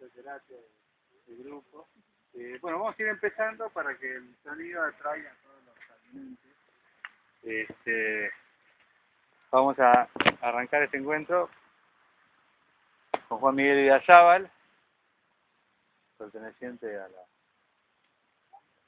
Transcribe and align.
del 0.00 1.44
grupo. 1.44 1.88
Eh, 2.34 2.58
bueno, 2.60 2.78
vamos 2.78 2.98
a 2.98 3.02
ir 3.02 3.08
empezando 3.08 3.68
para 3.70 3.96
que 3.98 4.16
el 4.16 4.34
sonido 4.42 4.82
atraiga 4.82 5.30
a 5.30 5.34
todos 5.42 5.64
los. 5.64 5.74
Este, 7.42 8.32
vamos 9.50 9.78
a 9.78 10.08
arrancar 10.40 10.82
este 10.82 10.98
encuentro 10.98 11.48
con 13.28 13.38
Juan 13.38 13.54
Miguel 13.54 13.82
Villazábal, 13.82 14.50
perteneciente 16.18 16.98
a 16.98 17.08
la 17.08 17.30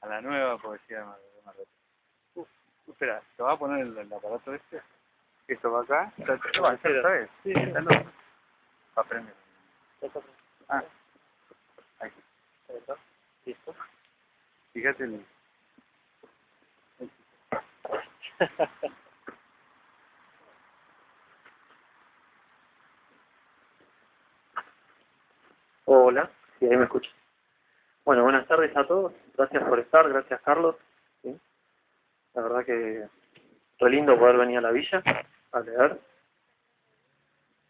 a 0.01 0.07
la 0.07 0.21
nueva 0.21 0.57
poesía 0.57 0.99
de 0.99 1.05
Marruecos. 1.45 1.73
Uf, 2.35 2.47
espera, 2.89 3.21
¿te 3.37 3.43
va 3.43 3.53
a 3.53 3.57
poner 3.57 3.85
el, 3.85 3.97
el 3.97 4.11
aparato 4.11 4.53
este? 4.53 4.81
¿Esto 5.47 5.71
va 5.71 5.81
acá? 5.81 6.11
¿Esto 6.17 6.61
va 6.61 6.71
hacer 6.71 6.97
otra 6.97 7.11
vez? 7.11 7.29
Sí, 7.43 7.53
está 7.55 7.79
loco. 7.79 8.11
Va 8.97 9.01
a 9.01 9.05
prender. 9.05 9.33
Ah, 10.67 10.83
ahí. 11.99 12.11
¿Listo? 13.45 13.75
Fíjate 14.73 15.03
el... 15.03 15.23
Hola, 25.85 26.31
si 26.57 26.65
ahí 26.65 26.75
me 26.77 26.85
escuchan. 26.85 27.11
Bueno, 28.05 28.23
buenas 28.23 28.47
tardes 28.47 28.75
a 28.75 28.87
todos. 28.87 29.13
Gracias 29.37 29.63
por 29.63 29.79
estar, 29.79 30.09
gracias 30.09 30.41
Carlos. 30.41 30.75
¿sí? 31.21 31.39
La 32.33 32.41
verdad 32.41 32.65
que 32.65 33.07
fue 33.77 33.91
lindo 33.91 34.17
poder 34.17 34.37
venir 34.37 34.57
a 34.57 34.61
la 34.61 34.71
villa 34.71 35.03
a 35.51 35.59
leer. 35.59 35.99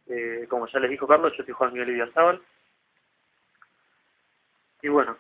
Eh, 0.08 0.48
como 0.50 0.68
ya 0.68 0.80
les 0.80 0.92
dijo 0.92 1.08
Carlos, 1.08 1.34
yo 1.38 1.44
soy 1.44 1.54
Juan 1.54 1.74
Miguel 1.74 1.90
Idiazábal. 1.90 2.42
Y 4.84 4.90
bueno, 4.90 5.18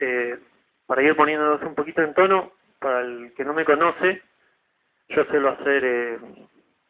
eh, 0.00 0.38
para 0.86 1.02
ir 1.02 1.14
poniéndonos 1.14 1.62
un 1.62 1.74
poquito 1.74 2.02
en 2.02 2.14
tono, 2.14 2.52
para 2.80 3.02
el 3.02 3.32
que 3.34 3.44
no 3.44 3.52
me 3.52 3.64
conoce, 3.64 4.22
yo 5.10 5.24
suelo 5.26 5.50
hacer 5.50 5.84
eh, 5.84 6.18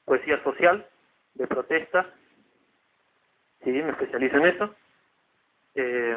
poesía 0.04 0.42
social, 0.44 0.86
de 1.34 1.46
protesta, 1.48 2.06
sí, 3.64 3.70
me 3.70 3.90
especializo 3.90 4.36
en 4.36 4.46
eso. 4.46 4.74
Eh, 5.74 6.16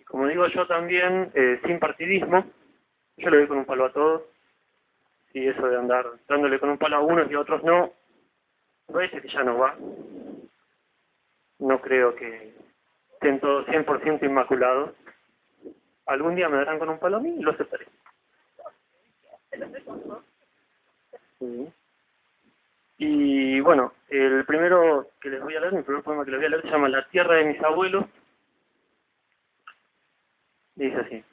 y 0.00 0.04
como 0.04 0.26
digo 0.26 0.46
yo 0.48 0.66
también, 0.66 1.30
eh, 1.34 1.60
sin 1.64 1.78
partidismo, 1.78 2.44
yo 3.16 3.30
le 3.30 3.38
doy 3.38 3.46
con 3.46 3.58
un 3.58 3.64
palo 3.64 3.86
a 3.86 3.92
todos, 3.92 4.22
y 5.34 5.46
eso 5.46 5.66
de 5.68 5.76
andar 5.76 6.04
dándole 6.28 6.58
con 6.58 6.70
un 6.70 6.78
palo 6.78 6.96
a 6.96 7.00
unos 7.00 7.30
y 7.30 7.34
a 7.34 7.40
otros 7.40 7.62
no, 7.62 7.92
parece 8.92 9.20
que 9.20 9.28
ya 9.28 9.44
no 9.44 9.56
va. 9.56 9.76
No 11.60 11.80
creo 11.80 12.16
que 12.16 12.54
estén 13.14 13.38
todos 13.38 13.66
100% 13.68 14.24
inmaculados. 14.24 14.90
Algún 16.06 16.34
día 16.34 16.48
me 16.48 16.56
darán 16.56 16.78
con 16.78 16.88
un 16.88 16.98
palo 16.98 17.18
a 17.18 17.20
mí 17.20 17.30
y 17.30 17.42
lo 17.42 17.52
aceptaré. 17.52 17.86
Y 22.98 23.60
bueno, 23.60 23.94
el 24.08 24.44
primero 24.44 25.08
que 25.20 25.30
les 25.30 25.42
voy 25.42 25.56
a 25.56 25.60
leer, 25.60 25.72
mi 25.72 25.82
primer 25.82 26.02
poema 26.02 26.24
que 26.24 26.30
les 26.30 26.38
voy 26.38 26.46
a 26.46 26.50
leer 26.50 26.62
se 26.62 26.70
llama 26.70 26.88
La 26.88 27.06
tierra 27.08 27.34
de 27.36 27.44
mis 27.44 27.62
abuelos. 27.62 28.04
Dice 30.74 30.96
así. 30.96 31.24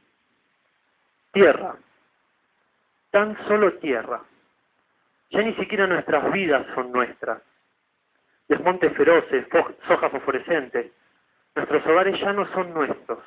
Tierra. 1.31 1.75
Tan 3.11 3.37
solo 3.47 3.77
tierra. 3.77 4.21
Ya 5.31 5.41
ni 5.41 5.53
siquiera 5.55 5.85
nuestras 5.85 6.31
vidas 6.31 6.65
son 6.73 6.91
nuestras. 6.91 7.41
Desmontes 8.47 8.95
feroces, 8.97 9.47
soja 9.87 10.09
fosforescente. 10.09 10.91
Nuestros 11.55 11.85
hogares 11.85 12.19
ya 12.19 12.33
no 12.33 12.51
son 12.51 12.73
nuestros. 12.73 13.19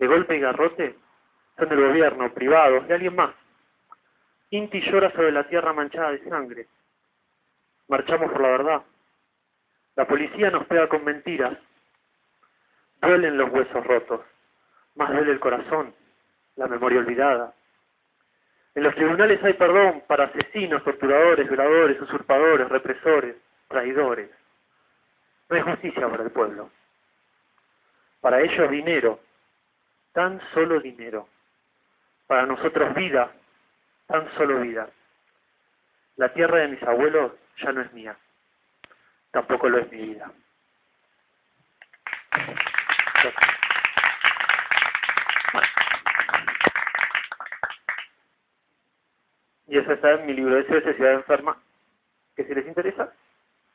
De 0.00 0.06
golpe 0.06 0.34
y 0.34 0.40
garrote 0.40 0.96
son 1.58 1.68
del 1.68 1.88
gobierno, 1.88 2.32
privados, 2.32 2.88
de 2.88 2.94
alguien 2.94 3.14
más. 3.14 3.34
Inti 4.48 4.80
llora 4.80 5.12
sobre 5.12 5.30
la 5.30 5.46
tierra 5.46 5.74
manchada 5.74 6.12
de 6.12 6.24
sangre. 6.26 6.66
Marchamos 7.86 8.32
por 8.32 8.40
la 8.40 8.48
verdad. 8.48 8.82
La 9.96 10.06
policía 10.06 10.50
nos 10.50 10.66
pega 10.66 10.88
con 10.88 11.04
mentiras. 11.04 11.58
Duelen 13.02 13.36
los 13.36 13.50
huesos 13.50 13.86
rotos. 13.86 14.22
Más 14.94 15.10
duele 15.12 15.32
el 15.32 15.40
corazón, 15.40 15.94
la 16.56 16.66
memoria 16.66 17.00
olvidada. 17.00 17.52
En 18.74 18.84
los 18.84 18.94
tribunales 18.94 19.44
hay 19.44 19.52
perdón 19.52 20.02
para 20.06 20.24
asesinos, 20.24 20.82
torturadores, 20.82 21.46
violadores, 21.46 22.00
usurpadores, 22.00 22.70
represores, 22.70 23.36
traidores. 23.68 24.30
No 25.50 25.56
hay 25.56 25.62
justicia 25.62 26.08
para 26.08 26.22
el 26.22 26.30
pueblo. 26.30 26.70
Para 28.22 28.40
ellos 28.40 28.70
dinero, 28.70 29.20
tan 30.12 30.40
solo 30.52 30.80
dinero. 30.80 31.28
Para 32.26 32.46
nosotros 32.46 32.94
vida, 32.94 33.32
tan 34.06 34.32
solo 34.36 34.60
vida. 34.60 34.88
La 36.16 36.32
tierra 36.32 36.58
de 36.58 36.68
mis 36.68 36.82
abuelos 36.82 37.32
ya 37.62 37.72
no 37.72 37.80
es 37.80 37.92
mía. 37.92 38.16
Tampoco 39.30 39.68
lo 39.68 39.78
es 39.78 39.90
mi 39.90 39.98
vida. 39.98 40.30
Y 49.68 49.78
eso 49.78 49.92
está 49.92 50.12
en 50.12 50.26
mi 50.26 50.32
libro 50.32 50.56
de 50.56 50.64
Ciudad 50.64 51.12
Enferma, 51.12 51.56
que 52.34 52.44
si 52.44 52.52
les 52.54 52.66
interesa, 52.66 53.12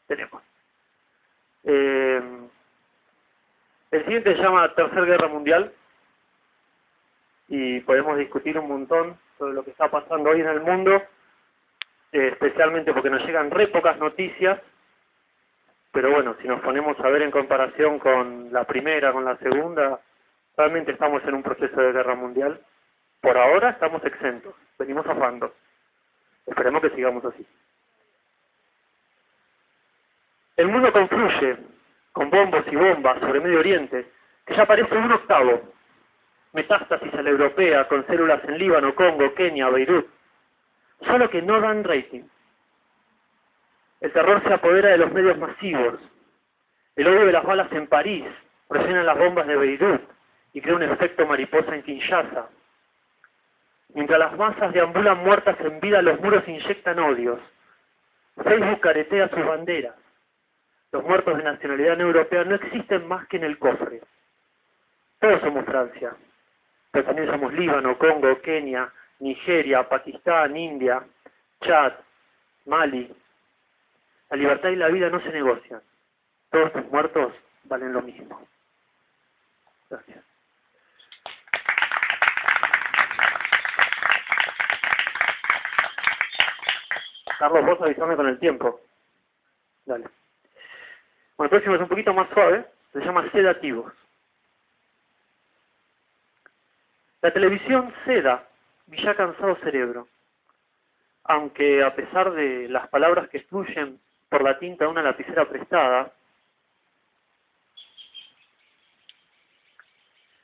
tenemos. 0.08 0.44
Eh, 1.64 2.22
el 3.92 4.04
siguiente 4.04 4.36
se 4.36 4.42
llama 4.42 4.74
Tercera 4.76 5.06
Guerra 5.06 5.30
Mundial 5.30 5.74
y 7.48 7.80
podemos 7.82 8.18
discutir 8.18 8.58
un 8.58 8.68
montón 8.68 9.18
sobre 9.38 9.54
lo 9.54 9.64
que 9.64 9.72
está 9.72 9.90
pasando 9.90 10.30
hoy 10.30 10.42
en 10.42 10.48
el 10.48 10.62
mundo, 10.62 10.96
eh, 12.12 12.30
especialmente 12.34 12.94
porque 12.94 13.10
nos 13.10 13.26
llegan 13.26 13.52
re 13.52 13.68
pocas 13.68 13.98
noticias, 14.00 14.60
pero 15.92 16.12
bueno, 16.12 16.36
si 16.42 16.48
nos 16.48 16.62
ponemos 16.62 17.00
a 17.00 17.10
ver 17.10 17.22
en 17.22 17.32
comparación 17.32 18.00
con 18.00 18.52
la 18.52 18.66
primera, 18.66 19.14
con 19.14 19.24
la 19.24 19.38
segunda, 19.38 20.00
realmente 20.58 20.92
estamos 20.92 21.24
en 21.24 21.36
un 21.36 21.44
proceso 21.44 21.80
de 21.80 21.94
guerra 21.94 22.16
mundial. 22.16 22.60
Por 23.22 23.38
ahora 23.38 23.70
estamos 23.70 24.04
exentos, 24.04 24.54
venimos 24.78 25.08
afando. 25.08 25.54
Esperemos 26.46 26.82
que 26.82 26.90
sigamos 26.92 27.24
así. 27.26 27.48
El 30.58 30.68
mundo 30.68 30.92
confluye 30.92 31.58
con 32.12 32.30
bombos 32.30 32.66
y 32.72 32.76
bombas 32.76 33.20
sobre 33.20 33.40
Medio 33.40 33.60
Oriente, 33.60 34.12
que 34.46 34.56
ya 34.56 34.66
parece 34.66 34.96
un 34.98 35.12
octavo. 35.12 35.75
Metástasis 36.56 37.14
a 37.14 37.22
la 37.22 37.32
europea 37.32 37.86
con 37.90 38.08
células 38.08 38.42
en 38.46 38.58
Líbano, 38.58 38.96
Congo, 38.96 39.34
Kenia, 39.34 39.68
Beirut. 39.68 40.08
Solo 41.06 41.30
que 41.30 41.42
no 41.42 41.60
dan 41.60 41.84
rating. 41.84 42.24
El 44.00 44.14
terror 44.14 44.42
se 44.42 44.54
apodera 44.54 44.92
de 44.92 45.00
los 45.00 45.12
medios 45.12 45.38
masivos. 45.38 46.00
El 46.96 47.08
odio 47.08 47.26
de 47.26 47.34
las 47.34 47.44
balas 47.44 47.70
en 47.74 47.88
París 47.88 48.24
presiona 48.70 49.04
las 49.04 49.18
bombas 49.18 49.48
de 49.48 49.58
Beirut 49.58 50.02
y 50.54 50.62
crea 50.62 50.78
un 50.78 50.84
efecto 50.84 51.28
mariposa 51.28 51.76
en 51.76 51.84
Kinshasa. 51.84 52.48
Mientras 53.94 54.18
las 54.18 54.38
masas 54.38 54.72
deambulan 54.72 55.18
muertas 55.26 55.60
en 55.60 55.82
vida, 55.82 56.02
los 56.02 56.22
muros 56.22 56.48
inyectan 56.48 57.00
odios. 57.00 57.42
Facebook 58.42 58.80
caretea 58.80 59.28
sus 59.28 59.46
banderas. 59.46 59.96
Los 60.94 61.04
muertos 61.04 61.36
de 61.36 61.44
nacionalidad 61.44 62.00
europea 62.00 62.46
no 62.46 62.56
existen 62.56 63.06
más 63.10 63.28
que 63.28 63.36
en 63.36 63.44
el 63.44 63.60
cofre. 63.60 64.00
Todos 65.20 65.42
somos 65.42 65.66
Francia, 65.66 66.16
pero 66.96 67.08
también 67.08 67.30
somos 67.30 67.52
Líbano, 67.52 67.98
Congo, 67.98 68.42
Kenia, 68.42 68.90
Nigeria, 69.20 69.84
Pakistán, 69.90 70.56
India, 70.56 71.04
Chad, 71.60 71.92
Mali. 72.68 73.14
La 74.30 74.38
libertad 74.38 74.70
y 74.70 74.78
la 74.78 74.88
vida 74.88 75.10
no 75.10 75.20
se 75.20 75.30
negocian. 75.30 75.82
Todos 76.52 76.72
tus 76.72 76.86
muertos 76.86 77.34
valen 77.66 77.92
lo 77.92 78.02
mismo. 78.02 78.48
Gracias. 79.90 80.24
Carlos, 87.38 87.66
vos 87.66 87.82
avisame 87.82 88.16
con 88.16 88.30
el 88.30 88.40
tiempo. 88.40 88.80
Dale. 89.86 90.06
Bueno, 91.36 91.48
el 91.48 91.50
próximo 91.50 91.76
es 91.76 91.82
un 91.82 91.90
poquito 91.90 92.14
más 92.14 92.30
suave, 92.30 92.66
se 92.94 93.02
llama 93.02 93.30
sedativos. 93.32 93.92
La 97.26 97.34
televisión 97.34 97.92
seda 98.06 98.44
mi 98.86 99.02
ya 99.02 99.16
cansado 99.16 99.56
cerebro, 99.64 100.08
aunque 101.24 101.84
a 101.84 101.96
pesar 101.96 102.32
de 102.32 102.70
las 102.70 102.88
palabras 102.90 103.30
que 103.30 103.40
fluyen 103.40 104.00
por 104.30 104.44
la 104.44 104.60
tinta 104.60 104.86
de 104.86 104.92
una 104.92 105.02
lapicera 105.02 105.50
prestada, 105.50 106.12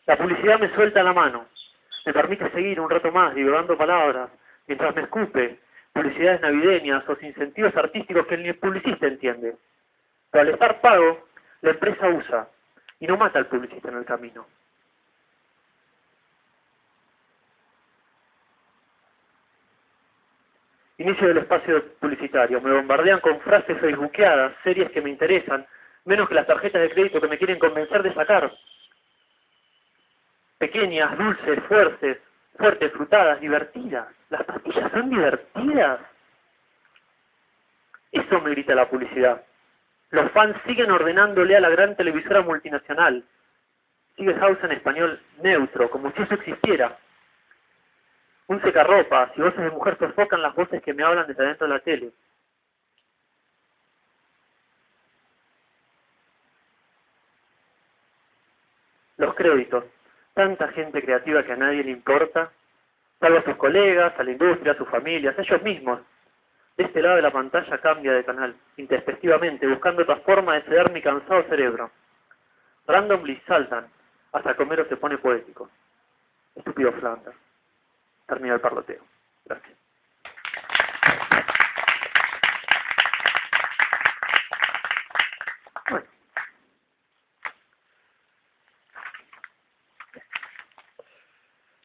la 0.07 0.17
publicidad 0.17 0.59
me 0.59 0.73
suelta 0.73 1.03
la 1.03 1.13
mano, 1.13 1.45
me 2.03 2.13
permite 2.13 2.49
seguir 2.49 2.79
un 2.79 2.89
rato 2.89 3.11
más 3.11 3.35
divulgando 3.35 3.77
palabras, 3.77 4.31
mientras 4.65 4.95
me 4.95 5.03
escupe 5.03 5.59
publicidades 5.93 6.41
navideñas 6.41 7.07
o 7.07 7.15
incentivos 7.21 7.77
artísticos 7.77 8.25
que 8.25 8.37
ni 8.37 8.47
el 8.47 8.57
publicista 8.57 9.05
entiende. 9.05 9.55
Pero 10.31 10.41
al 10.41 10.49
estar 10.49 10.81
pago, 10.81 11.27
la 11.61 11.69
empresa 11.69 12.09
usa 12.09 12.47
y 12.99 13.05
no 13.05 13.17
mata 13.17 13.37
al 13.37 13.45
publicista 13.45 13.89
en 13.89 13.97
el 13.97 14.05
camino. 14.05 14.47
Inicio 21.01 21.29
del 21.29 21.39
espacio 21.39 21.83
publicitario. 21.99 22.61
Me 22.61 22.73
bombardean 22.73 23.21
con 23.21 23.39
frases 23.39 23.75
facebookeadas, 23.79 24.53
series 24.63 24.91
que 24.91 25.01
me 25.01 25.09
interesan, 25.09 25.65
menos 26.05 26.29
que 26.29 26.35
las 26.35 26.45
tarjetas 26.45 26.79
de 26.79 26.91
crédito 26.91 27.19
que 27.19 27.27
me 27.27 27.39
quieren 27.39 27.57
convencer 27.57 28.03
de 28.03 28.13
sacar. 28.13 28.53
Pequeñas, 30.59 31.17
dulces, 31.17 31.59
fuertes, 31.63 32.19
fuertes, 32.55 32.91
frutadas, 32.91 33.41
divertidas. 33.41 34.09
¿Las 34.29 34.43
pastillas 34.43 34.91
son 34.91 35.09
divertidas? 35.09 36.01
Eso 38.11 38.39
me 38.41 38.51
grita 38.51 38.75
la 38.75 38.87
publicidad. 38.87 39.43
Los 40.11 40.31
fans 40.33 40.55
siguen 40.67 40.91
ordenándole 40.91 41.55
a 41.55 41.61
la 41.61 41.69
gran 41.69 41.95
televisora 41.95 42.43
multinacional. 42.43 43.23
Sigue 44.15 44.35
House 44.35 44.59
en 44.61 44.73
español 44.73 45.19
neutro, 45.41 45.89
como 45.89 46.11
si 46.11 46.21
eso 46.21 46.35
existiera. 46.35 46.95
Un 48.51 48.61
secarropas 48.61 49.31
y 49.37 49.41
voces 49.41 49.61
de 49.61 49.69
mujer 49.69 49.97
sofocan 49.97 50.41
las 50.41 50.53
voces 50.53 50.83
que 50.83 50.93
me 50.93 51.03
hablan 51.03 51.25
desde 51.25 51.41
adentro 51.41 51.67
de 51.67 51.73
la 51.73 51.79
tele. 51.79 52.11
Los 59.15 59.35
créditos. 59.35 59.85
Tanta 60.33 60.67
gente 60.67 61.01
creativa 61.01 61.45
que 61.45 61.53
a 61.53 61.55
nadie 61.55 61.81
le 61.85 61.91
importa, 61.91 62.51
salvo 63.21 63.39
a 63.39 63.43
sus 63.43 63.55
colegas, 63.55 64.19
a 64.19 64.23
la 64.23 64.31
industria, 64.31 64.73
a 64.73 64.77
sus 64.77 64.89
familias, 64.89 65.39
a 65.39 65.41
ellos 65.43 65.61
mismos. 65.61 66.01
De 66.75 66.83
este 66.83 67.01
lado 67.01 67.15
de 67.15 67.21
la 67.21 67.31
pantalla 67.31 67.77
cambia 67.77 68.11
de 68.11 68.25
canal, 68.25 68.53
intempestivamente, 68.75 69.65
buscando 69.65 70.01
otra 70.01 70.17
forma 70.17 70.55
de 70.55 70.63
ceder 70.63 70.91
mi 70.91 71.01
cansado 71.01 71.41
cerebro. 71.43 71.89
Randomly 72.85 73.41
saltan, 73.47 73.87
hasta 74.33 74.55
Comero 74.55 74.85
se 74.89 74.97
pone 74.97 75.17
poético. 75.19 75.69
Estúpido 76.53 76.91
Flanders. 76.91 77.50
Termina 78.27 78.55
el 78.55 78.61
parloteo. 78.61 79.03
Gracias. 79.45 79.77
Bueno. 85.89 86.05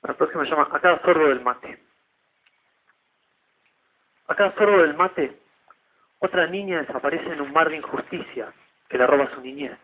La 0.02 0.14
próxima 0.14 0.44
se 0.44 0.50
llama 0.50 0.68
A 0.72 0.80
cada 0.80 1.00
sorbo 1.02 1.28
del 1.28 1.40
mate. 1.40 1.82
A 4.28 4.34
cada 4.34 4.52
sorbo 4.54 4.78
del 4.78 4.94
mate, 4.94 5.38
otra 6.18 6.46
niña 6.46 6.80
desaparece 6.80 7.32
en 7.32 7.40
un 7.40 7.52
mar 7.52 7.68
de 7.68 7.76
injusticia 7.76 8.52
que 8.88 8.98
le 8.98 9.06
roba 9.06 9.30
su 9.34 9.40
niñez. 9.40 9.78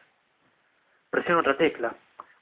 Presiona 1.11 1.41
otra 1.41 1.57
tecla. 1.57 1.95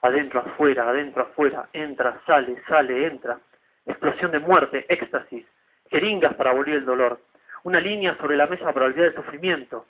Adentro, 0.02 0.40
afuera, 0.40 0.88
adentro, 0.88 1.22
afuera. 1.22 1.68
Entra, 1.72 2.20
sale, 2.24 2.62
sale, 2.66 3.06
entra. 3.06 3.38
Explosión 3.86 4.30
de 4.30 4.38
muerte, 4.38 4.86
éxtasis. 4.88 5.46
Jeringas 5.90 6.34
para 6.34 6.50
abolir 6.50 6.76
el 6.76 6.84
dolor. 6.84 7.20
Una 7.64 7.80
línea 7.80 8.16
sobre 8.16 8.36
la 8.36 8.46
mesa 8.46 8.72
para 8.72 8.86
olvidar 8.86 9.08
el 9.08 9.14
sufrimiento. 9.14 9.86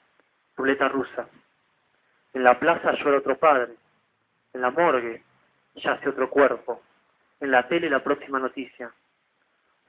Ruleta 0.57 0.89
rusa. 0.89 1.29
En 2.33 2.45
la 2.45 2.59
plaza 2.59 2.93
llora 2.93 3.19
otro 3.19 3.37
padre. 3.37 3.75
En 4.53 4.61
la 4.61 4.71
morgue 4.71 5.23
yace 5.75 6.09
otro 6.09 6.29
cuerpo. 6.31 6.83
En 7.41 7.51
la 7.51 7.67
tele 7.69 7.91
la 7.91 8.03
próxima 8.03 8.39
noticia. 8.39 8.91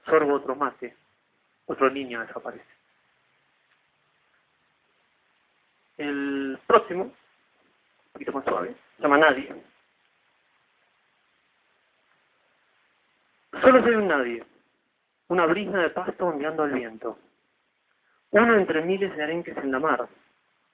Sorbo 0.06 0.34
otro 0.34 0.54
mate. 0.54 0.94
Otro 1.66 1.90
niño 1.90 2.20
desaparece. 2.20 2.64
El 5.98 6.58
próximo, 6.66 7.04
un 7.04 7.12
poquito 8.12 8.32
más 8.32 8.44
suave, 8.44 8.74
se 8.96 9.02
llama 9.02 9.18
Nadie. 9.18 9.54
Solo 13.62 13.80
soy 13.80 13.94
un 13.94 14.08
nadie, 14.08 14.42
una 15.28 15.46
brisna 15.46 15.82
de 15.82 15.90
pasto 15.90 16.26
ondeando 16.26 16.64
al 16.64 16.72
viento. 16.72 17.16
Uno 18.30 18.56
entre 18.56 18.82
miles 18.82 19.16
de 19.16 19.22
arenques 19.22 19.56
en 19.56 19.70
la 19.70 19.78
mar, 19.78 20.08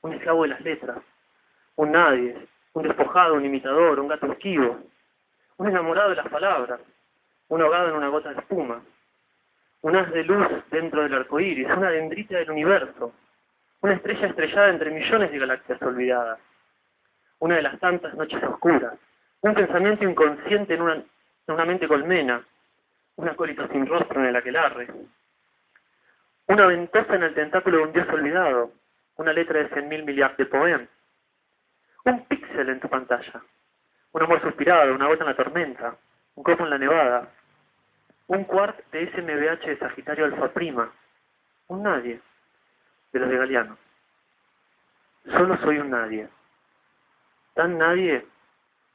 un 0.01 0.15
esclavo 0.15 0.45
de 0.45 0.49
las 0.49 0.61
letras, 0.63 0.97
un 1.77 1.93
nadie, 1.93 2.35
un 2.73 2.85
despojado, 2.85 3.35
un 3.35 3.45
imitador, 3.45 4.01
un 4.01 4.09
gato 4.09 4.33
esquivo, 4.33 4.79
un 5.59 5.69
enamorado 5.69 6.11
de 6.11 6.17
las 6.17 6.29
palabras, 6.29 6.81
un 7.49 7.61
ahogado 7.61 7.91
en 7.91 7.97
una 7.97 8.09
gota 8.09 8.31
de 8.31 8.41
espuma, 8.41 8.81
un 9.83 9.95
haz 9.95 10.11
de 10.11 10.25
luz 10.25 10.49
dentro 10.71 11.03
del 11.03 11.13
arco 11.13 11.41
iris, 11.41 11.69
una 11.69 11.91
dendrita 11.91 12.39
del 12.39 12.51
universo, 12.51 13.13
una 13.83 13.97
estrella 13.97 14.29
estrellada 14.29 14.71
entre 14.71 14.91
millones 14.91 15.31
de 15.31 15.39
galaxias 15.39 15.83
olvidadas, 15.83 16.39
una 17.41 17.57
de 17.57 17.63
las 17.63 17.79
tantas 17.81 18.15
noches 18.15 18.43
oscuras, 18.45 18.95
un 19.43 19.53
pensamiento 19.53 20.09
inconsciente 20.09 20.73
en 20.73 20.81
una, 20.81 20.95
en 20.95 21.55
una 21.55 21.67
mente 21.67 21.87
colmena, 21.87 22.43
un 23.19 23.29
acólito 23.29 23.67
sin 23.69 23.85
rostro 23.87 24.21
en 24.21 24.27
el 24.27 24.37
aquelarre, 24.37 24.87
una 26.47 26.67
ventosa 26.67 27.17
en 27.17 27.25
el 27.25 27.35
tentáculo 27.35 27.79
de 27.79 27.83
un 27.83 27.93
dios 27.93 28.09
olvidado, 28.11 28.71
una 29.17 29.33
letra 29.33 29.59
de 29.59 29.69
cien 29.71 29.89
mil 29.89 30.05
millards 30.05 30.37
de 30.37 30.47
poemas, 30.47 30.89
un 32.05 32.25
píxel 32.27 32.69
en 32.69 32.79
tu 32.79 32.89
pantalla, 32.89 33.43
un 34.13 34.23
amor 34.23 34.41
suspirado, 34.41 34.95
una 34.95 35.09
gota 35.09 35.25
en 35.25 35.31
la 35.31 35.37
tormenta, 35.37 35.97
un 36.37 36.45
copo 36.45 36.63
en 36.63 36.71
la 36.71 36.79
nevada, 36.79 37.29
un 38.29 38.45
quart 38.45 38.79
de 38.93 39.11
SMBH 39.11 39.67
de 39.67 39.79
Sagitario 39.79 40.25
Alfa 40.25 40.53
Prima, 40.53 40.89
un 41.67 41.83
nadie, 41.83 42.21
de 43.13 43.19
los 43.19 43.29
de 43.29 43.37
Galeano. 43.37 43.77
Solo 45.25 45.57
soy 45.59 45.79
un 45.79 45.91
nadie. 45.91 46.29
Tan 47.55 47.79
nadie 47.79 48.25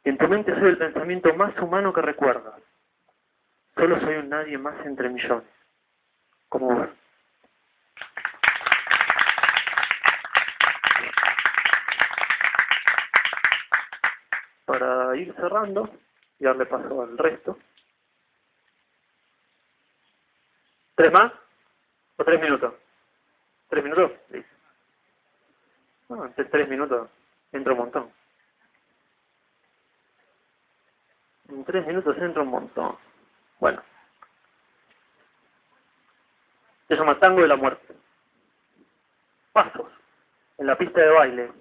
que 0.02 0.12
en 0.12 0.18
tu 0.18 0.30
mente 0.30 0.58
soy 0.58 0.70
el 0.70 0.78
pensamiento 0.78 1.34
más 1.36 1.60
humano 1.60 1.92
que 1.92 2.02
recuerdas. 2.02 2.56
Solo 3.76 4.00
soy 4.00 4.16
un 4.16 4.30
nadie 4.30 4.58
más 4.58 4.86
entre 4.86 5.10
millones. 5.10 5.48
Como 6.48 6.76
vos. 6.76 6.90
Para 14.66 15.16
ir 15.18 15.34
cerrando 15.36 15.90
y 16.40 16.46
darle 16.46 16.66
paso 16.66 17.02
al 17.02 17.18
resto. 17.18 17.58
¿Tres 20.96 21.12
más? 21.12 21.34
¿O 22.18 22.24
tres 22.24 22.40
minutos? 22.40 22.74
¿Tres 23.70 23.84
minutos? 23.84 24.12
Sí. 24.32 24.46
Bueno, 26.08 26.26
en 26.26 26.50
tres 26.50 26.70
minutos 26.70 27.10
entra 27.52 27.74
un 27.74 27.80
montón. 27.80 28.12
En 31.50 31.66
tres 31.66 31.86
minutos 31.88 32.16
entra 32.20 32.44
un 32.44 32.50
montón. 32.50 32.98
Bueno. 33.60 33.82
Se 36.88 36.96
llama 36.96 37.20
Tango 37.20 37.42
de 37.42 37.48
la 37.48 37.56
Muerte. 37.56 37.94
Pasos. 39.52 39.92
En 40.58 40.68
la 40.68 40.78
pista 40.78 41.02
de 41.02 41.10
baile. 41.10 41.52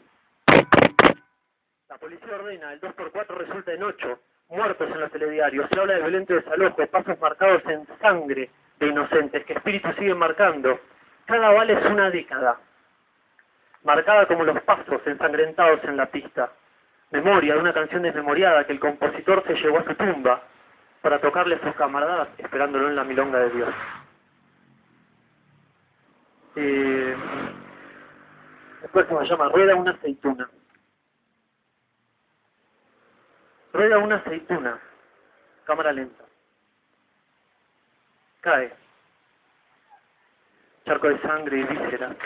La 1.89 1.99
policía 1.99 2.35
ordena, 2.35 2.73
el 2.73 2.81
2x4 2.81 3.27
resulta 3.29 3.73
en 3.73 3.83
8. 3.83 4.21
Muertos 4.51 4.91
en 4.91 5.01
los 5.01 5.11
telediarios. 5.11 5.69
Se 5.73 5.81
habla 5.81 5.95
de 5.95 6.01
violento 6.01 6.35
desalojo, 6.35 6.87
pasos 6.89 7.19
marcados 7.21 7.63
en 7.67 7.87
sangre 8.01 8.51
de 8.79 8.87
inocentes, 8.87 9.45
que 9.47 9.55
espíritus 9.55 9.95
siguen 9.97 10.19
marcando. 10.19 10.81
Cada 11.27 11.51
vale 11.51 11.75
es 11.75 11.87
una 11.87 12.11
década. 12.11 12.59
Marcada 13.85 14.27
como 14.27 14.45
los 14.45 14.61
pasos 14.63 15.01
ensangrentados 15.07 15.83
en 15.85 15.97
la 15.97 16.07
pista. 16.07 16.53
Memoria 17.11 17.55
de 17.55 17.61
una 17.61 17.73
canción 17.73 18.03
desmemoriada 18.03 18.65
que 18.67 18.73
el 18.73 18.81
compositor 18.81 19.45
se 19.47 19.55
llevó 19.55 19.79
a 19.79 19.85
su 19.85 19.95
tumba 19.95 20.43
para 21.03 21.21
tocarle 21.21 21.57
a 21.57 21.61
sus 21.61 21.75
camaradas 21.75 22.29
esperándolo 22.39 22.89
en 22.89 22.97
la 22.97 23.05
milonga 23.05 23.41
de 23.41 23.51
Dios. 23.51 23.75
Eh, 26.55 27.17
después 28.83 29.07
se 29.07 29.25
llama 29.27 29.49
Rueda 29.49 29.75
una 29.75 29.91
aceituna. 29.91 30.49
Rueda 33.73 33.99
una 33.99 34.17
aceituna. 34.17 34.79
Cámara 35.65 35.93
lenta. 35.93 36.25
Cae. 38.41 38.73
Charco 40.85 41.09
de 41.09 41.21
sangre 41.23 41.59
y 41.59 41.65
vísceras. 41.65 42.17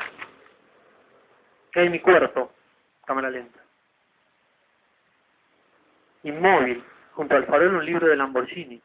Cae 1.70 1.88
mi 1.88 2.00
cuerpo. 2.00 2.52
Cámara 3.06 3.30
lenta. 3.30 3.60
Inmóvil 6.24 6.84
Junto 7.16 7.34
al 7.34 7.46
farol 7.46 7.76
un 7.76 7.86
libro 7.86 8.08
de 8.08 8.16
Lamborghini, 8.16 8.78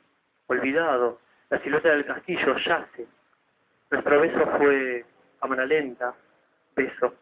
olvidado, 0.47 1.19
la 1.49 1.59
silueta 1.59 1.89
del 1.89 2.05
castillo 2.05 2.55
yace. 2.59 3.05
Nuestro 3.89 4.21
beso 4.21 4.47
fue 4.57 5.05
cámara 5.41 5.65
lenta, 5.65 6.15
beso. 6.73 7.13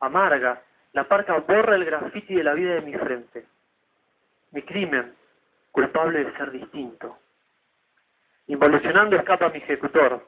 Amarga, 0.00 0.62
la 0.94 1.04
parca 1.04 1.36
borra 1.40 1.74
el 1.74 1.84
grafiti 1.84 2.34
de 2.34 2.44
la 2.44 2.54
vida 2.54 2.76
de 2.76 2.80
mi 2.80 2.94
frente. 2.94 3.46
Mi 4.52 4.62
crimen, 4.62 5.14
culpable 5.70 6.24
de 6.24 6.36
ser 6.38 6.50
distinto. 6.50 7.18
Involucionando 8.46 9.16
escapa 9.16 9.50
mi 9.50 9.58
ejecutor. 9.58 10.26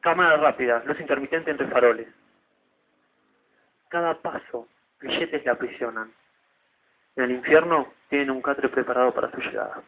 Cámara 0.00 0.38
rápida, 0.38 0.82
luz 0.86 0.98
intermitente 0.98 1.50
entre 1.50 1.68
faroles. 1.68 2.08
Cada 3.90 4.14
paso, 4.14 4.66
billetes 4.98 5.44
le 5.44 5.50
aprisionan. 5.50 6.10
En 7.16 7.24
el 7.24 7.30
infierno 7.32 7.92
tienen 8.08 8.30
un 8.30 8.42
catre 8.42 8.68
preparado 8.68 9.12
para 9.12 9.30
su 9.30 9.38
llegada. 9.38 9.82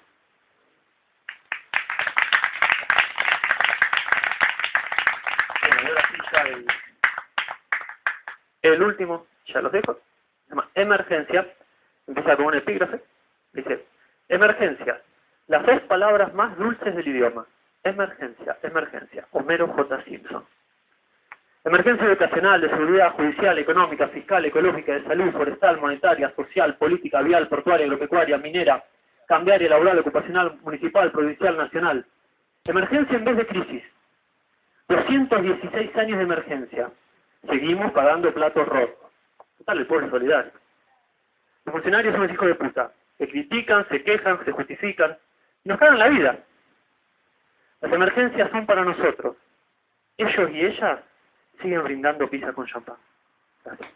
El 8.63 8.83
último, 8.83 9.27
ya 9.47 9.61
los 9.61 9.73
dejo, 9.73 9.95
se 9.95 10.51
llama 10.51 10.69
Emergencia, 10.75 11.47
empieza 12.07 12.37
con 12.37 12.47
un 12.47 12.55
epígrafe, 12.55 13.03
dice, 13.53 13.85
Emergencia, 14.29 15.03
las 15.49 15.67
dos 15.67 15.83
palabras 15.83 16.33
más 16.33 16.57
dulces 16.57 16.97
del 16.97 17.07
idioma, 17.07 17.47
emergencia, 17.83 18.57
emergencia, 18.63 19.27
Homero 19.33 19.69
J. 19.69 20.03
Simpson. 20.05 20.47
Emergencia 21.65 22.07
educacional, 22.07 22.61
de 22.61 22.69
seguridad 22.69 23.13
judicial, 23.13 23.59
económica, 23.59 24.09
fiscal, 24.09 24.45
ecológica, 24.45 24.93
de 24.93 25.05
salud, 25.05 25.33
forestal, 25.33 25.81
monetaria, 25.81 26.31
social, 26.37 26.77
política, 26.77 27.23
vial, 27.23 27.49
portuaria, 27.49 27.87
agropecuaria, 27.87 28.37
minera, 28.37 28.85
cambiaria, 29.27 29.71
laboral, 29.71 29.99
ocupacional, 29.99 30.59
municipal, 30.63 31.11
provincial, 31.11 31.57
nacional. 31.57 32.05
Emergencia 32.65 33.17
en 33.17 33.25
vez 33.25 33.37
de 33.39 33.47
crisis. 33.47 33.83
216 34.89 35.97
años 35.97 36.19
de 36.19 36.25
emergencia. 36.25 36.91
Seguimos 37.49 37.93
pagando 37.93 38.33
platos 38.35 38.69
rotos. 38.69 39.11
Total, 39.57 39.79
el 39.79 39.87
pueblo 39.87 40.11
solidario. 40.11 40.53
Los 41.65 41.73
funcionarios 41.73 42.13
son 42.13 42.25
los 42.25 42.33
hijos 42.33 42.49
de 42.49 42.55
puta. 42.57 42.93
Se 43.17 43.27
critican, 43.27 43.89
se 43.89 44.03
quejan, 44.03 44.45
se 44.45 44.53
justifican. 44.53 45.17
Y 45.65 45.71
nos 45.71 45.79
cagan 45.79 45.99
la 45.99 46.09
vida. 46.09 46.39
Las 47.81 47.91
emergencias 47.91 48.51
son 48.51 48.67
para 48.67 48.85
nosotros. 48.85 49.37
Ellos 50.19 50.51
y 50.53 50.61
ellas 50.61 51.01
siguen 51.61 51.85
brindando 51.85 52.29
pizza 52.29 52.53
con 52.53 52.67
champán. 52.67 52.97
Gracias. 53.65 53.91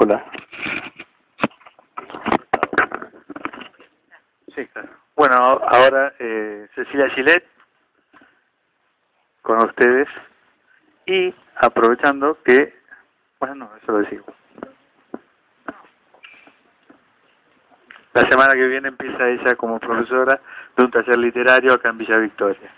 Hola. 0.00 0.24
Sí, 4.54 4.66
claro. 4.68 4.88
Bueno, 5.16 5.34
ahora 5.36 6.14
eh, 6.20 6.68
Cecilia 6.74 7.08
Gilet 7.10 7.44
con 9.42 9.64
ustedes 9.66 10.08
y 11.06 11.34
aprovechando 11.56 12.40
que, 12.44 12.77
bueno, 13.40 13.54
no, 13.54 13.76
eso 13.76 13.92
lo 13.92 13.98
decimos. 13.98 14.26
La 18.14 18.28
semana 18.28 18.54
que 18.54 18.66
viene 18.66 18.88
empieza 18.88 19.28
ella 19.28 19.54
como 19.54 19.78
profesora 19.78 20.40
de 20.76 20.84
un 20.84 20.90
taller 20.90 21.18
literario 21.18 21.74
acá 21.74 21.90
en 21.90 21.98
Villa 21.98 22.16
Victoria. 22.18 22.70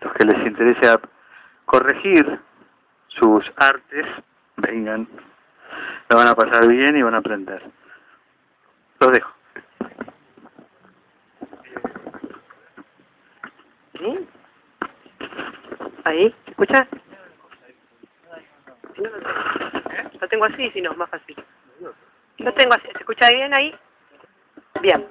Los 0.00 0.12
que 0.14 0.24
les 0.24 0.46
interese 0.46 0.98
corregir 1.64 2.40
sus 3.08 3.44
artes, 3.56 4.06
vengan, 4.56 5.06
la 6.08 6.16
van 6.16 6.28
a 6.28 6.34
pasar 6.34 6.66
bien 6.66 6.96
y 6.96 7.02
van 7.02 7.14
a 7.14 7.18
aprender. 7.18 7.62
Los 9.00 9.12
dejo. 9.12 9.32
¿Sí? 13.98 14.28
¿Ahí? 16.04 16.34
¿Escuchas? 16.46 16.88
Lo 18.98 20.28
tengo 20.28 20.44
así, 20.46 20.70
si 20.70 20.80
no, 20.80 20.94
más 20.94 21.10
fácil. 21.10 21.36
Lo 22.38 22.54
tengo 22.54 22.74
así. 22.74 22.86
¿Se 22.92 22.98
escucha 22.98 23.30
bien 23.30 23.52
ahí? 23.56 23.74
Bien. 24.80 25.06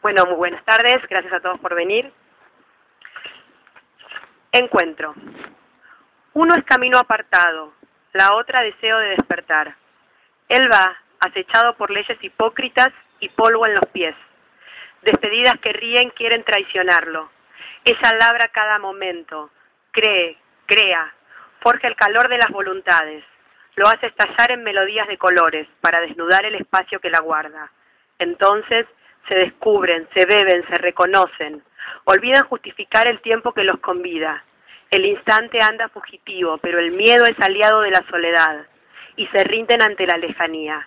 Bueno, 0.00 0.24
muy 0.26 0.36
buenas 0.36 0.64
tardes. 0.64 1.00
Gracias 1.08 1.32
a 1.32 1.40
todos 1.40 1.60
por 1.60 1.74
venir. 1.74 2.12
Encuentro. 4.52 5.14
Uno 6.34 6.54
es 6.54 6.64
camino 6.64 6.98
apartado, 6.98 7.74
la 8.12 8.34
otra 8.34 8.62
deseo 8.62 8.98
de 8.98 9.08
despertar. 9.10 9.76
Él 10.48 10.70
va, 10.70 10.96
acechado 11.20 11.74
por 11.76 11.90
leyes 11.90 12.22
hipócritas 12.22 12.88
y 13.20 13.28
polvo 13.30 13.66
en 13.66 13.74
los 13.74 13.86
pies. 13.92 14.14
Despedidas 15.02 15.58
que 15.60 15.72
ríen 15.72 16.10
quieren 16.10 16.42
traicionarlo. 16.44 17.30
Ella 17.84 18.16
labra 18.18 18.48
cada 18.48 18.78
momento, 18.78 19.50
cree, 19.90 20.38
crea, 20.66 21.12
forja 21.62 21.88
el 21.88 21.96
calor 21.96 22.28
de 22.28 22.38
las 22.38 22.48
voluntades, 22.48 23.24
lo 23.76 23.88
hace 23.88 24.06
estallar 24.06 24.52
en 24.52 24.64
melodías 24.64 25.08
de 25.08 25.16
colores 25.16 25.66
para 25.80 26.00
desnudar 26.00 26.44
el 26.44 26.56
espacio 26.56 27.00
que 27.00 27.10
la 27.10 27.20
guarda. 27.20 27.70
Entonces 28.18 28.86
se 29.28 29.34
descubren, 29.34 30.08
se 30.14 30.26
beben, 30.26 30.66
se 30.68 30.74
reconocen, 30.74 31.62
olvidan 32.04 32.44
justificar 32.48 33.06
el 33.06 33.20
tiempo 33.22 33.52
que 33.52 33.64
los 33.64 33.78
convida. 33.80 34.44
El 34.90 35.06
instante 35.06 35.58
anda 35.62 35.88
fugitivo, 35.88 36.58
pero 36.58 36.78
el 36.78 36.90
miedo 36.90 37.24
es 37.24 37.38
aliado 37.40 37.80
de 37.80 37.90
la 37.90 38.04
soledad, 38.10 38.66
y 39.16 39.26
se 39.28 39.44
rinden 39.44 39.80
ante 39.82 40.06
la 40.06 40.18
lejanía. 40.18 40.86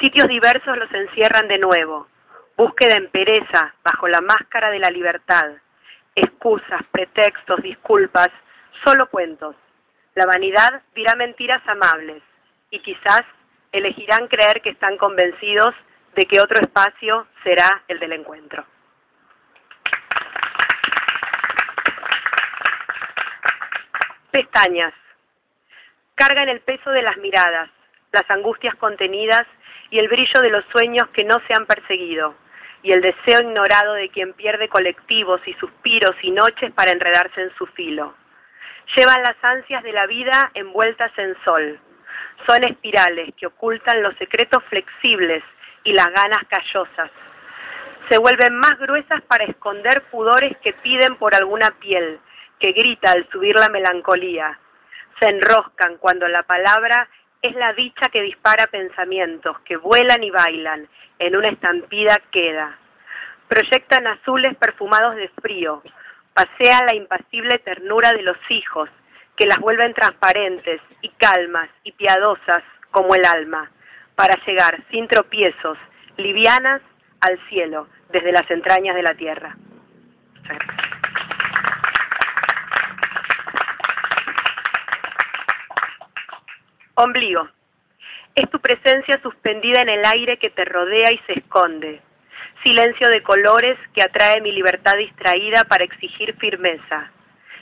Sitios 0.00 0.28
diversos 0.28 0.76
los 0.76 0.92
encierran 0.92 1.48
de 1.48 1.58
nuevo, 1.58 2.08
búsqueda 2.56 2.96
en 2.96 3.08
pereza, 3.08 3.74
bajo 3.82 4.06
la 4.06 4.20
máscara 4.20 4.70
de 4.70 4.78
la 4.78 4.90
libertad, 4.90 5.50
excusas, 6.14 6.82
pretextos, 6.92 7.60
disculpas, 7.62 8.28
solo 8.84 9.08
cuentos. 9.08 9.56
La 10.14 10.26
vanidad 10.26 10.82
dirá 10.94 11.16
mentiras 11.16 11.60
amables, 11.66 12.22
y 12.70 12.78
quizás 12.80 13.22
elegirán 13.72 14.28
creer 14.28 14.62
que 14.62 14.70
están 14.70 14.96
convencidos 14.96 15.74
de 16.14 16.26
que 16.26 16.40
otro 16.40 16.60
espacio 16.60 17.26
será 17.42 17.82
el 17.88 17.98
del 17.98 18.12
encuentro. 18.12 18.64
Pestañas. 24.30 24.94
Cargan 26.14 26.48
el 26.48 26.60
peso 26.60 26.90
de 26.90 27.02
las 27.02 27.16
miradas, 27.16 27.68
las 28.12 28.30
angustias 28.30 28.76
contenidas 28.76 29.44
y 29.90 29.98
el 29.98 30.08
brillo 30.08 30.40
de 30.40 30.50
los 30.50 30.64
sueños 30.66 31.08
que 31.08 31.24
no 31.24 31.40
se 31.48 31.54
han 31.54 31.66
perseguido, 31.66 32.36
y 32.84 32.92
el 32.92 33.00
deseo 33.00 33.40
ignorado 33.40 33.94
de 33.94 34.08
quien 34.10 34.32
pierde 34.34 34.68
colectivos 34.68 35.40
y 35.46 35.54
suspiros 35.54 36.14
y 36.22 36.30
noches 36.30 36.72
para 36.72 36.92
enredarse 36.92 37.42
en 37.42 37.52
su 37.56 37.66
filo. 37.66 38.14
Llevan 38.96 39.22
las 39.22 39.36
ansias 39.42 39.82
de 39.82 39.92
la 39.92 40.06
vida 40.06 40.50
envueltas 40.54 41.10
en 41.16 41.34
sol. 41.44 41.80
Son 42.46 42.62
espirales 42.64 43.34
que 43.36 43.46
ocultan 43.46 44.02
los 44.02 44.16
secretos 44.16 44.62
flexibles 44.68 45.42
y 45.84 45.92
las 45.92 46.06
ganas 46.06 46.44
callosas. 46.48 47.10
Se 48.10 48.18
vuelven 48.18 48.54
más 48.56 48.78
gruesas 48.78 49.22
para 49.22 49.44
esconder 49.44 50.02
pudores 50.10 50.56
que 50.58 50.74
piden 50.74 51.16
por 51.16 51.34
alguna 51.34 51.70
piel, 51.80 52.20
que 52.60 52.72
grita 52.72 53.12
al 53.12 53.28
subir 53.30 53.56
la 53.56 53.68
melancolía. 53.70 54.58
Se 55.18 55.28
enroscan 55.28 55.96
cuando 55.96 56.28
la 56.28 56.42
palabra 56.42 57.08
es 57.40 57.54
la 57.54 57.72
dicha 57.72 58.08
que 58.12 58.22
dispara 58.22 58.66
pensamientos, 58.66 59.58
que 59.60 59.76
vuelan 59.76 60.22
y 60.22 60.30
bailan, 60.30 60.88
en 61.18 61.36
una 61.36 61.48
estampida 61.48 62.18
queda. 62.30 62.78
Proyectan 63.48 64.06
azules 64.06 64.56
perfumados 64.56 65.16
de 65.16 65.28
frío, 65.40 65.82
pasean 66.34 66.86
la 66.86 66.94
impasible 66.94 67.58
ternura 67.60 68.10
de 68.12 68.22
los 68.22 68.36
hijos, 68.50 68.90
que 69.36 69.46
las 69.46 69.58
vuelven 69.58 69.94
transparentes 69.94 70.80
y 71.00 71.08
calmas 71.10 71.68
y 71.84 71.92
piadosas 71.92 72.62
como 72.90 73.14
el 73.14 73.24
alma 73.24 73.70
para 74.14 74.36
llegar 74.44 74.82
sin 74.90 75.08
tropiezos, 75.08 75.78
livianas 76.16 76.82
al 77.20 77.38
cielo, 77.48 77.88
desde 78.10 78.32
las 78.32 78.48
entrañas 78.50 78.94
de 78.94 79.02
la 79.02 79.14
tierra. 79.14 79.56
Ombligo. 86.94 87.48
Es 88.36 88.50
tu 88.50 88.60
presencia 88.60 89.20
suspendida 89.22 89.82
en 89.82 89.88
el 89.88 90.04
aire 90.04 90.38
que 90.38 90.50
te 90.50 90.64
rodea 90.64 91.12
y 91.12 91.18
se 91.26 91.38
esconde. 91.38 92.00
Silencio 92.62 93.08
de 93.08 93.22
colores 93.22 93.78
que 93.94 94.02
atrae 94.02 94.40
mi 94.40 94.52
libertad 94.52 94.96
distraída 94.96 95.64
para 95.64 95.84
exigir 95.84 96.34
firmeza. 96.36 97.10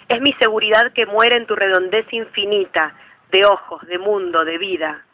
Es 0.08 0.20
mi 0.20 0.32
seguridad 0.34 0.92
que 0.92 1.06
muere 1.06 1.36
en 1.36 1.46
tu 1.46 1.56
redondez 1.56 2.06
infinita, 2.12 2.94
de 3.30 3.44
ojos, 3.46 3.84
de 3.86 3.98
mundo, 3.98 4.44
de 4.44 4.58
vida. 4.58 5.04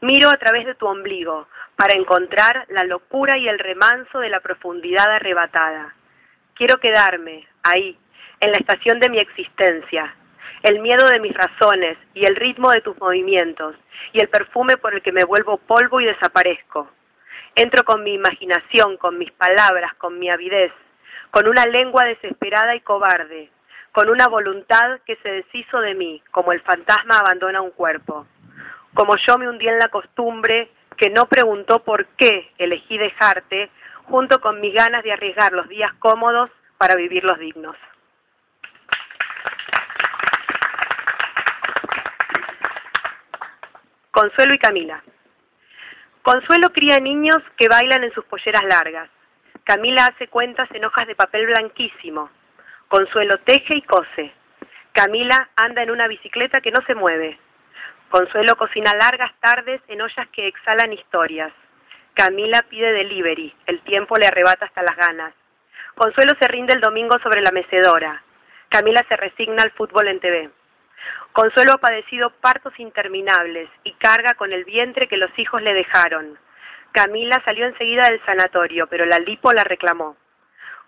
Miro 0.00 0.30
a 0.30 0.36
través 0.38 0.64
de 0.66 0.74
tu 0.74 0.86
ombligo 0.86 1.46
para 1.76 1.96
encontrar 1.96 2.64
la 2.70 2.84
locura 2.84 3.36
y 3.36 3.48
el 3.48 3.58
remanso 3.58 4.18
de 4.18 4.30
la 4.30 4.40
profundidad 4.40 5.10
arrebatada. 5.10 5.94
Quiero 6.54 6.78
quedarme 6.78 7.46
ahí, 7.62 7.96
en 8.40 8.50
la 8.50 8.56
estación 8.56 8.98
de 8.98 9.10
mi 9.10 9.18
existencia, 9.18 10.14
el 10.62 10.80
miedo 10.80 11.06
de 11.08 11.20
mis 11.20 11.34
razones 11.34 11.98
y 12.14 12.24
el 12.24 12.36
ritmo 12.36 12.70
de 12.70 12.80
tus 12.80 12.98
movimientos 12.98 13.76
y 14.12 14.20
el 14.20 14.28
perfume 14.28 14.76
por 14.78 14.94
el 14.94 15.02
que 15.02 15.12
me 15.12 15.24
vuelvo 15.24 15.58
polvo 15.58 16.00
y 16.00 16.06
desaparezco. 16.06 16.90
Entro 17.54 17.84
con 17.84 18.02
mi 18.02 18.14
imaginación, 18.14 18.96
con 18.96 19.18
mis 19.18 19.32
palabras, 19.32 19.94
con 19.94 20.18
mi 20.18 20.30
avidez, 20.30 20.72
con 21.30 21.46
una 21.48 21.66
lengua 21.66 22.04
desesperada 22.04 22.74
y 22.74 22.80
cobarde, 22.80 23.50
con 23.92 24.08
una 24.08 24.28
voluntad 24.28 25.00
que 25.04 25.16
se 25.16 25.28
deshizo 25.28 25.80
de 25.80 25.94
mí, 25.94 26.22
como 26.30 26.52
el 26.52 26.60
fantasma 26.62 27.18
abandona 27.18 27.60
un 27.60 27.72
cuerpo 27.72 28.26
como 28.94 29.16
yo 29.16 29.38
me 29.38 29.48
hundí 29.48 29.68
en 29.68 29.78
la 29.78 29.88
costumbre 29.88 30.70
que 30.96 31.10
no 31.10 31.26
preguntó 31.26 31.82
por 31.82 32.06
qué 32.16 32.52
elegí 32.58 32.98
dejarte, 32.98 33.70
junto 34.04 34.40
con 34.40 34.60
mis 34.60 34.74
ganas 34.74 35.02
de 35.02 35.12
arriesgar 35.12 35.52
los 35.52 35.68
días 35.68 35.92
cómodos 35.98 36.50
para 36.76 36.96
vivir 36.96 37.24
los 37.24 37.38
dignos. 37.38 37.76
Consuelo 44.10 44.54
y 44.54 44.58
Camila. 44.58 45.02
Consuelo 46.22 46.70
cría 46.70 46.98
niños 46.98 47.38
que 47.56 47.68
bailan 47.68 48.04
en 48.04 48.12
sus 48.12 48.24
polleras 48.26 48.62
largas. 48.64 49.08
Camila 49.64 50.06
hace 50.06 50.28
cuentas 50.28 50.68
en 50.72 50.84
hojas 50.84 51.06
de 51.06 51.14
papel 51.14 51.46
blanquísimo. 51.46 52.28
Consuelo 52.88 53.38
teje 53.44 53.76
y 53.76 53.82
cose. 53.82 54.32
Camila 54.92 55.48
anda 55.56 55.82
en 55.82 55.90
una 55.90 56.08
bicicleta 56.08 56.60
que 56.60 56.72
no 56.72 56.84
se 56.86 56.94
mueve. 56.94 57.38
Consuelo 58.10 58.56
cocina 58.56 58.92
largas 58.94 59.32
tardes 59.40 59.80
en 59.88 60.02
ollas 60.02 60.28
que 60.32 60.46
exhalan 60.48 60.92
historias. 60.92 61.52
Camila 62.14 62.62
pide 62.68 62.92
delivery, 62.92 63.54
el 63.66 63.80
tiempo 63.82 64.16
le 64.16 64.26
arrebata 64.26 64.66
hasta 64.66 64.82
las 64.82 64.96
ganas. 64.96 65.32
Consuelo 65.94 66.32
se 66.38 66.48
rinde 66.48 66.74
el 66.74 66.80
domingo 66.80 67.18
sobre 67.22 67.40
la 67.40 67.52
mecedora. 67.52 68.22
Camila 68.68 69.04
se 69.08 69.16
resigna 69.16 69.62
al 69.62 69.70
fútbol 69.70 70.08
en 70.08 70.20
TV. 70.20 70.50
Consuelo 71.32 71.72
ha 71.74 71.78
padecido 71.78 72.30
partos 72.30 72.72
interminables 72.78 73.68
y 73.84 73.92
carga 73.94 74.34
con 74.34 74.52
el 74.52 74.64
vientre 74.64 75.06
que 75.06 75.16
los 75.16 75.30
hijos 75.38 75.62
le 75.62 75.74
dejaron. 75.74 76.38
Camila 76.92 77.40
salió 77.44 77.66
enseguida 77.66 78.08
del 78.08 78.24
sanatorio, 78.24 78.88
pero 78.88 79.06
la 79.06 79.18
lipo 79.18 79.52
la 79.52 79.62
reclamó. 79.62 80.16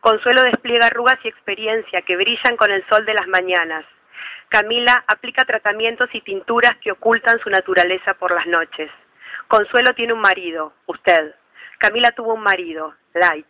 Consuelo 0.01 0.43
despliega 0.43 0.87
arrugas 0.87 1.19
y 1.23 1.29
experiencia 1.29 2.03
que 2.03 2.17
brillan 2.17 2.57
con 2.57 2.73
el 2.73 2.85
sol 2.89 3.07
de 3.07 3.15
las 3.15 3.29
mañanas. 3.29 3.85
Camila 4.49 5.05
aplica 5.07 5.45
tratamientos 5.45 6.11
y 6.13 6.21
tinturas 6.23 6.77
que 6.83 6.91
ocultan 6.91 7.39
su 7.41 7.49
naturaleza 7.51 8.15
por 8.15 8.33
las 8.33 8.47
noches. 8.47 8.91
Consuelo 9.47 9.95
tiene 9.95 10.13
un 10.13 10.21
marido, 10.21 10.73
usted. 10.87 11.35
Camila 11.79 12.11
tuvo 12.11 12.35
un 12.35 12.43
marido, 12.43 12.95
Light. 13.15 13.47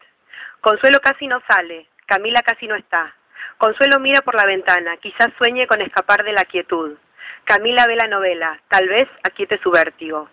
Consuelo 0.61 1.01
casi 1.01 1.27
no 1.27 1.43
sale, 1.49 1.89
Camila 2.07 2.43
casi 2.43 2.67
no 2.67 2.77
está. 2.77 3.15
Consuelo 3.59 4.01
mira 4.01 4.23
por 4.23 4.35
la 4.35 4.47
ventana, 4.47 4.97
quizás 4.97 5.29
sueñe 5.39 5.67
con 5.67 5.81
escapar 5.81 6.25
de 6.25 6.33
la 6.33 6.45
quietud. 6.45 6.97
Camila 7.45 7.87
ve 7.87 7.97
la 7.97 8.09
novela, 8.09 8.61
tal 8.69 8.89
vez 8.89 9.09
aquiete 9.23 9.59
su 9.63 9.71
vértigo. 9.71 10.29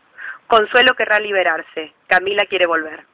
Consuelo 0.48 0.96
querrá 0.96 1.20
liberarse, 1.20 1.94
Camila 2.08 2.46
quiere 2.46 2.66
volver. 2.66 3.06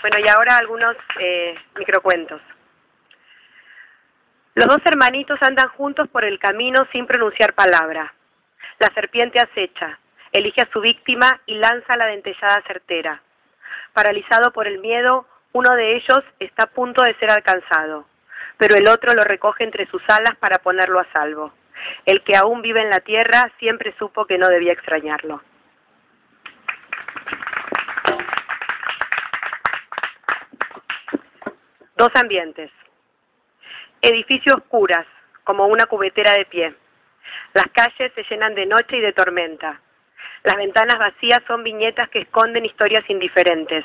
Bueno, 0.00 0.18
y 0.24 0.28
ahora 0.28 0.56
algunos 0.58 0.96
eh, 1.18 1.54
microcuentos. 1.76 2.40
Los 4.54 4.66
dos 4.66 4.78
hermanitos 4.84 5.38
andan 5.42 5.68
juntos 5.68 6.08
por 6.08 6.24
el 6.24 6.38
camino 6.38 6.86
sin 6.92 7.06
pronunciar 7.06 7.54
palabra. 7.54 8.14
La 8.78 8.88
serpiente 8.94 9.38
acecha, 9.38 9.98
elige 10.32 10.62
a 10.62 10.72
su 10.72 10.80
víctima 10.80 11.40
y 11.46 11.56
lanza 11.56 11.96
la 11.96 12.06
dentellada 12.06 12.62
certera. 12.66 13.22
Paralizado 13.96 14.52
por 14.52 14.66
el 14.66 14.80
miedo, 14.80 15.24
uno 15.52 15.74
de 15.74 15.96
ellos 15.96 16.20
está 16.38 16.64
a 16.64 16.70
punto 16.70 17.02
de 17.02 17.14
ser 17.14 17.30
alcanzado, 17.30 18.04
pero 18.58 18.76
el 18.76 18.86
otro 18.88 19.14
lo 19.14 19.24
recoge 19.24 19.64
entre 19.64 19.86
sus 19.86 20.02
alas 20.10 20.36
para 20.38 20.58
ponerlo 20.58 21.00
a 21.00 21.10
salvo. 21.14 21.54
El 22.04 22.22
que 22.22 22.36
aún 22.36 22.60
vive 22.60 22.82
en 22.82 22.90
la 22.90 23.00
tierra 23.00 23.50
siempre 23.58 23.94
supo 23.98 24.26
que 24.26 24.36
no 24.36 24.48
debía 24.48 24.74
extrañarlo. 24.74 25.40
Dos 31.96 32.10
ambientes. 32.16 32.70
Edificios 34.02 34.56
oscuras, 34.56 35.06
como 35.42 35.68
una 35.68 35.86
cubetera 35.86 36.32
de 36.34 36.44
pie. 36.44 36.74
Las 37.54 37.68
calles 37.72 38.12
se 38.14 38.24
llenan 38.24 38.54
de 38.54 38.66
noche 38.66 38.98
y 38.98 39.00
de 39.00 39.14
tormenta. 39.14 39.80
Las 40.46 40.54
ventanas 40.54 40.96
vacías 40.96 41.40
son 41.48 41.64
viñetas 41.64 42.08
que 42.08 42.20
esconden 42.20 42.64
historias 42.64 43.02
indiferentes, 43.10 43.84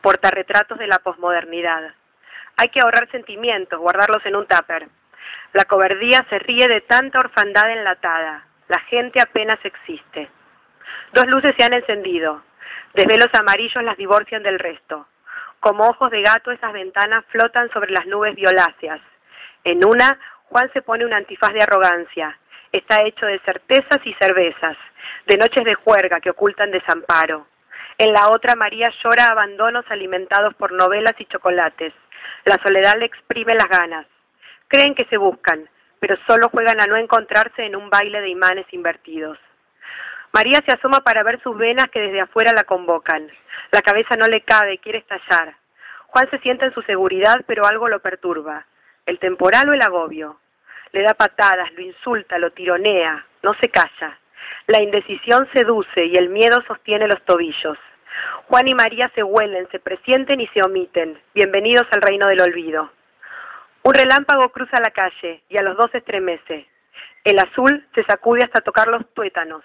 portarretratos 0.00 0.76
de 0.76 0.88
la 0.88 0.98
posmodernidad. 0.98 1.94
Hay 2.56 2.70
que 2.70 2.80
ahorrar 2.80 3.08
sentimientos, 3.12 3.78
guardarlos 3.78 4.26
en 4.26 4.34
un 4.34 4.44
tupper. 4.48 4.88
La 5.52 5.64
cobardía 5.64 6.26
se 6.28 6.40
ríe 6.40 6.66
de 6.66 6.80
tanta 6.80 7.20
orfandad 7.20 7.70
enlatada. 7.70 8.44
La 8.66 8.80
gente 8.80 9.22
apenas 9.22 9.58
existe. 9.62 10.28
Dos 11.12 11.26
luces 11.28 11.54
se 11.56 11.64
han 11.64 11.72
encendido. 11.72 12.42
Desvelos 12.94 13.30
amarillos 13.34 13.84
las 13.84 13.96
divorcian 13.96 14.42
del 14.42 14.58
resto. 14.58 15.06
Como 15.60 15.84
ojos 15.84 16.10
de 16.10 16.22
gato 16.22 16.50
esas 16.50 16.72
ventanas 16.72 17.24
flotan 17.26 17.70
sobre 17.70 17.92
las 17.92 18.06
nubes 18.06 18.34
violáceas. 18.34 19.00
En 19.62 19.86
una, 19.86 20.18
Juan 20.48 20.68
se 20.72 20.82
pone 20.82 21.06
un 21.06 21.12
antifaz 21.12 21.52
de 21.52 21.62
arrogancia. 21.62 22.36
Está 22.72 23.04
hecho 23.04 23.26
de 23.26 23.38
certezas 23.40 23.98
y 24.04 24.14
cervezas, 24.14 24.78
de 25.26 25.36
noches 25.36 25.64
de 25.64 25.74
juerga 25.74 26.20
que 26.20 26.30
ocultan 26.30 26.70
desamparo. 26.70 27.46
En 27.98 28.12
la 28.14 28.28
otra, 28.28 28.54
María 28.56 28.88
llora 29.04 29.28
abandonos 29.28 29.84
alimentados 29.90 30.54
por 30.54 30.72
novelas 30.72 31.14
y 31.18 31.26
chocolates. 31.26 31.92
La 32.46 32.56
soledad 32.64 32.94
le 32.98 33.04
exprime 33.04 33.54
las 33.54 33.68
ganas. 33.68 34.06
Creen 34.68 34.94
que 34.94 35.04
se 35.04 35.18
buscan, 35.18 35.68
pero 36.00 36.16
solo 36.26 36.48
juegan 36.48 36.80
a 36.80 36.86
no 36.86 36.96
encontrarse 36.96 37.62
en 37.62 37.76
un 37.76 37.90
baile 37.90 38.22
de 38.22 38.30
imanes 38.30 38.66
invertidos. 38.72 39.38
María 40.32 40.60
se 40.66 40.72
asoma 40.72 41.00
para 41.00 41.22
ver 41.22 41.42
sus 41.42 41.56
venas 41.58 41.86
que 41.92 42.00
desde 42.00 42.22
afuera 42.22 42.52
la 42.56 42.64
convocan. 42.64 43.30
La 43.70 43.82
cabeza 43.82 44.16
no 44.16 44.26
le 44.26 44.40
cabe, 44.40 44.78
quiere 44.78 45.00
estallar. 45.00 45.56
Juan 46.06 46.28
se 46.30 46.38
sienta 46.38 46.64
en 46.64 46.72
su 46.72 46.80
seguridad, 46.82 47.44
pero 47.46 47.66
algo 47.66 47.88
lo 47.88 48.00
perturba. 48.00 48.64
El 49.04 49.18
temporal 49.18 49.68
o 49.68 49.74
el 49.74 49.82
agobio. 49.82 50.38
Le 50.92 51.02
da 51.02 51.14
patadas, 51.14 51.72
lo 51.72 51.80
insulta, 51.80 52.38
lo 52.38 52.50
tironea, 52.52 53.24
no 53.42 53.54
se 53.54 53.70
calla. 53.70 54.18
La 54.66 54.82
indecisión 54.82 55.48
seduce 55.54 56.04
y 56.04 56.16
el 56.16 56.28
miedo 56.28 56.62
sostiene 56.66 57.08
los 57.08 57.24
tobillos. 57.24 57.78
Juan 58.48 58.68
y 58.68 58.74
María 58.74 59.10
se 59.14 59.22
huelen, 59.22 59.66
se 59.70 59.78
presienten 59.78 60.42
y 60.42 60.46
se 60.48 60.60
omiten. 60.62 61.18
Bienvenidos 61.34 61.86
al 61.92 62.02
reino 62.02 62.26
del 62.26 62.42
olvido. 62.42 62.92
Un 63.84 63.94
relámpago 63.94 64.50
cruza 64.50 64.82
la 64.82 64.90
calle 64.90 65.42
y 65.48 65.56
a 65.56 65.62
los 65.62 65.78
dos 65.78 65.94
estremece. 65.94 66.68
El 67.24 67.38
azul 67.38 67.86
se 67.94 68.04
sacude 68.04 68.44
hasta 68.44 68.60
tocar 68.60 68.88
los 68.88 69.08
tuétanos. 69.14 69.64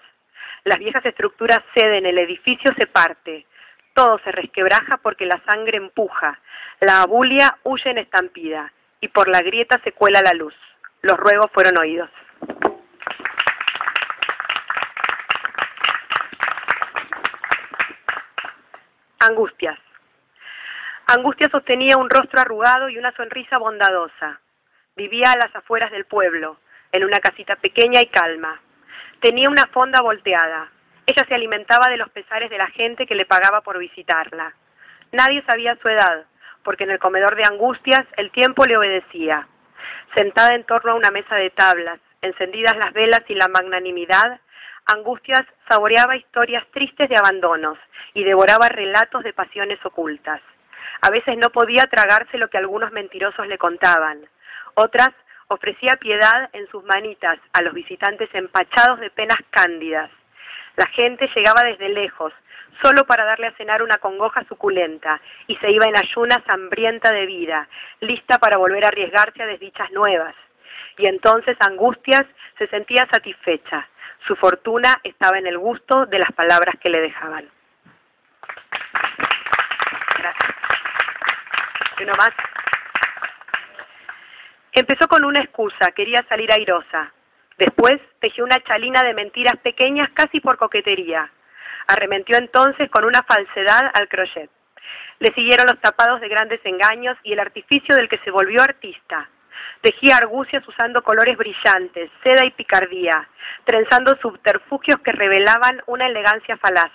Las 0.64 0.78
viejas 0.78 1.04
estructuras 1.04 1.60
ceden, 1.74 2.06
el 2.06 2.16
edificio 2.16 2.72
se 2.78 2.86
parte. 2.86 3.44
Todo 3.92 4.18
se 4.24 4.32
resquebraja 4.32 4.96
porque 5.02 5.26
la 5.26 5.42
sangre 5.44 5.76
empuja. 5.76 6.40
La 6.80 7.02
abulia 7.02 7.58
huye 7.64 7.90
en 7.90 7.98
estampida 7.98 8.72
y 9.02 9.08
por 9.08 9.28
la 9.28 9.42
grieta 9.42 9.78
se 9.84 9.92
cuela 9.92 10.22
la 10.22 10.32
luz. 10.32 10.54
Los 11.02 11.16
ruegos 11.16 11.46
fueron 11.52 11.78
oídos. 11.78 12.10
Angustias. 19.20 19.78
Angustia 21.06 21.48
sostenía 21.50 21.96
un 21.96 22.10
rostro 22.10 22.40
arrugado 22.40 22.88
y 22.88 22.98
una 22.98 23.12
sonrisa 23.12 23.58
bondadosa. 23.58 24.40
Vivía 24.96 25.32
a 25.32 25.38
las 25.38 25.54
afueras 25.54 25.90
del 25.90 26.04
pueblo, 26.04 26.58
en 26.92 27.04
una 27.04 27.20
casita 27.20 27.56
pequeña 27.56 28.00
y 28.00 28.06
calma. 28.06 28.60
Tenía 29.20 29.48
una 29.48 29.66
fonda 29.66 30.00
volteada. 30.00 30.70
Ella 31.06 31.24
se 31.26 31.34
alimentaba 31.34 31.88
de 31.88 31.96
los 31.96 32.10
pesares 32.10 32.50
de 32.50 32.58
la 32.58 32.66
gente 32.68 33.06
que 33.06 33.14
le 33.14 33.24
pagaba 33.24 33.60
por 33.62 33.78
visitarla. 33.78 34.52
Nadie 35.12 35.42
sabía 35.48 35.78
su 35.80 35.88
edad, 35.88 36.26
porque 36.62 36.84
en 36.84 36.90
el 36.90 36.98
comedor 36.98 37.36
de 37.36 37.44
Angustias 37.44 38.04
el 38.16 38.30
tiempo 38.30 38.66
le 38.66 38.76
obedecía. 38.76 39.46
Sentada 40.14 40.54
en 40.54 40.64
torno 40.64 40.92
a 40.92 40.96
una 40.96 41.10
mesa 41.10 41.36
de 41.36 41.50
tablas, 41.50 42.00
encendidas 42.22 42.76
las 42.76 42.92
velas 42.92 43.22
y 43.28 43.34
la 43.34 43.48
magnanimidad, 43.48 44.40
Angustias 44.86 45.42
saboreaba 45.68 46.16
historias 46.16 46.64
tristes 46.72 47.10
de 47.10 47.18
abandonos 47.18 47.78
y 48.14 48.24
devoraba 48.24 48.70
relatos 48.70 49.22
de 49.22 49.34
pasiones 49.34 49.78
ocultas. 49.84 50.40
A 51.02 51.10
veces 51.10 51.36
no 51.36 51.50
podía 51.50 51.84
tragarse 51.84 52.38
lo 52.38 52.48
que 52.48 52.56
algunos 52.56 52.90
mentirosos 52.92 53.46
le 53.46 53.58
contaban. 53.58 54.26
Otras 54.74 55.10
ofrecía 55.48 55.96
piedad 55.96 56.48
en 56.52 56.66
sus 56.68 56.84
manitas 56.84 57.38
a 57.52 57.62
los 57.62 57.74
visitantes 57.74 58.30
empachados 58.32 58.98
de 59.00 59.10
penas 59.10 59.38
cándidas. 59.50 60.10
La 60.76 60.86
gente 60.86 61.28
llegaba 61.34 61.64
desde 61.64 61.90
lejos, 61.90 62.32
solo 62.82 63.04
para 63.04 63.24
darle 63.24 63.48
a 63.48 63.56
cenar 63.56 63.82
una 63.82 63.98
congoja 63.98 64.44
suculenta, 64.44 65.20
y 65.46 65.56
se 65.56 65.70
iba 65.70 65.86
en 65.86 65.98
ayunas 65.98 66.40
hambrienta 66.48 67.12
de 67.12 67.26
vida, 67.26 67.68
lista 68.00 68.38
para 68.38 68.56
volver 68.58 68.84
a 68.84 68.88
arriesgarse 68.88 69.42
a 69.42 69.46
desdichas 69.46 69.90
nuevas. 69.92 70.34
Y 70.96 71.06
entonces 71.06 71.56
Angustias 71.60 72.24
se 72.58 72.66
sentía 72.68 73.06
satisfecha. 73.10 73.86
Su 74.26 74.34
fortuna 74.36 74.96
estaba 75.04 75.38
en 75.38 75.46
el 75.46 75.58
gusto 75.58 76.06
de 76.06 76.18
las 76.18 76.32
palabras 76.32 76.74
que 76.80 76.88
le 76.88 77.00
dejaban. 77.00 77.48
Gracias. 80.18 80.54
Uno 82.02 82.12
más. 82.18 82.30
Empezó 84.72 85.08
con 85.08 85.24
una 85.24 85.40
excusa, 85.40 85.92
quería 85.92 86.24
salir 86.28 86.52
airosa. 86.52 87.12
Después 87.56 88.00
tejió 88.20 88.44
una 88.44 88.60
chalina 88.60 89.02
de 89.02 89.14
mentiras 89.14 89.56
pequeñas 89.58 90.08
casi 90.14 90.40
por 90.40 90.56
coquetería. 90.56 91.30
Arremetió 91.86 92.36
entonces 92.38 92.90
con 92.90 93.04
una 93.04 93.22
falsedad 93.22 93.90
al 93.94 94.08
crochet. 94.08 94.50
Le 95.18 95.32
siguieron 95.34 95.66
los 95.66 95.80
tapados 95.80 96.20
de 96.20 96.28
grandes 96.28 96.60
engaños 96.64 97.16
y 97.22 97.32
el 97.32 97.40
artificio 97.40 97.96
del 97.96 98.08
que 98.08 98.18
se 98.18 98.30
volvió 98.30 98.62
artista. 98.62 99.28
Tejía 99.80 100.16
argucias 100.16 100.66
usando 100.66 101.02
colores 101.02 101.36
brillantes, 101.36 102.10
seda 102.22 102.44
y 102.44 102.50
picardía, 102.52 103.28
trenzando 103.64 104.16
subterfugios 104.20 105.00
que 105.00 105.12
revelaban 105.12 105.82
una 105.86 106.06
elegancia 106.06 106.56
falaz. 106.56 106.92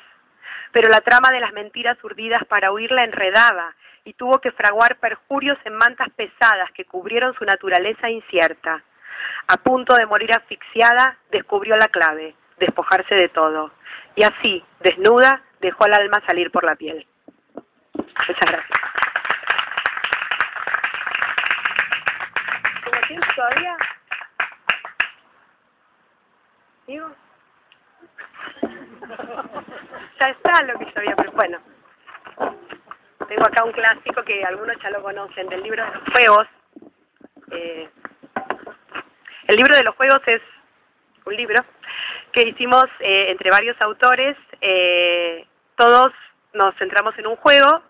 Pero 0.72 0.90
la 0.90 1.02
trama 1.02 1.30
de 1.32 1.40
las 1.40 1.54
mentiras 1.54 2.02
urdidas 2.04 2.44
para 2.46 2.72
huirla 2.72 3.04
enredaba 3.04 3.76
y 4.06 4.14
tuvo 4.14 4.40
que 4.40 4.52
fraguar 4.52 4.98
perjurios 4.98 5.58
en 5.66 5.76
mantas 5.76 6.10
pesadas 6.16 6.72
que 6.74 6.86
cubrieron 6.86 7.34
su 7.36 7.46
naturaleza 7.46 8.10
incierta. 8.10 8.84
A 9.48 9.58
punto 9.58 9.96
de 9.96 10.06
morir 10.06 10.34
asfixiada, 10.34 11.18
descubrió 11.32 11.76
la 11.76 11.88
clave, 11.88 12.36
despojarse 12.58 13.16
de 13.16 13.30
todo. 13.30 13.72
Y 14.16 14.24
así, 14.24 14.64
desnuda, 14.80 15.42
dejó 15.60 15.86
al 15.86 15.94
alma 15.94 16.22
salir 16.28 16.52
por 16.52 16.64
la 16.64 16.76
piel. 16.76 17.06
Muchas 17.94 18.46
gracias. 18.46 18.80
¿Tengo 22.84 23.08
tiempo 23.08 23.28
todavía? 23.36 23.78
¿Digo? 26.88 27.10
Ya 30.20 30.30
está 30.30 30.64
lo 30.64 30.80
que 30.80 30.86
yo 30.86 30.92
había, 30.96 31.16
pero 31.16 31.32
bueno. 31.34 31.60
Tengo 33.28 33.48
acá 33.48 33.64
un 33.64 33.72
clásico 33.72 34.24
que 34.24 34.44
algunos 34.44 34.78
ya 34.82 34.90
lo 34.92 35.02
conocen, 35.02 35.50
del 35.50 35.64
libro 35.64 35.84
de 35.84 35.92
los 35.92 36.04
juegos. 36.14 36.48
Eh, 37.52 37.90
el 39.48 39.56
libro 39.56 39.76
de 39.76 39.84
los 39.84 39.96
juegos 39.96 40.22
es 40.28 40.42
un 41.26 41.36
libro 41.36 41.64
que 42.34 42.50
hicimos 42.50 42.86
eh, 43.00 43.28
entre 43.30 43.50
varios 43.50 43.80
autores. 43.82 44.36
Eh, 44.60 45.46
todos 45.76 46.12
nos 46.54 46.76
centramos 46.76 47.18
en 47.18 47.28
un 47.28 47.36
juego 47.38 47.82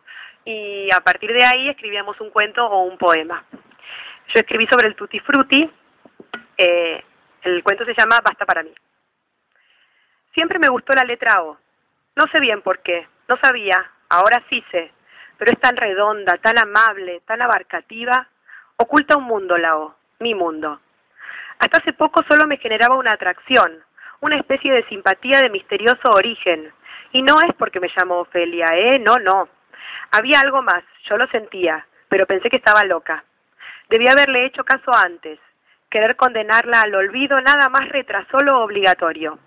y 0.46 0.90
a 0.94 1.00
partir 1.02 1.32
de 1.34 1.44
ahí 1.44 1.70
escribíamos 1.70 2.20
un 2.22 2.30
cuento 2.30 2.66
o 2.66 2.84
un 2.84 2.98
poema. 2.98 3.44
Yo 4.28 4.40
escribí 4.40 4.68
sobre 4.68 4.88
el 4.88 4.96
Tutti 4.96 5.20
Frutti. 5.20 5.70
Eh, 6.58 7.04
el 7.44 7.64
cuento 7.64 7.86
se 7.86 7.96
llama 7.98 8.20
Basta 8.24 8.46
para 8.46 8.64
mí. 8.64 8.74
Siempre 10.36 10.60
me 10.60 10.70
gustó 10.70 10.94
la 10.94 11.04
letra 11.04 11.42
O. 11.44 11.58
No 12.16 12.26
sé 12.32 12.40
bien 12.40 12.62
por 12.62 12.80
qué, 12.80 13.08
no 13.28 13.38
sabía, 13.42 13.92
ahora 14.10 14.44
sí 14.50 14.64
sé, 14.72 14.92
pero 15.38 15.52
es 15.52 15.60
tan 15.60 15.76
redonda, 15.76 16.38
tan 16.38 16.60
amable, 16.60 17.22
tan 17.26 17.42
abarcativa, 17.42 18.28
oculta 18.78 19.18
un 19.18 19.24
mundo 19.24 19.58
la 19.58 19.78
O, 19.78 19.96
mi 20.20 20.36
mundo. 20.36 20.80
Hasta 21.58 21.80
hace 21.80 21.94
poco 21.94 22.22
solo 22.28 22.46
me 22.46 22.58
generaba 22.58 22.98
una 22.98 23.14
atracción, 23.14 23.84
una 24.24 24.38
especie 24.38 24.72
de 24.72 24.86
simpatía 24.86 25.42
de 25.42 25.50
misterioso 25.50 26.10
origen. 26.12 26.72
Y 27.12 27.22
no 27.22 27.42
es 27.42 27.54
porque 27.58 27.82
me 27.82 27.92
llamo 27.96 28.20
Ofelia, 28.20 28.68
¿eh? 28.74 28.98
No, 29.00 29.18
no. 29.18 29.50
Había 30.12 30.40
algo 30.40 30.62
más, 30.62 30.84
yo 31.10 31.18
lo 31.18 31.28
sentía, 31.28 31.86
pero 32.08 32.26
pensé 32.26 32.50
que 32.50 32.56
estaba 32.56 32.86
loca. 32.86 33.24
Debía 33.90 34.12
haberle 34.14 34.46
hecho 34.46 34.64
caso 34.64 34.92
antes. 34.94 35.40
Querer 35.90 36.16
condenarla 36.16 36.82
al 36.82 36.96
olvido 36.96 37.40
nada 37.42 37.68
más 37.70 37.90
retrasó 37.90 38.38
lo 38.40 38.62
obligatorio. 38.64 39.38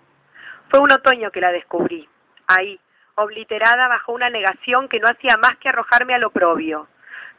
Fue 0.69 0.79
un 0.79 0.91
otoño 0.91 1.31
que 1.31 1.41
la 1.41 1.51
descubrí, 1.51 2.07
ahí, 2.47 2.79
obliterada 3.15 3.87
bajo 3.87 4.11
una 4.11 4.29
negación 4.29 4.87
que 4.87 4.99
no 4.99 5.07
hacía 5.07 5.37
más 5.37 5.57
que 5.57 5.69
arrojarme 5.69 6.13
al 6.13 6.23
oprobio. 6.23 6.87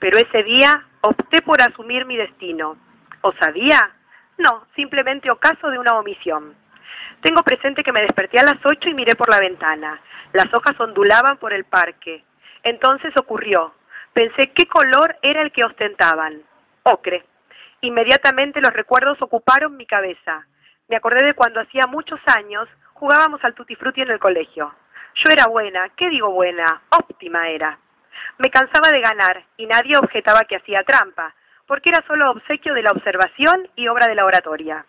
Pero 0.01 0.18
ese 0.18 0.42
día 0.42 0.85
opté 1.03 1.40
por 1.42 1.62
asumir 1.62 2.05
mi 2.05 2.16
destino. 2.16 2.77
¿O 3.20 3.33
sabía? 3.33 3.92
No, 4.38 4.66
simplemente 4.74 5.31
ocaso 5.31 5.70
de 5.70 5.79
una 5.79 5.94
omisión. 5.94 6.55
Tengo 7.21 7.43
presente 7.43 7.83
que 7.83 7.93
me 7.93 8.03
desperté 8.03 8.39
a 8.41 8.45
las 8.45 8.65
ocho 8.65 8.89
y 8.89 8.95
miré 8.95 9.15
por 9.17 9.29
la 9.31 9.41
ventana. 9.41 10.01
Las 10.33 10.53
hojas 10.53 10.79
ondulaban 10.79 11.39
por 11.39 11.53
el 11.53 11.65
parque. 11.65 12.25
Entonces 12.63 13.13
ocurrió. 13.17 13.75
Pensé 14.13 14.53
qué 14.53 14.67
color 14.67 15.17
era 15.23 15.43
el 15.43 15.53
que 15.53 15.65
ostentaban. 15.65 16.43
Ocre. 16.83 17.25
Inmediatamente 17.81 18.61
los 18.61 18.73
recuerdos 18.73 19.21
ocuparon 19.21 19.77
mi 19.77 19.87
cabeza. 19.87 20.47
Me 20.89 20.97
acordé 20.97 21.25
de 21.25 21.35
cuando 21.35 21.61
hacía 21.61 21.83
muchos 21.89 22.21
años 22.27 22.69
jugábamos 22.95 23.45
al 23.45 23.55
tutti 23.55 23.77
frutti 23.77 24.01
en 24.03 24.11
el 24.11 24.19
colegio. 24.19 24.75
Yo 25.15 25.33
era 25.33 25.47
buena, 25.47 25.89
¿qué 25.97 26.09
digo 26.09 26.31
buena? 26.31 26.83
Óptima 26.91 27.49
era. 27.49 27.79
Me 28.39 28.51
cansaba 28.51 28.91
de 28.91 29.01
ganar 29.01 29.45
y 29.57 29.67
nadie 29.67 29.97
objetaba 29.99 30.45
que 30.45 30.57
hacía 30.57 30.83
trampa, 30.85 31.35
porque 31.67 31.91
era 31.91 32.05
solo 32.07 32.31
obsequio 32.31 32.75
de 32.75 32.83
la 32.83 32.91
observación 32.91 33.69
y 33.77 33.89
obra 33.89 34.07
de 34.07 34.15
la 34.15 34.25
oratoria. 34.25 34.85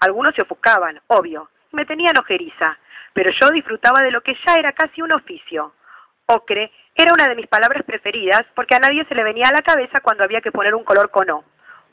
Algunos 0.00 0.34
se 0.34 0.42
ofuscaban, 0.42 1.00
obvio, 1.08 1.50
me 1.72 1.84
tenían 1.84 2.18
ojeriza, 2.18 2.78
pero 3.12 3.30
yo 3.40 3.50
disfrutaba 3.50 4.00
de 4.00 4.10
lo 4.10 4.20
que 4.20 4.36
ya 4.46 4.54
era 4.54 4.72
casi 4.72 5.02
un 5.02 5.12
oficio. 5.12 5.72
Ocre 6.26 6.70
era 6.94 7.12
una 7.12 7.26
de 7.26 7.34
mis 7.34 7.46
palabras 7.46 7.82
preferidas 7.84 8.42
porque 8.54 8.74
a 8.74 8.80
nadie 8.80 9.04
se 9.06 9.14
le 9.14 9.24
venía 9.24 9.48
a 9.48 9.52
la 9.52 9.62
cabeza 9.62 10.00
cuando 10.00 10.24
había 10.24 10.40
que 10.40 10.52
poner 10.52 10.74
un 10.74 10.84
color 10.84 11.10
con 11.10 11.30
O. 11.30 11.44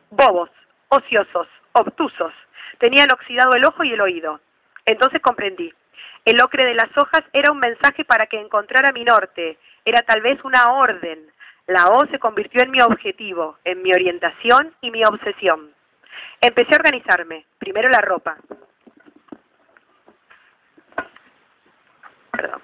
Bobos, 0.09 0.49
ociosos, 0.89 1.47
obtusos, 1.71 2.33
tenían 2.79 3.11
oxidado 3.11 3.53
el 3.55 3.65
ojo 3.65 3.83
y 3.83 3.93
el 3.93 4.01
oído. 4.01 4.39
Entonces 4.85 5.21
comprendí. 5.21 5.73
El 6.25 6.41
ocre 6.41 6.65
de 6.65 6.73
las 6.73 6.89
hojas 6.97 7.21
era 7.33 7.51
un 7.51 7.59
mensaje 7.59 8.03
para 8.03 8.27
que 8.27 8.39
encontrara 8.39 8.91
mi 8.91 9.03
norte, 9.03 9.57
era 9.85 10.01
tal 10.01 10.21
vez 10.21 10.43
una 10.43 10.73
orden. 10.73 11.31
La 11.67 11.87
O 11.89 12.05
se 12.11 12.19
convirtió 12.19 12.61
en 12.61 12.71
mi 12.71 12.81
objetivo, 12.81 13.57
en 13.63 13.81
mi 13.81 13.91
orientación 13.93 14.73
y 14.81 14.91
mi 14.91 15.03
obsesión. 15.03 15.71
Empecé 16.41 16.73
a 16.73 16.77
organizarme, 16.77 17.45
primero 17.57 17.89
la 17.89 18.01
ropa. 18.01 18.37
Perdón. 22.31 22.61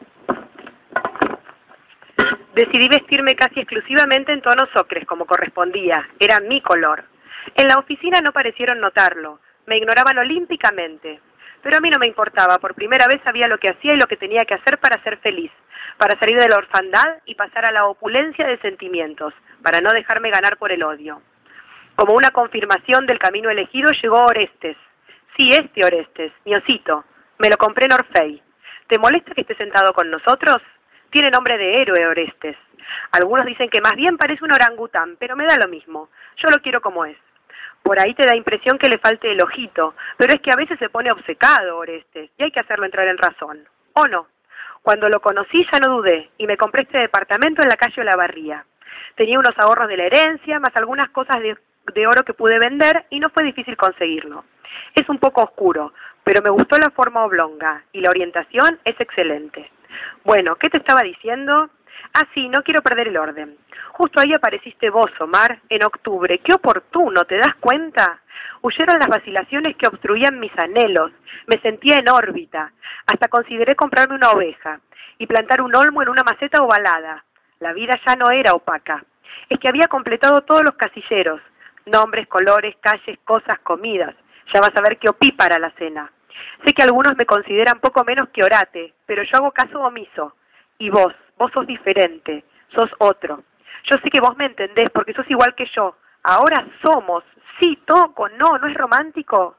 Decidí 2.54 2.90
vestirme 2.90 3.36
casi 3.36 3.62
exclusivamente 3.62 4.34
en 4.34 4.42
tonos 4.42 4.70
ocres, 4.76 5.06
como 5.06 5.26
correspondía. 5.26 6.10
Era 6.20 6.40
mi 6.42 6.62
color. 6.62 7.06
En 7.56 7.68
la 7.68 7.80
oficina 7.80 8.20
no 8.22 8.34
parecieron 8.34 8.80
notarlo. 8.80 9.40
Me 9.66 9.78
ignoraban 9.78 10.18
olímpicamente. 10.18 11.22
Pero 11.64 11.78
a 11.78 11.80
mí 11.80 11.90
no 11.90 11.98
me 11.98 12.08
importaba. 12.08 12.60
Por 12.60 12.76
primera 12.76 13.08
vez 13.08 13.22
sabía 13.24 13.48
lo 13.48 13.58
que 13.58 13.72
hacía 13.72 13.94
y 13.94 14.00
lo 14.00 14.08
que 14.08 14.18
tenía 14.18 14.44
que 14.46 14.56
hacer 14.56 14.80
para 14.80 15.02
ser 15.04 15.18
feliz. 15.20 15.52
Para 15.98 16.20
salir 16.20 16.38
de 16.38 16.50
la 16.50 16.58
orfandad 16.58 17.20
y 17.26 17.36
pasar 17.36 17.66
a 17.66 17.72
la 17.72 17.86
opulencia 17.86 18.46
de 18.46 18.60
sentimientos. 18.60 19.34
Para 19.64 19.80
no 19.80 19.92
dejarme 19.92 20.30
ganar 20.30 20.58
por 20.58 20.72
el 20.72 20.84
odio. 20.84 21.22
Como 22.02 22.16
una 22.16 22.32
confirmación 22.32 23.06
del 23.06 23.20
camino 23.20 23.52
elegido 23.52 23.92
llegó 23.92 24.26
Orestes. 24.26 24.76
Sí, 25.38 25.50
este 25.50 25.86
Orestes, 25.86 26.34
mi 26.46 26.56
osito. 26.56 27.06
Me 27.38 27.48
lo 27.48 27.58
compré 27.58 27.86
en 27.86 27.94
Orfei. 27.94 28.42
¿Te 28.88 28.98
molesta 28.98 29.36
que 29.36 29.42
esté 29.42 29.54
sentado 29.54 29.94
con 29.94 30.10
nosotros? 30.10 30.58
Tiene 31.12 31.30
nombre 31.30 31.60
de 31.60 31.80
héroe 31.80 32.08
Orestes. 32.08 32.58
Algunos 33.12 33.46
dicen 33.46 33.70
que 33.70 33.82
más 33.82 33.94
bien 33.94 34.18
parece 34.18 34.44
un 34.44 34.52
orangután, 34.52 35.16
pero 35.20 35.36
me 35.36 35.46
da 35.46 35.58
lo 35.58 35.70
mismo. 35.70 36.10
Yo 36.38 36.50
lo 36.50 36.60
quiero 36.64 36.82
como 36.82 37.06
es. 37.06 37.18
Por 37.84 38.02
ahí 38.02 38.16
te 38.16 38.26
da 38.26 38.36
impresión 38.36 38.80
que 38.80 38.90
le 38.90 38.98
falte 38.98 39.32
el 39.32 39.44
ojito, 39.44 39.94
pero 40.18 40.34
es 40.34 40.42
que 40.42 40.50
a 40.52 40.58
veces 40.58 40.80
se 40.80 40.90
pone 40.90 41.12
obcecado 41.12 41.78
Orestes 41.78 42.32
y 42.36 42.44
hay 42.44 42.52
que 42.52 42.62
hacerlo 42.62 42.86
entrar 42.86 43.08
en 43.10 43.20
razón. 43.20 43.64
¿O 43.94 44.08
no? 44.08 44.26
Cuando 44.82 45.08
lo 45.08 45.20
conocí 45.20 45.64
ya 45.72 45.78
no 45.78 45.98
dudé 45.98 46.32
y 46.40 46.48
me 46.48 46.58
compré 46.58 46.82
este 46.82 46.98
departamento 46.98 47.62
en 47.62 47.70
la 47.70 47.78
calle 47.78 48.02
Olavarría. 48.02 48.66
Tenía 49.14 49.38
unos 49.38 49.54
ahorros 49.60 49.88
de 49.88 49.98
la 49.98 50.06
herencia, 50.06 50.60
más 50.60 50.76
algunas 50.76 51.12
cosas 51.12 51.40
de, 51.42 51.56
de 51.94 52.08
oro 52.08 52.24
que 52.24 52.34
pude 52.34 52.60
vender 52.60 53.06
y 53.10 53.20
no 53.20 53.30
fue 53.30 53.44
difícil 53.44 53.76
conseguirlo. 53.78 54.46
Es 54.96 55.08
un 55.10 55.20
poco 55.20 55.44
oscuro, 55.44 55.94
pero 56.24 56.42
me 56.42 56.52
gustó 56.52 56.78
la 56.78 56.92
forma 56.92 57.26
oblonga 57.26 57.84
y 57.92 58.02
la 58.02 58.10
orientación 58.10 58.80
es 58.86 59.00
excelente. 59.00 59.70
Bueno, 60.24 60.56
¿qué 60.56 60.70
te 60.70 60.78
estaba 60.78 61.02
diciendo? 61.02 61.70
Ah, 62.14 62.24
sí, 62.34 62.50
no 62.50 62.64
quiero 62.64 62.82
perder 62.82 63.08
el 63.08 63.18
orden. 63.18 63.58
Justo 63.94 64.20
ahí 64.20 64.34
apareciste 64.34 64.90
vos, 64.90 65.12
Omar, 65.20 65.60
en 65.70 65.84
octubre. 65.84 66.40
Qué 66.40 66.54
oportuno, 66.54 67.26
¿te 67.26 67.38
das 67.38 67.56
cuenta? 67.60 68.22
Huyeron 68.62 69.00
las 69.00 69.08
vacilaciones 69.08 69.76
que 69.76 69.88
obstruían 69.88 70.40
mis 70.40 70.52
anhelos. 70.58 71.12
Me 71.48 71.60
sentía 71.62 71.98
en 71.98 72.10
órbita. 72.10 72.72
Hasta 73.08 73.28
consideré 73.28 73.76
comprarme 73.76 74.16
una 74.16 74.32
oveja 74.32 74.80
y 75.18 75.28
plantar 75.28 75.62
un 75.62 75.76
olmo 75.76 76.02
en 76.02 76.10
una 76.10 76.24
maceta 76.24 76.64
ovalada. 76.64 77.24
La 77.60 77.74
vida 77.74 78.00
ya 78.06 78.16
no 78.16 78.32
era 78.32 78.54
opaca. 78.54 79.04
Es 79.50 79.60
que 79.60 79.68
había 79.68 79.88
completado 79.88 80.42
todos 80.42 80.64
los 80.64 80.76
casilleros. 80.76 81.42
Nombres, 81.86 82.28
colores, 82.28 82.76
calles, 82.80 83.20
cosas, 83.24 83.60
comidas. 83.64 84.16
Ya 84.54 84.62
vas 84.62 84.76
a 84.76 84.82
ver 84.82 84.98
qué 84.98 85.10
opí 85.10 85.32
para 85.32 85.60
la 85.60 85.72
cena. 85.72 86.12
Sé 86.66 86.74
que 86.74 86.84
algunos 86.84 87.16
me 87.18 87.26
consideran 87.26 87.80
poco 87.80 88.04
menos 88.04 88.30
que 88.30 88.44
orate, 88.44 88.94
pero 89.06 89.24
yo 89.24 89.38
hago 89.38 89.52
caso 89.52 89.80
omiso. 89.82 90.36
Y 90.78 90.90
vos, 90.90 91.14
vos 91.38 91.52
sos 91.54 91.68
diferente, 91.68 92.44
sos 92.76 92.90
otro. 93.00 93.44
Yo 93.84 93.98
sé 94.04 94.10
que 94.10 94.22
vos 94.22 94.36
me 94.38 94.46
entendés 94.46 94.90
porque 94.92 95.14
sos 95.14 95.30
igual 95.30 95.56
que 95.56 95.66
yo. 95.76 95.96
Ahora 96.24 96.68
somos, 96.84 97.24
sí, 97.60 97.80
toco, 97.86 98.30
no, 98.30 98.58
no 98.60 98.68
es 98.68 98.76
romántico. 98.76 99.58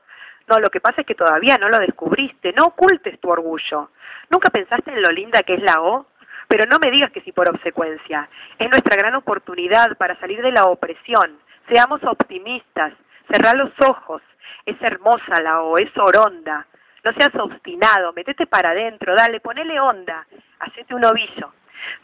No, 0.48 0.58
lo 0.58 0.68
que 0.68 0.80
pasa 0.80 1.00
es 1.00 1.06
que 1.06 1.14
todavía 1.14 1.56
no 1.58 1.68
lo 1.68 1.78
descubriste, 1.78 2.52
no 2.52 2.66
ocultes 2.66 3.18
tu 3.20 3.30
orgullo. 3.30 3.90
¿Nunca 4.30 4.50
pensaste 4.50 4.92
en 4.92 5.02
lo 5.02 5.10
linda 5.10 5.42
que 5.42 5.54
es 5.54 5.62
la 5.62 5.80
O? 5.80 6.06
Pero 6.48 6.64
no 6.70 6.78
me 6.78 6.90
digas 6.90 7.10
que 7.12 7.22
sí 7.22 7.32
por 7.32 7.48
obsecuencia. 7.48 8.28
Es 8.58 8.68
nuestra 8.68 8.96
gran 8.96 9.14
oportunidad 9.14 9.96
para 9.96 10.18
salir 10.20 10.42
de 10.42 10.52
la 10.52 10.64
opresión. 10.64 11.38
Seamos 11.68 12.02
optimistas, 12.04 12.92
cerrá 13.30 13.54
los 13.54 13.72
ojos. 13.80 14.22
Es 14.66 14.76
hermosa 14.80 15.40
la 15.42 15.62
O, 15.62 15.78
es 15.78 15.90
oronda. 15.96 16.66
No 17.04 17.12
seas 17.12 17.34
obstinado, 17.34 18.12
metete 18.12 18.46
para 18.46 18.70
adentro, 18.70 19.14
dale, 19.16 19.40
ponele 19.40 19.80
onda, 19.80 20.24
hacete 20.60 20.94
un 20.94 21.04
ovillo. 21.04 21.52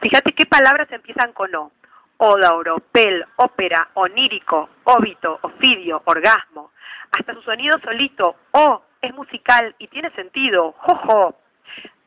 Fíjate 0.01 0.33
qué 0.33 0.47
palabras 0.47 0.91
empiezan 0.91 1.33
con 1.33 1.55
O. 1.55 1.73
Oda, 2.21 2.55
oropel, 2.55 3.25
ópera, 3.37 3.91
onírico, 3.95 4.71
óbito, 4.85 5.39
ofidio, 5.43 6.03
orgasmo. 6.05 6.73
Hasta 7.17 7.33
su 7.33 7.43
sonido 7.43 7.79
solito, 7.79 8.35
oh, 8.51 8.83
es 9.01 9.15
musical 9.15 9.75
y 9.79 9.87
tiene 9.87 10.11
sentido, 10.11 10.73
jojo. 10.79 11.37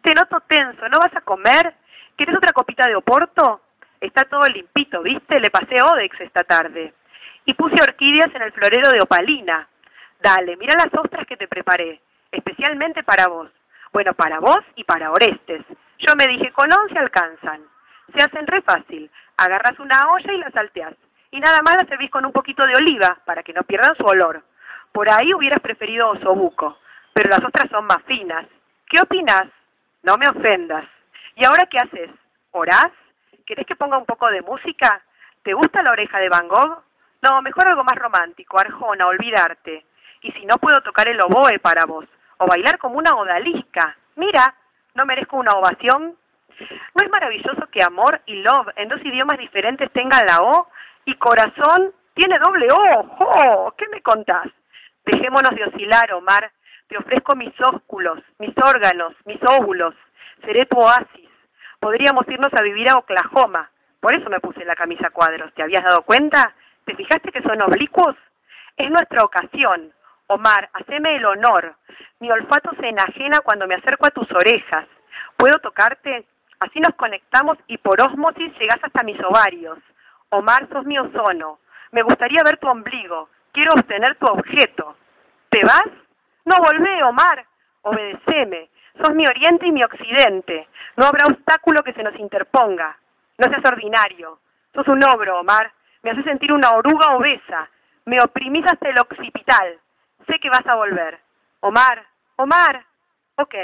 Te 0.02 0.14
noto 0.14 0.42
tenso, 0.48 0.90
¿no 0.90 1.00
vas 1.00 1.16
a 1.16 1.22
comer? 1.22 1.74
¿Quieres 2.18 2.36
otra 2.36 2.52
copita 2.52 2.88
de 2.88 2.96
oporto? 2.96 3.62
Está 4.02 4.26
todo 4.26 4.46
limpito, 4.48 5.02
¿viste? 5.02 5.40
Le 5.40 5.50
pasé 5.50 5.82
Odex 5.82 6.20
esta 6.20 6.44
tarde. 6.44 6.94
Y 7.46 7.54
puse 7.54 7.82
orquídeas 7.82 8.34
en 8.34 8.42
el 8.42 8.52
florero 8.52 8.90
de 8.92 9.02
opalina. 9.02 9.68
Dale, 10.20 10.56
mira 10.58 10.76
las 10.78 10.94
ostras 10.94 11.26
que 11.26 11.38
te 11.38 11.48
preparé, 11.48 12.02
especialmente 12.32 13.04
para 13.04 13.28
vos. 13.28 13.50
Bueno, 13.92 14.14
para 14.14 14.40
vos 14.40 14.62
y 14.76 14.84
para 14.84 15.12
Orestes. 15.12 15.64
Yo 16.00 16.14
me 16.16 16.28
dije, 16.28 16.52
con 16.52 16.72
once 16.72 16.98
alcanzan. 16.98 17.62
Se 18.16 18.24
hacen 18.24 18.48
re 18.48 18.62
fácil. 18.62 19.10
Agarras 19.38 19.80
una 19.80 20.12
olla 20.12 20.34
y 20.34 20.38
la 20.38 20.52
salteás. 20.52 20.94
Y 21.32 21.40
nada 21.40 21.62
más 21.64 21.76
la 21.82 21.88
servís 21.88 22.12
con 22.12 22.26
un 22.26 22.32
poquito 22.32 22.66
de 22.66 22.76
oliva, 22.76 23.18
para 23.26 23.42
que 23.44 23.54
no 23.54 23.64
pierdan 23.64 23.96
su 23.96 24.04
olor. 24.04 24.44
Por 24.92 25.10
ahí 25.12 25.34
hubieras 25.34 25.62
preferido 25.62 26.10
osobuco, 26.10 26.78
pero 27.14 27.30
las 27.30 27.44
ostras 27.44 27.70
son 27.72 27.86
más 27.86 28.04
finas. 28.04 28.46
¿Qué 28.90 29.02
opinas? 29.02 29.44
No 30.04 30.18
me 30.18 30.28
ofendas. 30.28 30.86
¿Y 31.36 31.46
ahora 31.46 31.66
qué 31.70 31.78
haces? 31.78 32.10
¿Orás? 32.52 32.92
¿Querés 33.46 33.66
que 33.66 33.76
ponga 33.76 33.98
un 33.98 34.06
poco 34.06 34.28
de 34.30 34.42
música? 34.42 35.02
¿Te 35.44 35.54
gusta 35.54 35.82
la 35.82 35.92
oreja 35.92 36.20
de 36.20 36.30
Van 36.30 36.48
Gogh? 36.48 36.84
No, 37.22 37.42
mejor 37.42 37.68
algo 37.68 37.84
más 37.84 37.96
romántico, 37.96 38.60
Arjona, 38.60 39.08
olvidarte. 39.08 39.86
Y 40.22 40.32
si 40.32 40.46
no 40.46 40.58
puedo 40.58 40.82
tocar 40.82 41.08
el 41.08 41.22
oboe 41.22 41.60
para 41.60 41.86
vos, 41.86 42.06
o 42.38 42.48
bailar 42.48 42.78
como 42.80 42.98
una 42.98 43.12
odalisca. 43.12 43.96
Mira, 44.16 44.56
¿no 44.96 45.06
merezco 45.06 45.38
una 45.38 45.54
ovación? 45.54 46.16
¿No 46.60 47.04
es 47.04 47.10
maravilloso 47.10 47.68
que 47.72 47.84
amor 47.84 48.22
y 48.26 48.36
love 48.36 48.68
en 48.76 48.90
dos 48.90 49.00
idiomas 49.04 49.38
diferentes 49.38 49.92
tengan 49.92 50.26
la 50.28 50.40
O 50.40 50.68
y 51.06 51.16
corazón 51.16 51.94
tiene 52.14 52.38
doble 52.40 52.68
O? 52.72 53.16
¡Oh! 53.20 53.74
¿Qué 53.78 53.88
me 53.92 54.02
contás? 54.02 54.48
Dejémonos 55.06 55.52
de 55.52 55.64
oscilar, 55.66 56.14
Omar. 56.14 56.52
Te 56.88 56.98
ofrezco 56.98 57.36
mis 57.36 57.54
ósculos, 57.62 58.20
mis 58.40 58.54
órganos, 58.58 59.14
mis 59.26 59.40
óvulos. 59.44 59.96
Seré 60.44 60.66
tu 60.66 60.78
oasis. 60.80 61.30
Podríamos 61.80 62.28
irnos 62.28 62.54
a 62.54 62.64
vivir 62.64 62.90
a 62.90 62.98
Oklahoma. 62.98 63.70
Por 64.00 64.14
eso 64.14 64.30
me 64.30 64.40
puse 64.40 64.66
la 64.66 64.76
camisa 64.76 65.10
cuadros. 65.10 65.54
¿Te 65.54 65.64
habías 65.64 65.84
dado 65.84 66.02
cuenta? 66.04 66.54
¿Te 66.92 66.98
fijaste 66.98 67.32
que 67.32 67.42
son 67.42 67.62
oblicuos? 67.62 68.18
Es 68.76 68.90
nuestra 68.90 69.24
ocasión. 69.24 69.94
Omar, 70.28 70.70
haceme 70.74 71.16
el 71.16 71.24
honor. 71.24 71.74
Mi 72.20 72.30
olfato 72.30 72.70
se 72.82 72.90
enajena 72.90 73.40
cuando 73.40 73.66
me 73.66 73.76
acerco 73.76 74.08
a 74.08 74.12
tus 74.12 74.30
orejas. 74.34 74.90
¿Puedo 75.38 75.58
tocarte? 75.60 76.26
Así 76.60 76.82
nos 76.82 76.94
conectamos 76.96 77.58
y 77.68 77.78
por 77.78 78.02
ósmosis 78.02 78.54
llegas 78.60 78.80
hasta 78.84 79.04
mis 79.04 79.18
ovarios. 79.24 79.78
Omar, 80.32 80.68
sos 80.68 80.84
mi 80.84 81.00
ozono. 81.00 81.60
Me 81.94 82.02
gustaría 82.02 82.44
ver 82.44 82.58
tu 82.58 82.68
ombligo. 82.68 83.30
Quiero 83.54 83.72
obtener 83.72 84.18
tu 84.18 84.26
objeto. 84.26 84.98
¿Te 85.50 85.64
vas? 85.64 85.88
No 86.44 86.56
volvé, 86.62 87.04
Omar. 87.04 87.46
Obedeceme. 87.84 88.70
Sos 89.02 89.16
mi 89.16 89.26
oriente 89.26 89.66
y 89.66 89.72
mi 89.72 89.82
occidente. 89.82 90.68
No 90.98 91.06
habrá 91.06 91.28
obstáculo 91.28 91.84
que 91.84 91.94
se 91.94 92.04
nos 92.04 92.20
interponga. 92.20 92.98
No 93.38 93.48
seas 93.48 93.64
ordinario. 93.64 94.40
Sos 94.74 94.90
un 94.90 95.02
ogro, 95.06 95.40
Omar. 95.40 95.72
Me 96.04 96.12
hace 96.12 96.24
sentir 96.24 96.52
una 96.52 96.72
oruga 96.72 97.16
obesa. 97.16 97.70
Me 98.06 98.22
oprimís 98.22 98.66
hasta 98.66 98.90
el 98.90 99.00
occipital. 99.00 99.80
Sé 100.28 100.40
que 100.40 100.50
vas 100.50 100.66
a 100.66 100.76
volver. 100.76 101.20
Omar, 101.60 102.06
Omar. 102.38 102.86
Ok, 103.36 103.56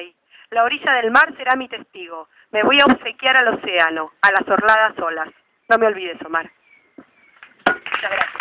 la 0.52 0.64
orilla 0.64 0.94
del 0.94 1.12
mar 1.12 1.36
será 1.36 1.56
mi 1.56 1.68
testigo. 1.68 2.30
Me 2.52 2.64
voy 2.64 2.78
a 2.80 2.86
obsequiar 2.86 3.38
al 3.38 3.56
océano, 3.56 4.12
a 4.22 4.32
las 4.32 4.48
orladas 4.48 4.98
olas. 5.00 5.30
No 5.70 5.78
me 5.78 5.88
olvides, 5.88 6.22
Omar. 6.26 6.50
Muchas 7.66 8.12
gracias. 8.12 8.32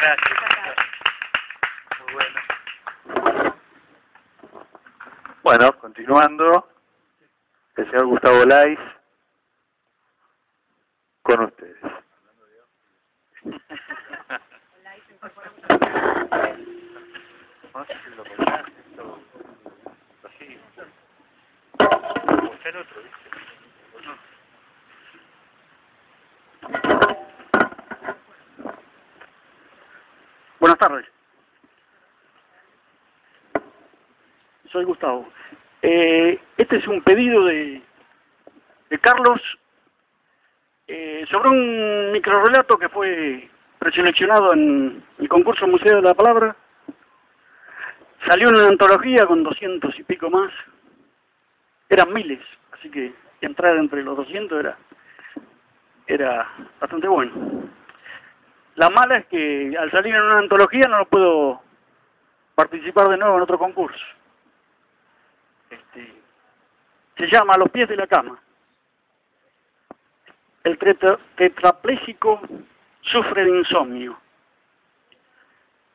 Gracias. 0.00 0.38
Muy 2.00 2.12
bueno. 2.12 2.40
Bueno, 5.42 5.72
continuando, 5.80 6.68
el 7.78 7.86
señor 7.90 8.06
Gustavo 8.06 8.44
Lais 8.44 8.78
con 11.22 11.44
ustedes. 11.44 11.76
Buenas 30.58 30.78
tardes. 30.78 31.06
Soy 34.72 34.84
Gustavo. 34.84 35.28
Eh, 35.82 36.40
este 36.56 36.76
es 36.76 36.88
un 36.88 37.02
pedido 37.02 37.44
de, 37.44 37.80
de 38.90 38.98
Carlos 38.98 39.40
eh, 40.86 41.24
sobre 41.30 41.50
un 41.50 42.12
microrelato 42.12 42.78
que 42.78 42.88
fue 42.88 43.48
preseleccionado 43.78 44.52
en 44.54 45.04
el 45.18 45.28
concurso 45.28 45.66
Museo 45.66 45.96
de 45.96 46.02
la 46.02 46.14
Palabra. 46.14 46.56
Salió 48.26 48.48
en 48.48 48.56
una 48.56 48.68
antología 48.68 49.26
con 49.26 49.44
doscientos 49.44 49.96
y 49.98 50.02
pico 50.02 50.28
más. 50.30 50.50
Eran 51.88 52.12
miles, 52.12 52.40
así 52.72 52.90
que 52.90 53.12
entrar 53.40 53.76
entre 53.76 54.02
los 54.02 54.16
200 54.16 54.60
era, 54.60 54.76
era 56.06 56.50
bastante 56.80 57.06
bueno. 57.06 57.68
La 58.74 58.90
mala 58.90 59.18
es 59.18 59.26
que 59.26 59.76
al 59.78 59.90
salir 59.90 60.14
en 60.14 60.22
una 60.22 60.38
antología 60.38 60.88
no 60.88 60.98
lo 60.98 61.06
puedo 61.06 61.62
participar 62.54 63.08
de 63.08 63.18
nuevo 63.18 63.36
en 63.36 63.42
otro 63.42 63.58
concurso. 63.58 64.04
Este, 65.70 66.14
se 67.16 67.26
llama 67.26 67.54
A 67.54 67.58
los 67.58 67.70
pies 67.70 67.88
de 67.88 67.96
la 67.96 68.06
cama. 68.06 68.38
El 70.64 70.78
tetra- 70.78 71.18
tetrapléjico 71.36 72.40
sufre 73.02 73.44
de 73.44 73.58
insomnio. 73.58 74.18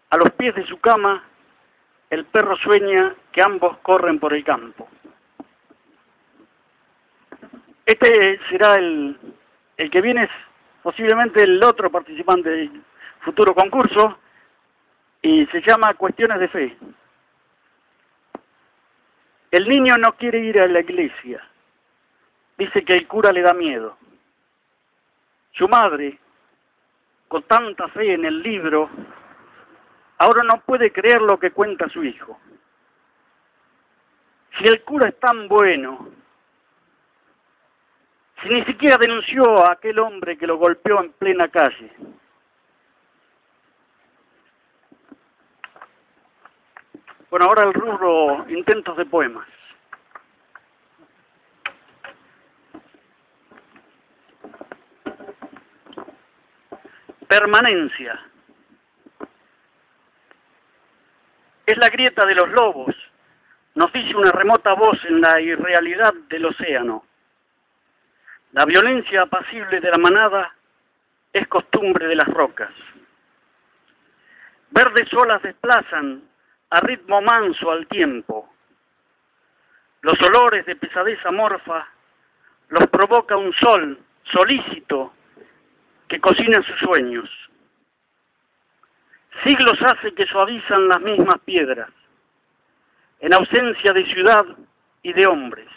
A 0.09 0.17
los 0.17 0.31
pies 0.31 0.55
de 0.55 0.65
su 0.67 0.79
cama, 0.79 1.23
el 2.09 2.25
perro 2.25 2.55
sueña 2.57 3.15
que 3.31 3.41
ambos 3.41 3.77
corren 3.79 4.19
por 4.19 4.33
el 4.33 4.43
campo. 4.43 4.87
Este 7.85 8.39
será 8.49 8.75
el, 8.75 9.17
el 9.77 9.91
que 9.91 10.01
viene, 10.01 10.23
es 10.23 10.29
posiblemente 10.81 11.43
el 11.43 11.61
otro 11.63 11.91
participante 11.91 12.49
del 12.49 12.83
futuro 13.21 13.53
concurso, 13.53 14.19
y 15.21 15.45
se 15.47 15.61
llama 15.61 15.93
Cuestiones 15.95 16.39
de 16.39 16.47
Fe. 16.47 16.77
El 19.53 19.69
niño 19.69 19.97
no 19.99 20.13
quiere 20.13 20.39
ir 20.39 20.59
a 20.59 20.65
la 20.65 20.79
iglesia. 20.79 21.39
Dice 22.57 22.83
que 22.83 22.93
el 22.93 23.07
cura 23.07 23.31
le 23.31 23.43
da 23.43 23.53
miedo. 23.53 23.95
Su 25.51 25.67
madre, 25.67 26.17
con 27.27 27.43
tanta 27.43 27.87
fe 27.89 28.15
en 28.15 28.25
el 28.25 28.41
libro, 28.41 28.89
ahora 30.17 30.43
no 30.43 30.59
puede 30.61 30.91
creer 30.91 31.21
lo 31.21 31.37
que 31.37 31.51
cuenta 31.51 31.87
su 31.89 32.03
hijo. 32.03 32.39
Si 34.57 34.63
el 34.63 34.81
cura 34.81 35.09
es 35.09 35.19
tan 35.19 35.47
bueno, 35.47 36.09
si 38.41 38.49
ni 38.49 38.65
siquiera 38.65 38.97
denunció 38.99 39.67
a 39.67 39.73
aquel 39.73 39.99
hombre 39.99 40.35
que 40.35 40.47
lo 40.47 40.57
golpeó 40.57 40.99
en 40.99 41.11
plena 41.11 41.47
calle. 41.49 41.91
Bueno, 47.33 47.47
ahora 47.47 47.63
el 47.63 47.73
rubro 47.73 48.47
intentos 48.47 48.95
de 48.95 49.07
poemas. 49.07 49.47
Permanencia. 57.27 58.19
Es 61.65 61.75
la 61.77 61.89
grieta 61.89 62.23
de 62.27 62.35
los 62.35 62.49
lobos, 62.49 62.95
nos 63.73 63.91
dice 63.91 64.15
una 64.15 64.31
remota 64.31 64.73
voz 64.75 65.03
en 65.05 65.19
la 65.19 65.41
irrealidad 65.41 66.13
del 66.29 66.45
océano. 66.45 67.03
La 68.51 68.63
violencia 68.65 69.23
apacible 69.23 69.79
de 69.79 69.89
la 69.89 69.97
manada 69.97 70.53
es 71.33 71.47
costumbre 71.47 72.05
de 72.05 72.15
las 72.15 72.27
rocas. 72.27 72.69
Verdes 74.69 75.11
olas 75.15 75.41
desplazan 75.41 76.31
a 76.73 76.79
ritmo 76.79 77.21
manso 77.21 77.69
al 77.69 77.85
tiempo. 77.85 78.49
Los 80.01 80.15
olores 80.27 80.65
de 80.65 80.75
pesadez 80.75 81.23
amorfa 81.23 81.87
los 82.69 82.87
provoca 82.87 83.37
un 83.37 83.53
sol 83.53 83.99
solícito 84.23 85.13
que 86.07 86.19
cocina 86.19 86.63
sus 86.63 86.79
sueños. 86.79 87.29
Siglos 89.45 89.79
hace 89.85 90.15
que 90.15 90.25
suavizan 90.25 90.87
las 90.87 90.99
mismas 90.99 91.39
piedras, 91.45 91.91
en 93.19 93.33
ausencia 93.35 93.93
de 93.93 94.05
ciudad 94.05 94.45
y 95.03 95.13
de 95.13 95.27
hombres. 95.27 95.67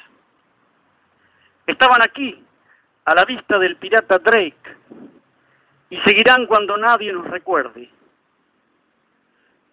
estaban 1.66 2.00
aquí, 2.00 2.42
a 3.04 3.14
la 3.14 3.24
vista 3.26 3.58
del 3.58 3.76
pirata 3.76 4.18
Drake, 4.18 4.76
y 5.90 6.00
seguirán 6.06 6.46
cuando 6.46 6.76
nadie 6.78 7.12
nos 7.12 7.26
recuerde. 7.26 7.90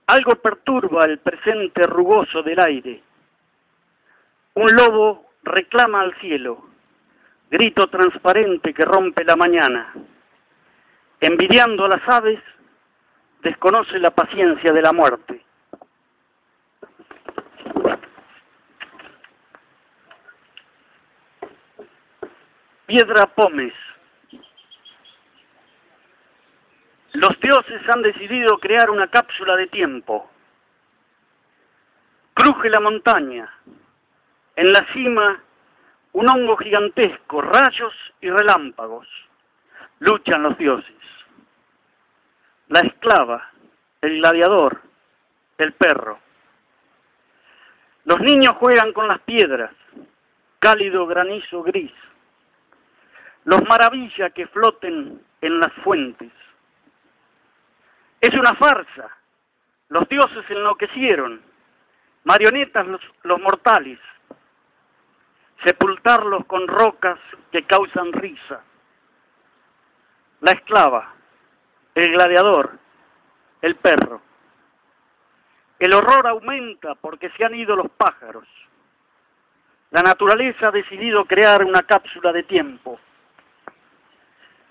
Algo 0.08 0.36
perturba 0.36 1.06
el 1.06 1.20
presente 1.20 1.84
rugoso 1.84 2.44
del 2.44 2.60
aire. 2.60 3.02
Un 4.56 4.68
lobo 4.74 5.32
reclama 5.44 6.02
al 6.02 6.14
cielo, 6.20 6.68
grito 7.50 7.88
transparente 7.88 8.74
que 8.74 8.84
rompe 8.84 9.24
la 9.24 9.36
mañana. 9.36 9.94
Envidiando 11.20 11.86
a 11.86 11.90
las 11.90 12.08
aves, 12.08 12.40
desconoce 13.42 13.98
la 14.00 14.12
paciencia 14.12 14.72
de 14.72 14.82
la 14.82 14.92
muerte. 14.92 15.44
Piedra 22.86 23.26
Pómez. 23.28 23.74
Los 27.14 27.40
dioses 27.40 27.82
han 27.94 28.02
decidido 28.02 28.58
crear 28.58 28.90
una 28.90 29.08
cápsula 29.08 29.56
de 29.56 29.68
tiempo. 29.68 30.32
Cruje 32.34 32.70
la 32.72 32.80
montaña. 32.80 33.48
En 34.56 34.74
la 34.74 34.84
cima, 34.94 35.44
un 36.14 36.30
hongo 36.30 36.58
gigantesco, 36.58 37.42
rayos 37.42 37.94
y 38.20 38.32
relámpagos. 38.32 39.08
Luchan 40.00 40.42
los 40.42 40.58
dioses. 40.58 40.96
La 42.70 42.80
esclava, 42.80 43.52
el 44.02 44.18
gladiador, 44.18 44.82
el 45.60 45.74
perro. 45.74 46.18
Los 48.06 48.20
niños 48.22 48.54
juegan 48.60 48.92
con 48.92 49.08
las 49.08 49.20
piedras, 49.22 49.72
cálido 50.58 51.06
granizo 51.06 51.62
gris. 51.62 51.94
Los 53.46 53.62
maravilla 53.66 54.32
que 54.32 54.48
floten 54.48 55.22
en 55.42 55.60
las 55.60 55.72
fuentes. 55.84 56.32
Es 58.24 58.34
una 58.36 58.54
farsa. 58.54 59.10
Los 59.90 60.08
dioses 60.08 60.50
enloquecieron. 60.50 61.42
Marionetas 62.24 62.88
los, 62.88 63.02
los 63.24 63.38
mortales. 63.42 64.00
Sepultarlos 65.66 66.46
con 66.46 66.66
rocas 66.66 67.20
que 67.52 67.64
causan 67.64 68.14
risa. 68.14 68.64
La 70.40 70.52
esclava, 70.52 71.14
el 71.96 72.14
gladiador, 72.14 72.80
el 73.62 73.76
perro. 73.76 74.22
El 75.78 75.94
horror 75.94 76.26
aumenta 76.26 76.96
porque 76.96 77.30
se 77.32 77.44
han 77.44 77.56
ido 77.56 77.76
los 77.76 77.92
pájaros. 77.92 78.48
La 79.92 80.02
naturaleza 80.02 80.70
ha 80.70 80.72
decidido 80.72 81.26
crear 81.26 81.62
una 81.62 81.84
cápsula 81.84 82.32
de 82.32 82.44
tiempo. 82.44 82.98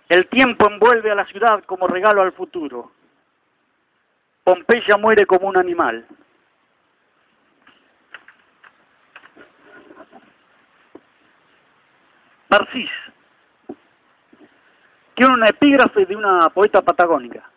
El 0.09 0.27
tiempo 0.29 0.71
envuelve 0.71 1.11
a 1.11 1.17
la 1.17 1.27
ciudad 1.27 1.63
como 1.65 1.87
regalo 1.87 2.23
al 2.23 2.33
futuro. 2.33 2.93
Pompeya 4.45 4.97
muere 4.97 5.25
como 5.27 5.49
un 5.49 5.59
animal. 5.59 6.07
Parcis 12.49 12.91
tiene 15.15 15.35
una 15.35 15.47
epígrafe 15.47 16.07
de 16.07 16.17
una 16.17 16.49
poeta 16.51 16.83
patagónica. 16.83 17.49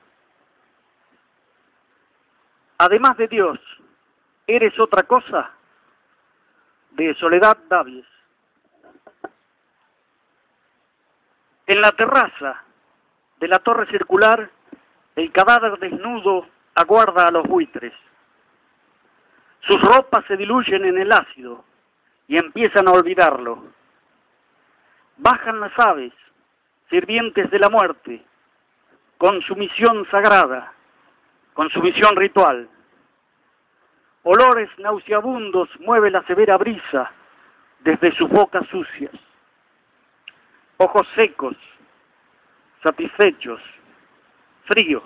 Además 2.78 3.18
de 3.18 3.28
Dios, 3.28 3.60
¿eres 4.46 4.78
otra 4.80 5.04
cosa? 5.04 5.52
De 6.92 7.16
Soledad 7.16 7.58
Davies. 7.70 8.06
En 11.68 11.82
la 11.82 11.92
terraza 11.92 12.64
de 13.40 13.48
la 13.48 13.60
torre 13.60 13.88
circular, 13.88 14.50
el 15.16 15.32
cadáver 15.32 15.80
desnudo 15.80 16.48
aguarda 16.76 17.28
a 17.28 17.32
los 17.32 17.44
buitres. 17.48 17.94
Sus 19.62 19.82
ropas 19.82 20.26
se 20.28 20.38
diluyen 20.38 20.86
en 20.86 20.98
el 20.98 21.12
ácido 21.12 21.64
y 22.28 22.38
empiezan 22.38 22.88
a 22.88 22.92
olvidarlo. 22.92 23.64
Bajan 25.18 25.60
las 25.60 25.72
aves, 25.80 26.14
sirvientes 26.90 27.50
de 27.50 27.60
la 27.60 27.70
muerte, 27.70 28.24
con 29.18 29.42
su 29.42 29.56
misión 29.56 30.06
sagrada, 30.12 30.74
con 31.54 31.70
su 31.70 31.82
misión 31.82 32.16
ritual. 32.16 32.70
Olores 34.24 34.70
nauseabundos 34.80 35.70
mueve 35.80 36.12
la 36.12 36.24
severa 36.24 36.58
brisa 36.58 37.12
desde 37.80 38.16
sus 38.18 38.30
bocas 38.30 38.68
sucias. 38.68 39.14
Ojos 40.78 41.08
secos, 41.16 41.56
satisfechos, 42.84 43.62
fríos. 44.66 45.04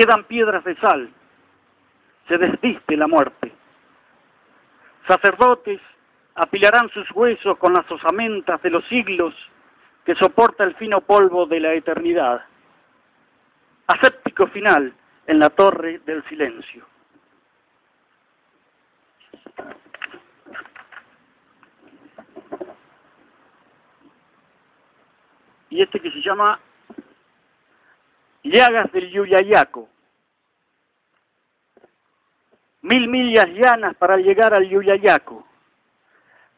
Quedan 0.00 0.24
piedras 0.24 0.64
de 0.64 0.74
sal, 0.76 1.10
se 2.26 2.38
desviste 2.38 2.96
la 2.96 3.06
muerte. 3.06 3.52
Sacerdotes 5.06 5.78
apilarán 6.36 6.88
sus 6.88 7.06
huesos 7.10 7.58
con 7.58 7.74
las 7.74 7.84
osamentas 7.92 8.62
de 8.62 8.70
los 8.70 8.82
siglos 8.86 9.34
que 10.06 10.14
soporta 10.14 10.64
el 10.64 10.74
fino 10.76 11.02
polvo 11.02 11.44
de 11.44 11.60
la 11.60 11.74
eternidad. 11.74 12.42
Aséptico 13.88 14.46
final 14.46 14.94
en 15.26 15.38
la 15.38 15.50
torre 15.50 15.98
del 16.06 16.26
silencio. 16.30 16.86
Y 25.68 25.82
este 25.82 26.00
que 26.00 26.10
se 26.10 26.22
llama 26.22 26.58
Llagas 28.52 28.90
del 28.90 29.08
Yuyayaco. 29.12 29.88
Mil 32.82 33.06
millas 33.06 33.46
llanas 33.46 33.94
para 33.94 34.16
llegar 34.16 34.52
al 34.52 34.68
Yuyayaco. 34.68 35.46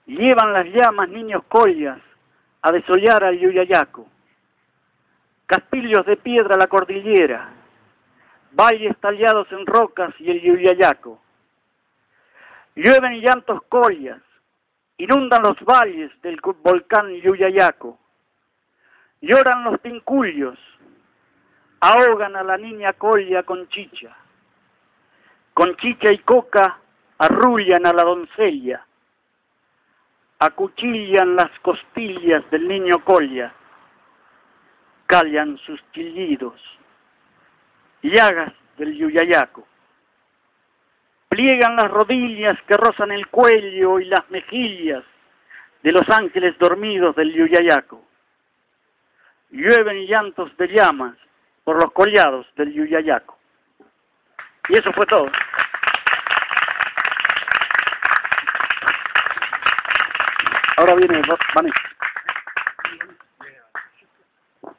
Llevan 0.07 0.55
las 0.55 0.65
llamas 0.69 1.11
niños 1.11 1.43
collas 1.49 1.99
a 2.63 2.73
desollar 2.73 3.23
al 3.25 3.39
Yuyayaco. 3.39 4.07
Castillos 5.45 6.07
de 6.07 6.17
piedra 6.17 6.57
la 6.57 6.67
cordillera, 6.67 7.53
valles 8.53 8.97
tallados 8.99 9.53
en 9.53 9.67
rocas 9.67 10.15
y 10.19 10.31
el 10.31 10.41
Yuyayaco. 10.41 11.21
Llueven 12.75 13.21
llantos 13.21 13.61
collas, 13.69 14.23
inundan 14.97 15.43
los 15.43 15.61
valles 15.61 16.11
del 16.23 16.41
volcán 16.41 17.13
Yuyayaco. 17.17 17.99
Lloran 19.21 19.65
los 19.65 19.81
tincullos, 19.83 20.59
ahogan 21.83 22.37
a 22.37 22.45
la 22.45 22.57
niña 22.57 22.93
colla 22.93 23.43
con 23.43 23.69
chicha. 23.69 24.17
Con 25.53 25.77
chicha 25.77 26.13
y 26.13 26.19
coca 26.19 26.79
arrullan 27.19 27.85
a 27.87 27.93
la 27.93 28.05
doncella. 28.05 28.87
Acuchillan 30.39 31.37
las 31.37 31.51
costillas 31.61 32.49
del 32.51 32.67
niño 32.67 33.05
colla, 33.05 33.53
callan 35.07 35.57
sus 35.59 35.81
chillidos, 35.93 36.61
llagas 38.03 38.53
del 38.77 38.97
yuyayaco, 38.97 39.65
pliegan 41.29 41.77
las 41.77 41.89
rodillas 41.89 42.61
que 42.67 42.77
rozan 42.77 43.13
el 43.13 43.29
cuello 43.29 44.01
y 44.01 44.07
las 44.07 44.29
mejillas 44.31 45.05
de 45.85 45.93
los 45.93 46.09
ángeles 46.11 46.59
dormidos 46.59 47.15
del 47.15 47.33
yuyayaco, 47.33 48.03
llueven 49.51 50.07
llantos 50.07 50.57
de 50.57 50.67
llamas 50.67 51.17
por 51.65 51.83
los 51.83 51.93
collados 51.93 52.47
del 52.57 52.73
yuyayaco. 52.73 53.39
Y 54.69 54.79
eso 54.79 54.93
fue 54.93 55.07
todo. 55.07 55.27
Ahora 60.77 60.95
viene 60.95 61.23
Vanessa. 61.55 61.83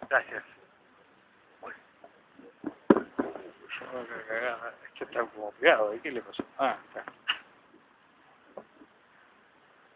Gracias. 0.10 0.44
Está 5.00 5.26
como 5.26 5.52
pegado, 5.54 5.94
¿qué 6.02 6.12
le 6.12 6.22
pasó? 6.22 6.44
Ah, 6.58 6.76
está. 6.88 7.04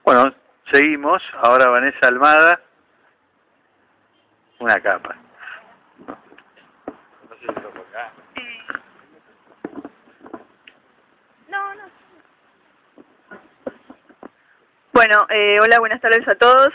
Bueno, 0.03 0.33
seguimos. 0.71 1.23
Ahora 1.41 1.69
Vanessa 1.69 2.07
Almada. 2.07 2.61
Una 4.59 4.81
capa. 4.81 5.15
No 6.07 7.35
sé 7.35 7.39
si 7.39 7.47
lo 7.47 7.69
acá. 7.69 8.11
No, 11.49 11.75
no. 11.75 11.83
Bueno, 14.97 15.27
eh, 15.29 15.59
hola, 15.61 15.77
buenas 15.77 16.01
tardes 16.01 16.27
a 16.27 16.33
todos. 16.33 16.69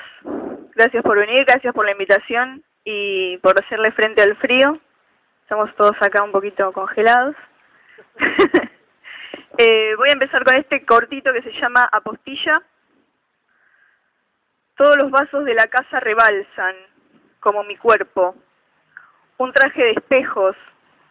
Gracias 0.77 1.03
por 1.03 1.19
venir, 1.19 1.45
gracias 1.45 1.75
por 1.75 1.85
la 1.85 1.91
invitación 1.91 2.63
y 2.85 3.37
por 3.39 3.61
hacerle 3.61 3.91
frente 3.91 4.23
al 4.23 4.37
frío. 4.37 4.79
Estamos 5.43 5.75
todos 5.75 5.97
acá 6.01 6.23
un 6.23 6.31
poquito 6.31 6.71
congelados. 6.71 7.35
eh, 9.59 9.97
voy 9.97 10.11
a 10.11 10.13
empezar 10.13 10.45
con 10.45 10.57
este 10.57 10.87
cortito 10.87 11.33
que 11.33 11.43
se 11.43 11.51
llama 11.61 11.89
Apostilla. 11.91 12.53
Todos 14.77 14.97
los 14.99 15.11
vasos 15.11 15.45
de 15.45 15.55
la 15.55 15.67
casa 15.67 15.99
rebalsan, 15.99 16.77
como 17.41 17.65
mi 17.65 17.77
cuerpo. 17.77 18.37
Un 19.39 19.53
traje 19.53 19.83
de 19.83 19.91
espejos, 19.95 20.55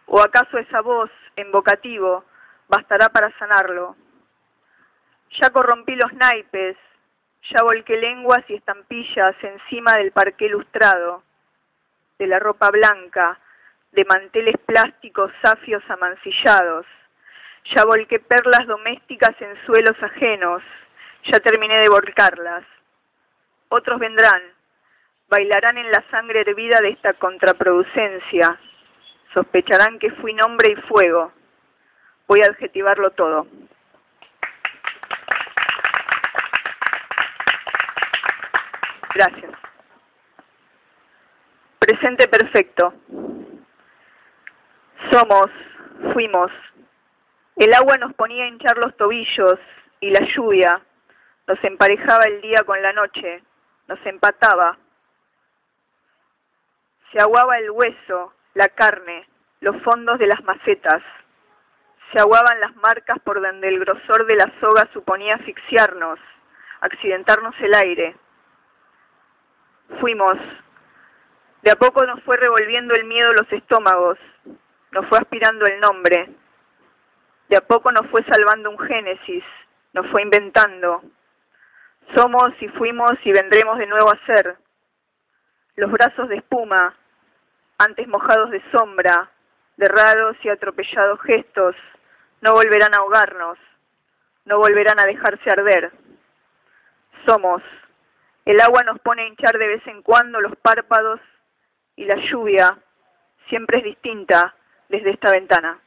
o 0.06 0.18
acaso 0.18 0.56
esa 0.56 0.80
voz, 0.80 1.10
invocativo, 1.36 2.24
bastará 2.68 3.10
para 3.10 3.30
sanarlo. 3.38 3.96
Ya 5.42 5.50
corrompí 5.50 5.94
los 5.94 6.10
naipes, 6.14 6.78
ya 7.50 7.62
volqué 7.62 7.96
lenguas 7.96 8.44
y 8.48 8.54
estampillas 8.54 9.34
encima 9.42 9.94
del 9.96 10.12
parqué 10.12 10.48
lustrado, 10.48 11.22
de 12.18 12.26
la 12.26 12.38
ropa 12.38 12.70
blanca, 12.70 13.38
de 13.92 14.04
manteles 14.04 14.56
plásticos 14.64 15.32
safios 15.42 15.82
amancillados. 15.88 16.86
Ya 17.74 17.84
volqué 17.84 18.18
perlas 18.18 18.66
domésticas 18.66 19.34
en 19.40 19.56
suelos 19.66 20.00
ajenos, 20.02 20.62
ya 21.24 21.38
terminé 21.40 21.78
de 21.78 21.88
volcarlas. 21.88 22.64
Otros 23.68 23.98
vendrán, 23.98 24.42
bailarán 25.28 25.78
en 25.78 25.90
la 25.90 26.04
sangre 26.10 26.40
hervida 26.40 26.80
de 26.80 26.90
esta 26.90 27.14
contraproducencia, 27.14 28.58
sospecharán 29.34 29.98
que 29.98 30.10
fui 30.12 30.34
nombre 30.34 30.72
y 30.72 30.82
fuego. 30.82 31.32
Voy 32.26 32.40
a 32.40 32.46
adjetivarlo 32.46 33.10
todo. 33.10 33.46
Gracias. 39.14 39.52
Presente 41.78 42.28
perfecto. 42.28 42.94
Somos, 45.10 45.50
fuimos. 46.12 46.50
El 47.56 47.74
agua 47.74 47.96
nos 47.98 48.14
ponía 48.14 48.44
a 48.44 48.48
hinchar 48.48 48.78
los 48.78 48.96
tobillos 48.96 49.58
y 50.00 50.10
la 50.10 50.26
lluvia 50.34 50.80
nos 51.46 51.62
emparejaba 51.64 52.24
el 52.26 52.40
día 52.40 52.62
con 52.64 52.80
la 52.80 52.92
noche, 52.92 53.42
nos 53.88 53.98
empataba. 54.06 54.78
Se 57.12 57.20
aguaba 57.20 57.58
el 57.58 57.70
hueso, 57.70 58.32
la 58.54 58.68
carne, 58.68 59.28
los 59.60 59.80
fondos 59.82 60.18
de 60.18 60.28
las 60.28 60.42
macetas. 60.44 61.02
Se 62.12 62.20
aguaban 62.20 62.60
las 62.60 62.74
marcas 62.76 63.18
por 63.20 63.42
donde 63.42 63.68
el 63.68 63.80
grosor 63.80 64.26
de 64.26 64.36
la 64.36 64.52
soga 64.60 64.88
suponía 64.92 65.34
asfixiarnos, 65.34 66.18
accidentarnos 66.80 67.54
el 67.60 67.74
aire. 67.74 68.16
Fuimos. 70.00 70.38
De 71.62 71.70
a 71.70 71.76
poco 71.76 72.04
nos 72.04 72.22
fue 72.24 72.36
revolviendo 72.36 72.94
el 72.94 73.04
miedo 73.04 73.32
los 73.32 73.52
estómagos, 73.52 74.18
nos 74.90 75.06
fue 75.08 75.18
aspirando 75.18 75.64
el 75.64 75.80
nombre. 75.80 76.34
De 77.48 77.56
a 77.56 77.60
poco 77.60 77.92
nos 77.92 78.06
fue 78.10 78.24
salvando 78.24 78.70
un 78.70 78.78
génesis, 78.78 79.44
nos 79.92 80.10
fue 80.10 80.22
inventando. 80.22 81.02
Somos 82.16 82.50
y 82.60 82.68
fuimos 82.68 83.12
y 83.24 83.32
vendremos 83.32 83.78
de 83.78 83.86
nuevo 83.86 84.10
a 84.10 84.26
ser. 84.26 84.56
Los 85.76 85.90
brazos 85.90 86.28
de 86.28 86.36
espuma, 86.36 86.94
antes 87.78 88.06
mojados 88.08 88.50
de 88.50 88.62
sombra, 88.70 89.30
de 89.76 89.88
raros 89.88 90.36
y 90.42 90.48
atropellados 90.48 91.20
gestos, 91.22 91.76
no 92.40 92.52
volverán 92.54 92.94
a 92.94 92.98
ahogarnos, 92.98 93.58
no 94.44 94.58
volverán 94.58 94.98
a 94.98 95.04
dejarse 95.04 95.48
arder. 95.50 95.92
Somos. 97.26 97.62
El 98.44 98.60
agua 98.60 98.82
nos 98.82 98.98
pone 99.00 99.22
a 99.22 99.26
hinchar 99.26 99.56
de 99.56 99.68
vez 99.68 99.86
en 99.86 100.02
cuando 100.02 100.40
los 100.40 100.56
párpados 100.56 101.20
y 101.94 102.04
la 102.04 102.16
lluvia 102.16 102.76
siempre 103.48 103.78
es 103.78 103.84
distinta 103.84 104.54
desde 104.88 105.10
esta 105.10 105.30
ventana. 105.30 105.80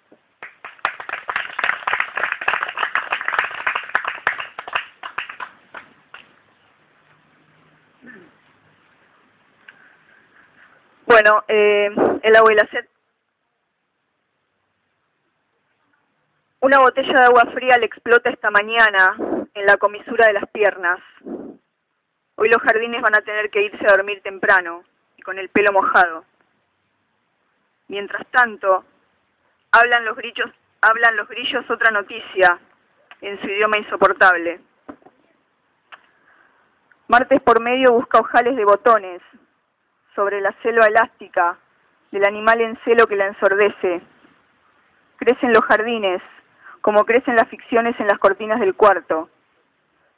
Bueno, 11.06 11.44
eh, 11.48 11.90
el 12.24 12.36
agua 12.36 12.54
y 12.54 12.56
la 12.56 12.68
sed. 12.72 12.86
Una 16.62 16.80
botella 16.80 17.14
de 17.14 17.26
agua 17.26 17.46
fría 17.54 17.78
le 17.78 17.86
explota 17.86 18.30
esta 18.30 18.50
mañana 18.50 19.16
en 19.54 19.66
la 19.66 19.78
comisura 19.78 20.26
de 20.28 20.34
las 20.34 20.50
piernas. 20.50 21.00
Hoy 22.38 22.50
los 22.50 22.62
jardines 22.62 23.02
van 23.02 23.16
a 23.16 23.22
tener 23.22 23.50
que 23.50 23.64
irse 23.64 23.86
a 23.88 23.96
dormir 23.96 24.22
temprano 24.22 24.84
y 25.18 25.22
con 25.22 25.40
el 25.40 25.50
pelo 25.50 25.72
mojado. 25.72 26.26
Mientras 27.88 28.28
tanto, 28.28 28.84
hablan 29.72 30.04
los 30.04 30.18
grillos, 30.18 30.52
hablan 30.82 31.16
los 31.16 31.30
grillos 31.30 31.70
otra 31.70 31.92
noticia 31.92 32.60
en 33.22 33.40
su 33.40 33.48
idioma 33.48 33.78
insoportable. 33.78 34.60
Martes 37.08 37.42
por 37.42 37.62
medio 37.62 37.94
busca 37.94 38.20
ojales 38.20 38.56
de 38.58 38.66
botones 38.66 39.22
sobre 40.14 40.42
la 40.42 40.54
selva 40.62 40.88
elástica 40.88 41.58
del 42.12 42.26
animal 42.26 42.60
en 42.60 42.78
celo 42.84 43.08
que 43.08 43.16
la 43.16 43.28
ensordece. 43.28 44.02
Crecen 45.18 45.54
los 45.54 45.64
jardines, 45.64 46.22
como 46.82 47.06
crecen 47.06 47.36
las 47.36 47.48
ficciones 47.48 47.98
en 48.00 48.08
las 48.08 48.20
cortinas 48.20 48.60
del 48.60 48.76
cuarto. 48.76 49.30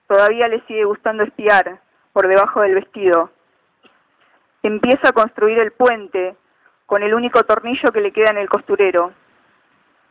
Todavía 0.07 0.47
le 0.47 0.61
sigue 0.65 0.85
gustando 0.85 1.23
espiar 1.23 1.79
por 2.17 2.27
debajo 2.27 2.61
del 2.61 2.73
vestido. 2.73 3.29
Empieza 4.63 5.09
a 5.09 5.13
construir 5.13 5.59
el 5.59 5.71
puente 5.71 6.35
con 6.87 7.03
el 7.03 7.13
único 7.13 7.43
tornillo 7.43 7.91
que 7.91 8.01
le 8.01 8.11
queda 8.11 8.31
en 8.31 8.39
el 8.39 8.49
costurero. 8.49 9.13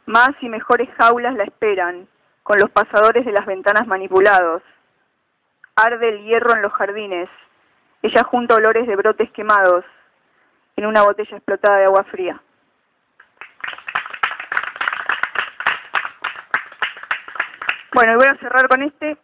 Más 0.07 0.31
y 0.41 0.49
mejores 0.49 0.89
jaulas 0.97 1.35
la 1.35 1.43
esperan, 1.43 2.07
con 2.45 2.61
los 2.61 2.71
pasadores 2.71 3.27
de 3.27 3.33
las 3.33 3.45
ventanas 3.45 3.89
manipulados. 3.89 4.63
Arde 5.75 6.11
el 6.11 6.23
hierro 6.23 6.55
en 6.55 6.63
los 6.63 6.73
jardines. 6.75 7.29
Ella 8.03 8.23
junta 8.23 8.55
olores 8.55 8.87
de 8.87 8.95
brotes 8.95 9.29
quemados 9.33 9.85
en 10.77 10.87
una 10.87 11.03
botella 11.03 11.37
explotada 11.37 11.79
de 11.79 11.87
agua 11.87 12.05
fría. 12.05 12.41
Bueno, 17.93 18.13
y 18.13 18.15
voy 18.15 18.27
a 18.29 18.39
cerrar 18.39 18.69
con 18.69 18.85
este, 18.85 19.17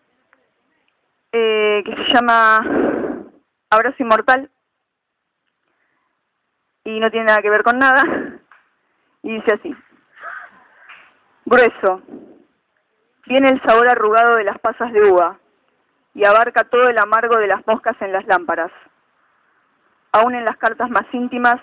eh, 1.32 1.82
que 1.84 1.96
se 1.96 2.12
llama 2.12 2.60
Abrazo 3.70 3.96
Inmortal, 3.98 4.50
y 6.84 7.00
no 7.00 7.10
tiene 7.10 7.26
nada 7.26 7.42
que 7.42 7.50
ver 7.50 7.62
con 7.62 7.78
nada, 7.78 8.02
y 9.22 9.34
dice 9.34 9.54
así. 9.54 9.74
Grueso. 11.44 12.02
Viene 13.26 13.50
el 13.50 13.62
sabor 13.62 13.88
arrugado 13.88 14.36
de 14.36 14.44
las 14.44 14.58
pasas 14.58 14.92
de 14.92 15.00
uva 15.08 15.38
y 16.14 16.26
abarca 16.26 16.64
todo 16.64 16.88
el 16.88 16.98
amargo 16.98 17.38
de 17.38 17.46
las 17.46 17.66
moscas 17.66 17.96
en 18.00 18.12
las 18.12 18.26
lámparas. 18.26 18.70
Aún 20.12 20.34
en 20.34 20.44
las 20.44 20.56
cartas 20.56 20.90
más 20.90 21.04
íntimas, 21.12 21.56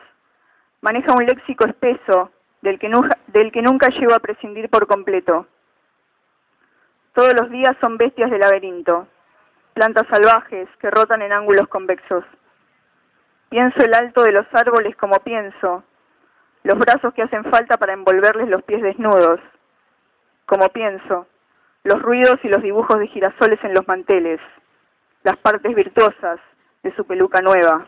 maneja 0.82 1.14
un 1.14 1.26
léxico 1.26 1.66
espeso 1.66 2.32
del 2.62 2.80
que, 2.80 2.90
nunca, 2.90 3.18
del 3.28 3.52
que 3.52 3.62
nunca 3.62 3.90
llego 3.90 4.14
a 4.14 4.20
prescindir 4.20 4.70
por 4.70 4.88
completo. 4.88 5.48
Todos 7.14 7.34
los 7.40 7.50
días 7.50 7.76
son 7.82 7.98
bestias 7.98 8.32
del 8.32 8.40
laberinto, 8.40 9.08
plantas 9.80 10.08
salvajes 10.12 10.68
que 10.82 10.92
rotan 10.92 11.22
en 11.22 11.32
ángulos 11.32 11.70
convexos. 11.70 12.26
Pienso 13.48 13.82
el 13.82 13.94
alto 13.94 14.24
de 14.24 14.34
los 14.34 14.46
árboles 14.52 14.94
como 14.98 15.22
pienso, 15.22 15.86
los 16.64 16.78
brazos 16.78 17.14
que 17.14 17.22
hacen 17.22 17.46
falta 17.46 17.78
para 17.78 17.94
envolverles 17.94 18.50
los 18.50 18.62
pies 18.64 18.82
desnudos, 18.82 19.40
como 20.46 20.68
pienso, 20.68 21.28
los 21.86 22.02
ruidos 22.02 22.36
y 22.44 22.50
los 22.50 22.62
dibujos 22.62 23.00
de 23.00 23.08
girasoles 23.08 23.58
en 23.64 23.74
los 23.74 23.88
manteles, 23.88 24.42
las 25.24 25.38
partes 25.38 25.74
virtuosas 25.74 26.42
de 26.84 26.94
su 26.98 27.06
peluca 27.06 27.42
nueva. 27.42 27.88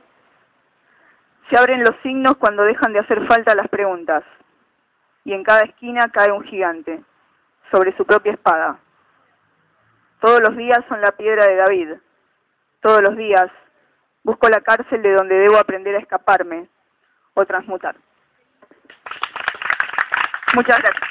Se 1.49 1.57
abren 1.57 1.81
los 1.81 1.97
signos 2.03 2.37
cuando 2.37 2.63
dejan 2.63 2.93
de 2.93 2.99
hacer 2.99 3.27
falta 3.27 3.53
las 3.53 3.67
preguntas, 3.67 4.23
y 5.25 5.33
en 5.33 5.43
cada 5.43 5.65
esquina 5.65 6.07
cae 6.07 6.31
un 6.31 6.43
gigante, 6.43 7.03
sobre 7.69 7.93
su 7.97 8.05
propia 8.05 8.31
espada. 8.31 8.79
Todos 10.21 10.39
los 10.39 10.55
días 10.55 10.77
son 10.87 11.01
la 11.01 11.11
piedra 11.13 11.47
de 11.47 11.55
David. 11.55 11.93
Todos 12.79 13.01
los 13.01 13.17
días 13.17 13.47
busco 14.23 14.47
la 14.49 14.61
cárcel 14.61 15.01
de 15.01 15.13
donde 15.13 15.35
debo 15.35 15.57
aprender 15.57 15.95
a 15.95 15.99
escaparme 15.99 16.69
o 17.33 17.43
transmutar. 17.43 17.95
Muchas 20.55 20.77
gracias. 20.77 21.09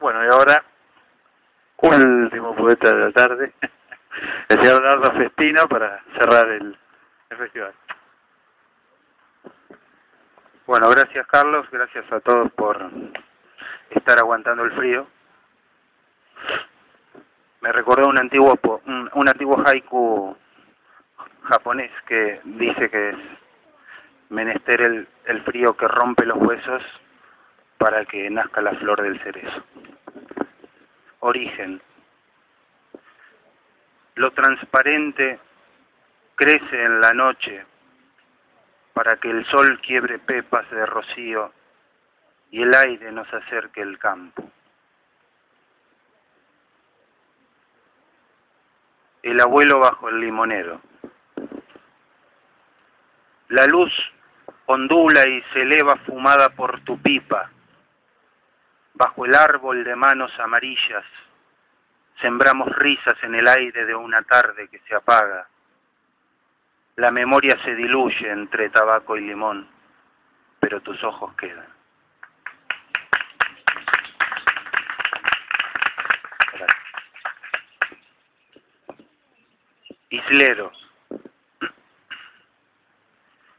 Bueno, 0.00 0.24
y 0.24 0.28
ahora, 0.32 0.64
último 1.76 2.56
poeta 2.56 2.92
de 2.92 2.98
la 2.98 3.12
tarde, 3.12 3.52
Para 5.42 6.00
cerrar 6.16 6.48
el, 6.50 6.78
festival. 7.36 7.72
Bueno, 10.66 10.88
gracias 10.88 11.26
Carlos, 11.26 11.66
gracias 11.72 12.04
a 12.12 12.20
todos 12.20 12.52
por 12.52 12.78
estar 13.90 14.20
aguantando 14.20 14.62
el 14.62 14.70
frío. 14.70 15.08
Me 17.60 17.72
recordó 17.72 18.08
un 18.08 18.20
antiguo 18.20 18.56
un, 18.86 19.10
un 19.12 19.28
antiguo 19.28 19.60
haiku 19.66 20.36
japonés 21.42 21.90
que 22.06 22.40
dice 22.44 22.88
que 22.88 23.08
es 23.08 23.16
menester 24.28 24.80
el, 24.80 25.08
el 25.24 25.42
frío 25.42 25.76
que 25.76 25.88
rompe 25.88 26.24
los 26.24 26.38
huesos 26.38 26.84
para 27.78 28.04
que 28.04 28.30
nazca 28.30 28.60
la 28.60 28.74
flor 28.76 29.02
del 29.02 29.20
cerezo. 29.24 29.64
Origen. 31.18 31.82
Lo 34.14 34.30
transparente 34.32 35.38
crece 36.34 36.82
en 36.82 37.00
la 37.00 37.12
noche 37.12 37.64
para 38.92 39.16
que 39.16 39.30
el 39.30 39.46
sol 39.46 39.80
quiebre 39.80 40.18
pepas 40.18 40.70
de 40.70 40.84
rocío 40.84 41.52
y 42.50 42.62
el 42.62 42.74
aire 42.74 43.10
nos 43.10 43.32
acerque 43.32 43.80
el 43.80 43.98
campo. 43.98 44.50
El 49.22 49.40
abuelo 49.40 49.78
bajo 49.78 50.08
el 50.10 50.20
limonero. 50.20 50.82
La 53.48 53.66
luz 53.66 53.92
ondula 54.66 55.26
y 55.28 55.42
se 55.52 55.62
eleva 55.62 55.96
fumada 56.04 56.50
por 56.50 56.80
tu 56.80 57.00
pipa. 57.00 57.50
Bajo 58.94 59.24
el 59.24 59.34
árbol 59.34 59.84
de 59.84 59.96
manos 59.96 60.32
amarillas 60.38 61.04
sembramos 62.22 62.68
risas 62.76 63.16
en 63.22 63.34
el 63.34 63.46
aire 63.46 63.84
de 63.84 63.94
una 63.94 64.22
tarde 64.22 64.68
que 64.68 64.78
se 64.88 64.94
apaga. 64.94 65.46
La 66.96 67.10
memoria 67.10 67.58
se 67.64 67.74
diluye 67.74 68.30
entre 68.30 68.70
tabaco 68.70 69.16
y 69.16 69.22
limón, 69.22 69.68
pero 70.60 70.80
tus 70.80 71.02
ojos 71.04 71.34
quedan. 71.34 71.66
Islero. 80.10 80.70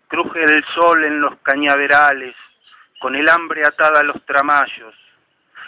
Cruje 0.07 0.43
el 0.43 0.63
sol 0.75 1.03
en 1.03 1.19
los 1.19 1.35
cañaverales, 1.39 2.35
con 2.99 3.15
el 3.15 3.27
hambre 3.27 3.63
atada 3.65 4.01
a 4.01 4.03
los 4.03 4.23
tramallos. 4.25 5.02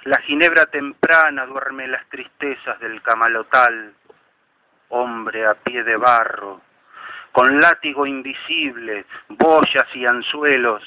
La 0.05 0.21
ginebra 0.21 0.67
temprana 0.67 1.47
duerme 1.47 1.87
las 1.87 2.07
tristezas 2.09 2.79
del 2.79 3.01
camalotal. 3.01 3.91
Hombre 4.89 5.47
a 5.47 5.55
pie 5.55 5.83
de 5.83 5.97
barro, 5.97 6.61
con 7.31 7.59
látigo 7.59 8.05
invisible, 8.05 9.07
boyas 9.29 9.87
y 9.95 10.05
anzuelos, 10.05 10.83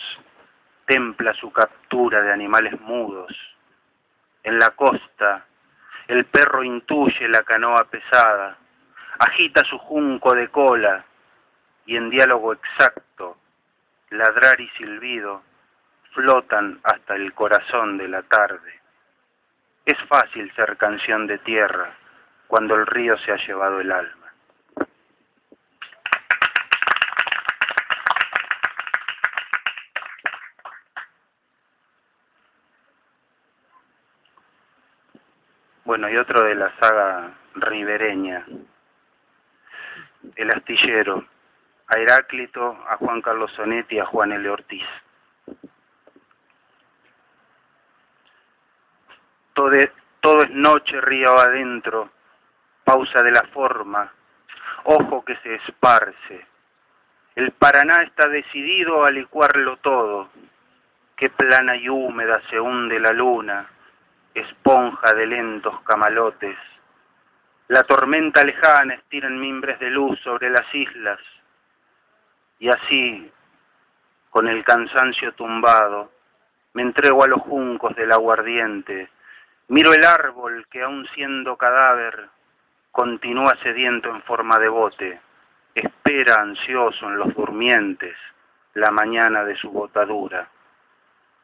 templa 0.86 1.34
su 1.34 1.50
captura 1.50 2.22
de 2.22 2.32
animales 2.32 2.80
mudos. 2.80 3.32
En 4.44 4.56
la 4.56 4.68
costa, 4.76 5.44
el 6.06 6.24
perro 6.26 6.62
intuye 6.62 7.26
la 7.26 7.42
canoa 7.42 7.88
pesada, 7.90 8.56
agita 9.18 9.64
su 9.64 9.78
junco 9.78 10.32
de 10.32 10.46
cola 10.46 11.04
y 11.86 11.96
en 11.96 12.08
diálogo 12.08 12.52
exacto, 12.52 13.36
ladrar 14.10 14.60
y 14.60 14.68
silbido 14.78 15.42
flotan 16.12 16.78
hasta 16.84 17.16
el 17.16 17.34
corazón 17.34 17.98
de 17.98 18.06
la 18.06 18.22
tarde. 18.22 18.78
Es 19.88 19.96
fácil 20.06 20.52
ser 20.54 20.76
canción 20.76 21.26
de 21.26 21.38
tierra 21.38 21.94
cuando 22.46 22.74
el 22.74 22.86
río 22.86 23.16
se 23.20 23.32
ha 23.32 23.36
llevado 23.36 23.80
el 23.80 23.90
alma. 23.90 24.30
Bueno, 35.84 36.10
y 36.10 36.18
otro 36.18 36.46
de 36.46 36.54
la 36.54 36.70
saga 36.78 37.32
ribereña, 37.54 38.44
El 40.36 40.50
astillero, 40.50 41.24
a 41.86 41.98
Heráclito, 41.98 42.76
a 42.90 42.98
Juan 42.98 43.22
Carlos 43.22 43.50
Sonetti 43.52 43.98
a 43.98 44.04
Juan 44.04 44.32
L. 44.32 44.50
Ortiz. 44.50 44.84
Todo, 50.20 50.42
es 50.44 50.50
noche 50.50 51.00
río 51.00 51.36
adentro, 51.36 52.10
pausa 52.84 53.24
de 53.24 53.32
la 53.32 53.42
forma, 53.52 54.08
ojo 54.84 55.24
que 55.24 55.34
se 55.38 55.56
esparce. 55.56 56.46
El 57.34 57.50
Paraná 57.50 58.04
está 58.04 58.28
decidido 58.28 59.04
a 59.04 59.10
licuarlo 59.10 59.78
todo. 59.78 60.28
Qué 61.16 61.28
plana 61.30 61.74
y 61.74 61.88
húmeda 61.88 62.40
se 62.48 62.60
hunde 62.60 63.00
la 63.00 63.10
luna, 63.10 63.68
esponja 64.32 65.12
de 65.14 65.26
lentos 65.26 65.80
camalotes. 65.80 66.56
La 67.66 67.82
tormenta 67.82 68.44
lejana 68.44 68.94
estira 68.94 69.26
en 69.26 69.40
mimbres 69.40 69.80
de 69.80 69.90
luz 69.90 70.20
sobre 70.20 70.50
las 70.50 70.72
islas. 70.72 71.18
Y 72.60 72.68
así, 72.68 73.28
con 74.30 74.46
el 74.46 74.62
cansancio 74.62 75.32
tumbado, 75.32 76.12
me 76.74 76.82
entrego 76.82 77.24
a 77.24 77.28
los 77.28 77.40
juncos 77.40 77.96
del 77.96 78.12
aguardiente. 78.12 79.10
Miro 79.68 79.92
el 79.92 80.04
árbol 80.04 80.66
que, 80.70 80.82
aun 80.82 81.06
siendo 81.14 81.56
cadáver, 81.56 82.28
continúa 82.90 83.56
sediento 83.62 84.10
en 84.10 84.22
forma 84.22 84.58
de 84.58 84.68
bote. 84.68 85.20
Espera 85.74 86.36
ansioso 86.40 87.06
en 87.06 87.18
los 87.18 87.34
durmientes 87.34 88.16
la 88.74 88.90
mañana 88.90 89.44
de 89.44 89.56
su 89.56 89.70
botadura. 89.70 90.48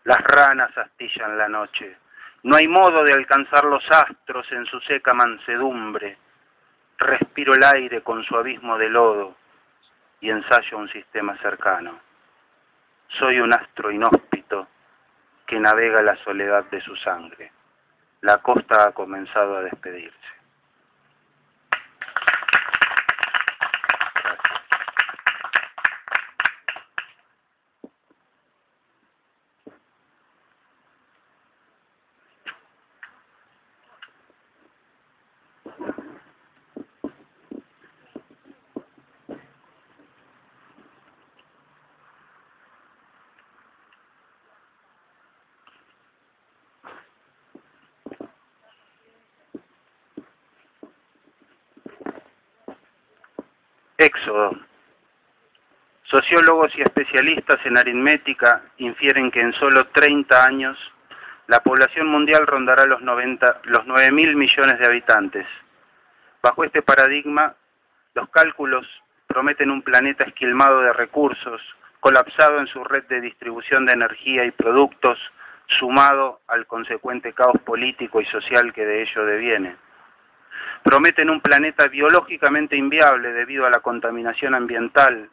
Las 0.05 0.19
ranas 0.19 0.77
astillan 0.77 1.39
la 1.39 1.49
noche 1.49 1.99
no 2.45 2.57
hay 2.57 2.69
modo 2.69 3.03
de 3.05 3.15
alcanzar 3.15 3.65
los 3.65 3.83
astros 3.91 4.47
en 4.53 4.67
su 4.67 4.79
seca 4.81 5.15
mansedumbre. 5.15 6.19
Respiro 6.99 7.55
el 7.55 7.65
aire 7.65 8.03
con 8.03 8.23
su 8.23 8.37
abismo 8.37 8.77
de 8.77 8.91
lodo 8.91 9.35
y 10.21 10.29
ensayo 10.29 10.77
un 10.77 10.91
sistema 10.91 11.39
cercano. 11.39 11.99
Soy 13.19 13.41
un 13.41 13.55
astro 13.55 13.91
inhóspito 13.91 14.69
que 15.47 15.59
navega 15.59 16.03
la 16.03 16.17
soledad 16.17 16.65
de 16.65 16.83
su 16.83 16.95
sangre. 16.97 17.51
La 18.25 18.39
costa 18.39 18.87
ha 18.87 18.93
comenzado 18.93 19.59
a 19.59 19.61
despedirse. 19.61 20.34
Éxodo. 54.05 54.55
Sociólogos 56.03 56.71
y 56.77 56.83
especialistas 56.83 57.57
en 57.65 57.79
aritmética 57.79 58.63
infieren 58.77 59.31
que 59.31 59.41
en 59.41 59.55
solo 59.55 59.85
30 59.95 60.45
años 60.45 60.77
la 61.47 61.61
población 61.61 62.09
mundial 62.09 62.47
rondará 62.47 62.85
los, 62.85 63.01
90, 63.01 63.63
los 63.65 63.87
9 63.87 64.13
mil 64.13 64.37
millones 64.37 64.79
de 64.79 64.87
habitantes. 64.87 65.47
Bajo 66.43 66.65
este 66.65 66.83
paradigma, 66.83 67.55
los 68.15 68.29
cálculos 68.29 68.87
prometen 69.27 69.71
un 69.71 69.81
planeta 69.81 70.25
esquilmado 70.25 70.83
de 70.83 70.93
recursos, 70.93 71.63
colapsado 72.01 72.59
en 72.59 72.67
su 72.67 72.85
red 72.85 73.05
de 73.05 73.23
distribución 73.23 73.87
de 73.87 73.95
energía 73.95 74.45
y 74.45 74.51
productos, 74.51 75.19
sumado 75.79 76.41
al 76.49 76.67
consecuente 76.67 77.33
caos 77.33 77.59
político 77.65 78.21
y 78.21 78.27
social 78.27 78.75
que 78.75 78.85
de 78.85 79.03
ello 79.03 79.25
deviene 79.25 79.77
prometen 80.85 81.31
un 81.31 81.41
planeta 81.41 81.89
biológicamente 81.89 82.77
inviable 82.77 83.33
debido 83.33 83.65
a 83.65 83.71
la 83.71 83.81
contaminación 83.81 84.55
ambiental, 84.55 85.31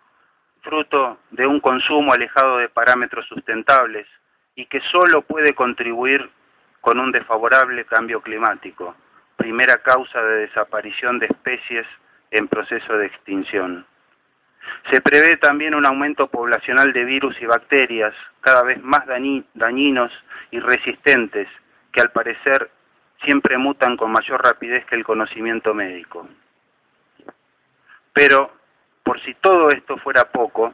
fruto 0.62 1.20
de 1.32 1.46
un 1.46 1.60
consumo 1.60 2.14
alejado 2.14 2.58
de 2.58 2.70
parámetros 2.70 3.28
sustentables 3.28 4.08
y 4.56 4.66
que 4.68 4.80
solo 4.92 5.24
puede 5.24 5.54
contribuir 5.54 6.30
con 6.80 7.00
un 7.00 7.12
desfavorable 7.12 7.84
cambio 7.84 8.22
climático, 8.22 8.96
primera 9.36 9.78
causa 9.78 10.22
de 10.22 10.48
desaparición 10.48 11.20
de 11.20 11.26
especies 11.26 11.86
en 12.32 12.48
proceso 12.48 12.98
de 12.98 13.08
extinción. 13.08 13.86
Se 14.90 15.02
prevé 15.02 15.36
también 15.36 15.76
un 15.76 15.86
aumento 15.86 16.28
poblacional 16.28 16.94
de 16.94 17.04
virus 17.04 17.36
y 17.42 17.46
bacterias 17.46 18.14
cada 18.40 18.64
vez 18.64 18.82
más 18.82 19.06
dañinos 19.06 20.12
y 20.52 20.60
resistentes 20.60 21.50
que 21.92 22.02
al 22.02 22.12
parecer 22.12 22.70
siempre 23.24 23.58
mutan 23.58 23.98
con 23.98 24.12
mayor 24.12 24.44
rapidez 24.44 24.86
que 24.86 24.96
el 24.96 25.04
conocimiento 25.04 25.74
médico. 25.74 26.28
Pero, 28.14 28.52
por 29.04 29.22
si 29.22 29.34
todo 29.36 29.70
esto 29.70 29.98
fuera 29.98 30.26
poco, 30.26 30.74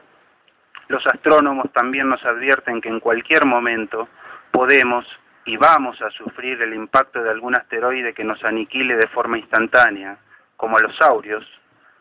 los 0.88 1.06
astrónomos 1.06 1.72
también 1.72 2.08
nos 2.08 2.24
advierten 2.24 2.80
que 2.80 2.88
en 2.88 3.00
cualquier 3.00 3.46
momento 3.46 4.08
podemos 4.50 5.04
y 5.44 5.56
vamos 5.56 6.00
a 6.02 6.10
sufrir 6.10 6.60
el 6.60 6.74
impacto 6.74 7.22
de 7.22 7.30
algún 7.30 7.54
asteroide 7.54 8.12
que 8.12 8.24
nos 8.24 8.42
aniquile 8.44 8.96
de 8.96 9.08
forma 9.08 9.38
instantánea, 9.38 10.18
como 10.56 10.76
a 10.76 10.80
los 10.80 10.96
saurios, 10.96 11.46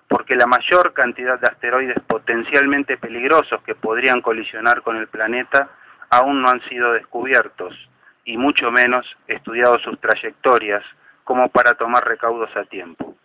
porque 0.08 0.36
la 0.36 0.48
mayor 0.48 0.94
cantidad 0.94 1.40
de 1.40 1.48
asteroides 1.48 2.00
potencialmente 2.08 2.98
peligrosos 2.98 3.62
que 3.64 3.76
podrían 3.76 4.22
colisionar 4.22 4.82
con 4.82 4.98
el 4.98 5.08
planeta 5.08 5.70
aún 6.10 6.42
no 6.42 6.50
han 6.50 6.62
sido 6.68 6.94
descubiertos 6.94 7.74
y 8.28 8.36
mucho 8.36 8.70
menos 8.72 9.08
estudiado 9.26 9.80
sus 9.80 10.00
trayectorias 10.02 10.84
como 11.24 11.48
para 11.48 11.76
tomar 11.76 12.06
recaudos 12.06 12.54
a 12.58 12.66
tiempo. 12.66 13.16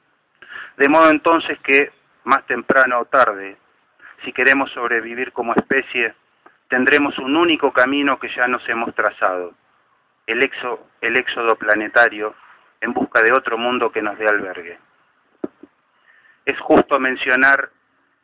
De 0.77 0.89
modo 0.89 1.11
entonces 1.11 1.59
que, 1.59 1.91
más 2.25 2.47
temprano 2.47 3.01
o 3.01 3.05
tarde, 3.07 3.57
si 4.25 4.33
queremos 4.33 4.71
sobrevivir 4.71 5.33
como 5.33 5.55
especie, 5.55 6.15
tendremos 6.69 7.19
un 7.19 7.37
único 7.37 7.73
camino 7.73 8.19
que 8.21 8.29
ya 8.29 8.47
nos 8.47 8.67
hemos 8.69 8.95
trazado, 8.95 9.55
el, 10.29 10.49
el 11.01 11.17
éxodo 11.17 11.57
planetario 11.57 12.37
en 12.81 12.93
busca 12.93 13.23
de 13.23 13.33
otro 13.33 13.59
mundo 13.59 13.91
que 13.91 14.03
nos 14.03 14.17
dé 14.17 14.27
albergue. 14.27 14.79
Es 16.45 16.61
justo 16.61 17.01
mencionar 17.01 17.71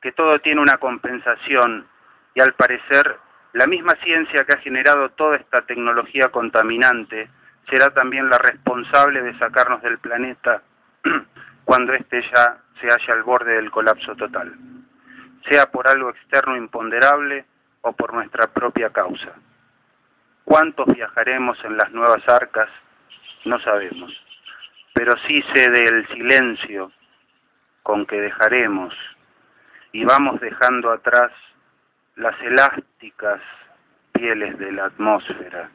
que 0.01 0.13
todo 0.13 0.39
tiene 0.39 0.61
una 0.61 0.79
compensación 0.79 1.89
y 2.35 2.41
al 2.41 2.55
parecer 2.55 3.19
la 3.53 3.67
misma 3.67 3.95
ciencia 4.03 4.45
que 4.45 4.55
ha 4.55 4.61
generado 4.61 5.09
toda 5.11 5.37
esta 5.37 5.63
tecnología 5.63 6.29
contaminante 6.29 7.31
será 7.71 7.91
también 7.91 8.29
la 8.29 8.39
responsable 8.39 9.23
de 9.23 9.39
sacarnos 9.39 9.83
del 9.83 9.99
planeta 9.99 10.63
cuando 11.65 11.95
éste 11.95 12.23
ya 12.35 12.59
se 12.81 12.89
halla 12.89 13.15
al 13.15 13.23
borde 13.23 13.55
del 13.55 13.71
colapso 13.71 14.15
total, 14.17 14.55
sea 15.51 15.71
por 15.71 15.89
algo 15.89 16.11
externo 16.11 16.57
imponderable 16.57 17.45
o 17.83 17.93
por 17.93 18.13
nuestra 18.13 18.47
propia 18.49 18.91
causa. 18.91 19.33
¿Cuántos 20.45 20.87
viajaremos 20.87 21.59
en 21.65 21.77
las 21.77 21.91
nuevas 21.93 22.27
arcas? 22.29 22.69
No 23.45 23.59
sabemos, 23.61 24.13
pero 24.95 25.15
sí 25.27 25.43
sé 25.55 25.71
del 25.71 26.07
silencio 26.09 26.91
con 27.83 28.07
que 28.07 28.21
dejaremos 28.21 28.95
y 29.93 30.05
vamos 30.05 30.41
dejando 30.41 30.91
atrás 30.91 31.33
las 32.19 32.41
elásticas 32.43 33.41
pieles 34.13 34.59
de 34.59 34.73
la 34.73 34.87
atmósfera. 34.87 35.71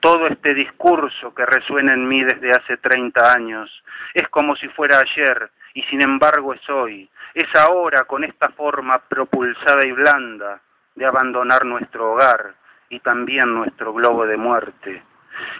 Todo 0.00 0.26
este 0.26 0.54
discurso 0.54 1.34
que 1.34 1.44
resuena 1.46 1.94
en 1.94 2.06
mí 2.06 2.22
desde 2.22 2.50
hace 2.50 2.76
30 2.76 3.32
años 3.32 3.82
es 4.14 4.28
como 4.28 4.54
si 4.56 4.68
fuera 4.68 4.98
ayer 4.98 5.50
y 5.74 5.82
sin 5.84 6.02
embargo 6.02 6.52
es 6.52 6.70
hoy, 6.70 7.08
es 7.34 7.46
ahora 7.56 8.04
con 8.04 8.24
esta 8.24 8.50
forma 8.50 8.98
propulsada 8.98 9.86
y 9.86 9.92
blanda 9.92 10.60
de 10.94 11.06
abandonar 11.06 11.64
nuestro 11.64 12.12
hogar 12.12 12.54
y 12.90 13.00
también 13.00 13.54
nuestro 13.54 13.92
globo 13.92 14.26
de 14.26 14.36
muerte. 14.36 15.02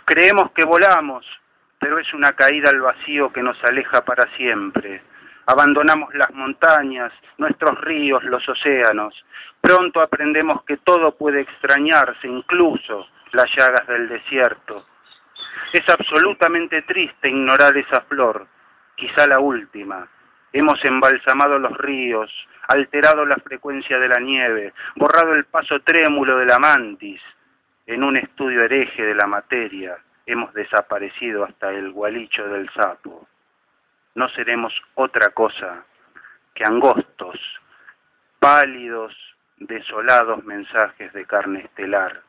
Creemos 0.05 0.51
que 0.53 0.65
volamos, 0.65 1.25
pero 1.79 1.99
es 1.99 2.13
una 2.13 2.33
caída 2.33 2.71
al 2.71 2.81
vacío 2.81 3.33
que 3.33 3.43
nos 3.43 3.57
aleja 3.65 4.05
para 4.05 4.25
siempre 4.37 5.03
abandonamos 5.49 6.15
las 6.15 6.31
montañas, 6.35 7.11
nuestros 7.39 7.81
ríos, 7.81 8.23
los 8.25 8.47
océanos. 8.47 9.15
Pronto 9.63 10.03
aprendemos 10.03 10.63
que 10.65 10.77
todo 10.77 11.17
puede 11.17 11.41
extrañarse, 11.41 12.29
incluso 12.29 13.07
las 13.33 13.47
llagas 13.57 13.87
del 13.87 14.11
desierto. 14.11 14.85
Es 15.73 15.89
absolutamente 15.89 16.83
triste 16.83 17.31
ignorar 17.31 17.75
esa 17.79 18.03
flor, 18.03 18.47
quizá 18.95 19.27
la 19.27 19.41
última. 19.41 20.07
Hemos 20.53 20.85
embalsamado 20.85 21.59
los 21.59 21.77
ríos, 21.79 22.31
alterado 22.69 23.25
la 23.25 23.37
frecuencia 23.37 23.99
de 23.99 24.09
la 24.09 24.21
nieve, 24.21 24.75
borrado 24.97 25.33
el 25.33 25.47
paso 25.47 25.81
trémulo 25.81 26.37
de 26.37 26.45
la 26.45 26.59
mantis. 26.59 27.23
En 27.87 28.05
un 28.05 28.19
estudio 28.19 28.61
hereje 28.61 29.03
de 29.03 29.15
la 29.15 29.27
materia 29.27 29.97
hemos 30.27 30.53
desaparecido 30.53 31.45
hasta 31.45 31.71
el 31.71 31.91
gualicho 31.91 32.47
del 32.49 32.69
sapo 32.75 33.27
no 34.15 34.29
seremos 34.31 34.75
otra 34.95 35.29
cosa 35.29 35.85
que 36.55 36.65
angostos, 36.65 37.39
pálidos, 38.39 39.15
desolados 39.59 40.45
mensajes 40.45 41.13
de 41.13 41.25
carne 41.25 41.61
estelar, 41.61 42.23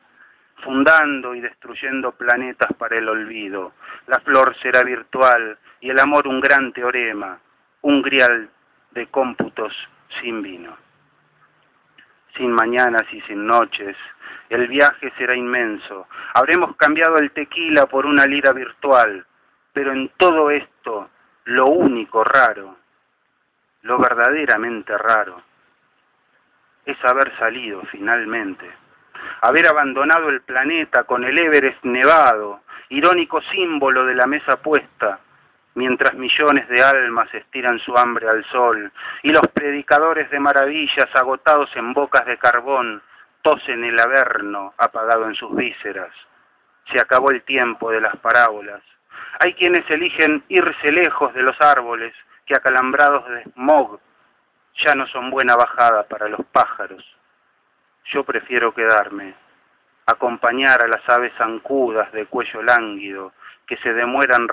fundando 0.62 1.34
y 1.34 1.40
destruyendo 1.40 2.12
planetas 2.12 2.72
para 2.74 2.98
el 2.98 3.08
olvido. 3.08 3.72
La 4.06 4.20
flor 4.20 4.56
será 4.62 4.82
virtual 4.82 5.58
y 5.80 5.90
el 5.90 5.98
amor 5.98 6.26
un 6.26 6.40
gran 6.40 6.72
teorema, 6.72 7.38
un 7.82 8.02
grial 8.02 8.50
de 8.92 9.06
cómputos 9.06 9.72
sin 10.20 10.42
vino. 10.42 10.76
Sin 12.36 12.52
mañanas 12.52 13.04
y 13.12 13.20
sin 13.22 13.46
noches, 13.46 13.96
el 14.48 14.68
viaje 14.68 15.12
será 15.16 15.36
inmenso. 15.36 16.06
Habremos 16.34 16.76
cambiado 16.76 17.16
el 17.18 17.32
tequila 17.32 17.86
por 17.86 18.06
una 18.06 18.26
lira 18.26 18.52
virtual, 18.52 19.24
pero 19.72 19.92
en 19.92 20.10
todo 20.16 20.50
esto 20.50 21.10
lo 21.44 21.66
único 21.66 22.22
raro, 22.24 22.76
lo 23.82 23.98
verdaderamente 23.98 24.96
raro, 24.96 25.42
es 26.84 26.96
haber 27.04 27.36
salido 27.38 27.82
finalmente, 27.90 28.70
haber 29.42 29.66
abandonado 29.68 30.28
el 30.28 30.42
planeta 30.42 31.04
con 31.04 31.24
el 31.24 31.38
Everest 31.38 31.82
nevado, 31.84 32.60
irónico 32.88 33.40
símbolo 33.42 34.04
de 34.04 34.14
la 34.14 34.26
mesa 34.26 34.56
puesta, 34.56 35.20
mientras 35.74 36.14
millones 36.14 36.68
de 36.68 36.82
almas 36.82 37.32
estiran 37.32 37.78
su 37.78 37.96
hambre 37.96 38.28
al 38.28 38.44
sol 38.46 38.92
y 39.22 39.30
los 39.30 39.46
predicadores 39.54 40.30
de 40.30 40.40
maravillas 40.40 41.08
agotados 41.14 41.70
en 41.76 41.92
bocas 41.94 42.26
de 42.26 42.38
carbón 42.38 43.02
tosen 43.42 43.84
el 43.84 43.98
averno 43.98 44.74
apagado 44.76 45.26
en 45.26 45.34
sus 45.34 45.54
vísceras. 45.54 46.12
Se 46.92 47.00
acabó 47.00 47.30
el 47.30 47.42
tiempo 47.42 47.90
de 47.90 48.00
las 48.00 48.16
parábolas, 48.16 48.82
hay 49.38 49.54
quienes 49.54 49.88
eligen 49.90 50.44
irse 50.48 50.92
lejos 50.92 51.32
de 51.34 51.42
los 51.42 51.56
árboles 51.60 52.14
que 52.46 52.54
acalambrados 52.54 53.28
de 53.28 53.42
smog 53.52 54.00
ya 54.84 54.94
no 54.94 55.06
son 55.08 55.30
buena 55.30 55.56
bajada 55.56 56.04
para 56.04 56.28
los 56.28 56.44
pájaros. 56.46 57.04
Yo 58.12 58.24
prefiero 58.24 58.72
quedarme, 58.74 59.34
acompañar 60.06 60.84
a 60.84 60.88
las 60.88 61.08
aves 61.08 61.32
zancudas 61.36 62.10
de 62.12 62.26
cuello 62.26 62.62
lánguido 62.62 63.32
que 63.66 63.76
se 63.78 63.92
demoran, 63.92 64.48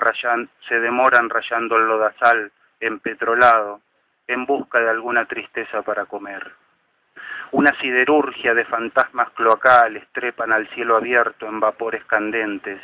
se 0.68 0.78
demoran 0.78 1.28
rayando 1.28 1.76
el 1.76 1.86
lodazal 1.86 2.52
empetrolado 2.80 3.80
en 4.28 4.46
busca 4.46 4.78
de 4.78 4.90
alguna 4.90 5.24
tristeza 5.24 5.82
para 5.82 6.04
comer. 6.04 6.52
Una 7.50 7.72
siderurgia 7.80 8.52
de 8.52 8.66
fantasmas 8.66 9.30
cloacales 9.30 10.06
trepan 10.12 10.52
al 10.52 10.68
cielo 10.68 10.98
abierto 10.98 11.46
en 11.46 11.58
vapores 11.58 12.04
candentes, 12.04 12.78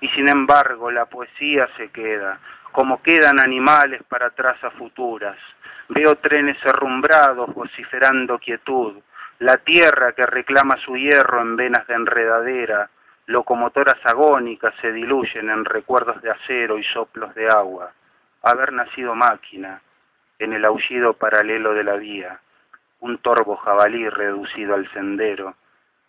y 0.00 0.08
sin 0.10 0.28
embargo 0.28 0.88
la 0.92 1.06
poesía 1.06 1.68
se 1.76 1.88
queda, 1.90 2.38
como 2.70 3.02
quedan 3.02 3.40
animales 3.40 4.04
para 4.04 4.30
trazas 4.30 4.72
futuras. 4.74 5.36
Veo 5.88 6.14
trenes 6.14 6.56
herrumbrados 6.64 7.52
vociferando 7.54 8.38
quietud, 8.38 9.00
la 9.40 9.56
tierra 9.56 10.12
que 10.12 10.22
reclama 10.22 10.76
su 10.76 10.96
hierro 10.96 11.42
en 11.42 11.56
venas 11.56 11.84
de 11.88 11.94
enredadera, 11.94 12.90
locomotoras 13.26 13.98
agónicas 14.04 14.74
se 14.80 14.92
diluyen 14.92 15.50
en 15.50 15.64
recuerdos 15.64 16.22
de 16.22 16.30
acero 16.30 16.78
y 16.78 16.84
soplos 16.84 17.34
de 17.34 17.48
agua. 17.48 17.90
Haber 18.42 18.72
nacido 18.72 19.16
máquina, 19.16 19.80
en 20.38 20.52
el 20.52 20.64
aullido 20.64 21.14
paralelo 21.14 21.74
de 21.74 21.82
la 21.82 21.96
vía 21.96 22.38
un 23.04 23.18
torvo 23.18 23.56
jabalí 23.56 24.08
reducido 24.08 24.74
al 24.74 24.90
sendero, 24.92 25.56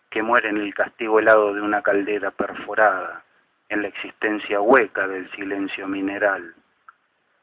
que 0.08 0.22
muere 0.22 0.48
en 0.48 0.56
el 0.56 0.72
castigo 0.72 1.18
helado 1.18 1.52
de 1.52 1.60
una 1.60 1.82
caldera 1.82 2.30
perforada, 2.30 3.22
en 3.68 3.82
la 3.82 3.88
existencia 3.88 4.62
hueca 4.62 5.06
del 5.06 5.30
silencio 5.32 5.86
mineral. 5.86 6.54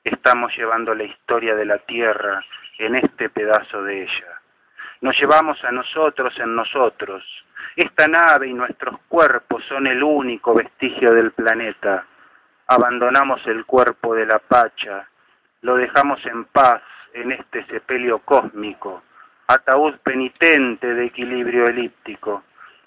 Estamos 0.04 0.58
llevando 0.58 0.95
la 0.95 1.04
historia 1.04 1.54
de 1.54 1.66
la 1.66 1.78
tierra 1.78 2.43
en 2.80 2.95
este 2.95 3.30
pedazo 3.30 3.84
de 3.84 4.01
ella. 4.01 4.41
Nos 5.01 5.16
llevamos 5.20 5.64
a 5.64 5.72
nosotros 5.72 6.34
en 6.39 6.56
nosotros. 6.56 7.24
Esta 7.76 8.08
nave 8.08 8.47
y 8.47 8.56
nuestros 8.56 9.01
cuerpos 9.08 9.64
son 9.70 9.86
el 9.86 10.01
único 10.01 10.56
vestigio 10.56 11.14
del 11.14 11.32
planeta. 11.32 12.08
Abandonamos 12.66 13.45
el 13.45 13.66
cuerpo 13.66 14.16
de 14.16 14.26
la 14.26 14.39
pacha, 14.39 15.08
lo 15.62 15.76
dejamos 15.76 16.26
en 16.26 16.45
paz 16.45 16.82
en 17.14 17.34
este 17.34 17.64
sepelio 17.66 18.18
cósmico 18.18 19.04
ataúd 19.48 19.96
penitente 20.04 20.94
de 20.94 21.06
equilibrio 21.06 21.66
elíptico, 21.66 22.44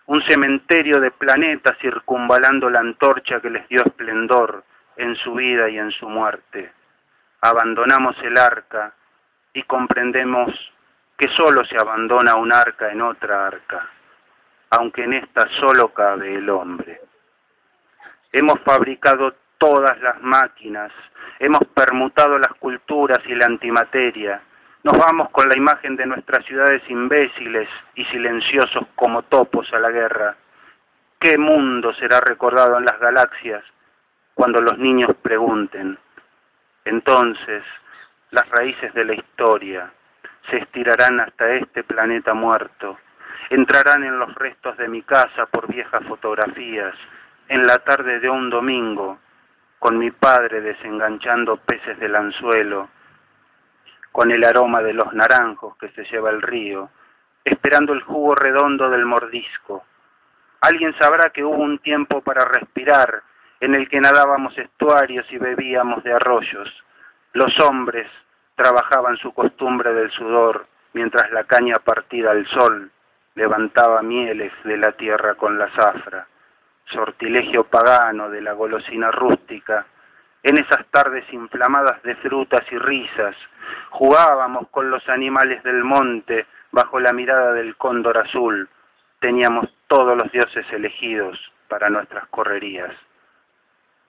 un 0.07 0.23
cementerio 0.23 1.01
de 1.01 1.11
planetas 1.11 1.77
circunvalando 1.81 2.71
la 2.71 2.81
antorcha 2.81 3.41
que 3.41 3.51
les 3.51 3.69
dio 3.69 3.83
esplendor 3.85 4.65
en 4.97 5.17
su 5.17 5.35
vida 5.35 5.69
y 5.69 5.79
en 5.79 5.91
su 5.91 6.09
muerte. 6.09 6.73
Abandonamos 7.41 8.17
el 8.23 8.39
arca 8.39 8.95
y 9.53 9.63
comprendemos 9.65 10.51
que 11.17 11.29
solo 11.37 11.65
se 11.65 11.77
abandona 11.77 12.37
un 12.37 12.53
arca 12.53 12.91
en 12.91 13.03
otra 13.03 13.47
arca, 13.47 13.89
aunque 14.71 15.05
en 15.05 15.15
esta 15.15 15.49
solo 15.61 15.93
cabe 15.93 16.35
el 16.35 16.49
hombre. 16.51 17.01
Hemos 18.33 18.61
fabricado 18.61 19.35
todas 19.59 19.99
las 20.01 20.21
máquinas, 20.23 20.93
hemos 21.39 21.63
permutado 21.75 22.39
las 22.39 22.53
culturas 22.59 23.21
y 23.27 23.35
la 23.35 23.47
antimateria, 23.47 24.43
nos 24.87 24.99
vamos 24.99 25.30
con 25.30 25.49
la 25.49 25.57
imagen 25.57 25.97
de 25.97 26.07
nuestras 26.07 26.47
ciudades 26.47 26.80
imbéciles 26.89 27.68
y 27.97 28.05
silenciosos 28.05 28.87
como 28.95 29.22
topos 29.22 29.66
a 29.72 29.80
la 29.80 29.91
guerra. 29.91 30.37
¿Qué 31.18 31.37
mundo 31.37 31.93
será 31.95 32.20
recordado 32.20 32.78
en 32.78 32.84
las 32.84 32.97
galaxias 33.01 33.64
cuando 34.34 34.61
los 34.61 34.78
niños 34.78 35.11
pregunten? 35.20 35.99
Entonces, 36.84 37.64
las 38.30 38.49
raíces 38.51 38.95
de 38.95 39.05
la 39.07 39.14
historia, 39.14 39.91
se 40.49 40.59
estirarán 40.59 41.18
hasta 41.18 41.55
este 41.55 41.82
planeta 41.82 42.32
muerto, 42.32 42.97
entrarán 43.51 44.05
en 44.05 44.20
los 44.20 44.32
restos 44.37 44.76
de 44.76 44.87
mi 44.87 45.03
casa 45.03 45.47
por 45.47 45.66
viejas 45.66 46.05
fotografías, 46.07 46.95
en 47.49 47.62
la 47.66 47.78
tarde 47.78 48.20
de 48.20 48.30
un 48.30 48.51
domingo, 48.51 49.18
con 49.80 49.99
mi 49.99 50.12
padre 50.12 50.61
desenganchando 50.61 51.57
peces 51.57 51.99
del 51.99 52.14
anzuelo, 52.14 52.89
con 54.17 54.31
el 54.31 54.43
aroma 54.45 54.81
de 54.81 54.95
los 54.95 55.12
naranjos 55.12 55.77
que 55.77 55.91
se 55.91 56.03
lleva 56.05 56.31
el 56.31 56.41
río, 56.41 56.89
esperando 57.45 57.93
el 57.93 58.01
jugo 58.01 58.35
redondo 58.35 58.89
del 58.89 59.05
mordisco. 59.05 59.85
Alguien 60.62 60.97
sabrá 60.99 61.29
que 61.29 61.45
hubo 61.45 61.62
un 61.62 61.79
tiempo 61.81 62.23
para 62.23 62.47
respirar, 62.47 63.23
en 63.61 63.75
el 63.75 63.91
que 63.91 64.01
nadábamos 64.01 64.57
estuarios 64.57 65.31
y 65.31 65.37
bebíamos 65.37 66.03
de 66.03 66.14
arroyos. 66.14 66.83
Los 67.35 67.53
hombres 67.61 68.11
trabajaban 68.55 69.19
su 69.19 69.35
costumbre 69.35 69.93
del 69.93 70.11
sudor, 70.12 70.67
mientras 70.95 71.31
la 71.31 71.45
caña 71.45 71.75
partida 71.85 72.31
al 72.31 72.47
sol 72.47 72.91
levantaba 73.35 74.01
mieles 74.01 74.55
de 74.64 74.79
la 74.79 74.93
tierra 74.93 75.35
con 75.35 75.59
la 75.59 75.69
zafra, 75.77 76.27
sortilegio 76.87 77.64
pagano 77.64 78.31
de 78.31 78.41
la 78.41 78.55
golosina 78.55 79.11
rústica. 79.11 79.85
En 80.47 80.57
esas 80.61 80.87
tardes 80.93 81.25
inflamadas 81.33 82.01
de 82.05 82.15
frutas 82.15 82.61
y 82.71 82.79
risas, 82.79 83.35
jugábamos 83.91 84.69
con 84.69 84.89
los 84.93 85.09
animales 85.09 85.61
del 85.65 85.83
monte 85.83 86.47
bajo 86.71 87.01
la 87.01 87.13
mirada 87.13 87.53
del 87.53 87.77
cóndor 87.77 88.17
azul. 88.19 88.69
Teníamos 89.19 89.69
todos 89.89 90.17
los 90.17 90.31
dioses 90.31 90.65
elegidos 90.73 91.37
para 91.67 91.89
nuestras 91.89 92.29
correrías. 92.29 92.95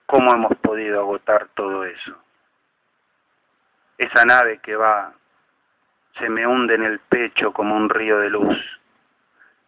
¿Cómo 0.06 0.32
hemos 0.32 0.56
podido 0.58 1.00
agotar 1.00 1.48
todo 1.56 1.84
eso? 1.84 2.16
Esa 3.98 4.24
nave 4.24 4.60
que 4.62 4.76
va 4.76 5.12
se 6.20 6.28
me 6.28 6.46
hunde 6.46 6.76
en 6.76 6.84
el 6.84 7.00
pecho 7.00 7.52
como 7.52 7.74
un 7.74 7.88
río 7.88 8.20
de 8.20 8.30
luz. 8.30 8.56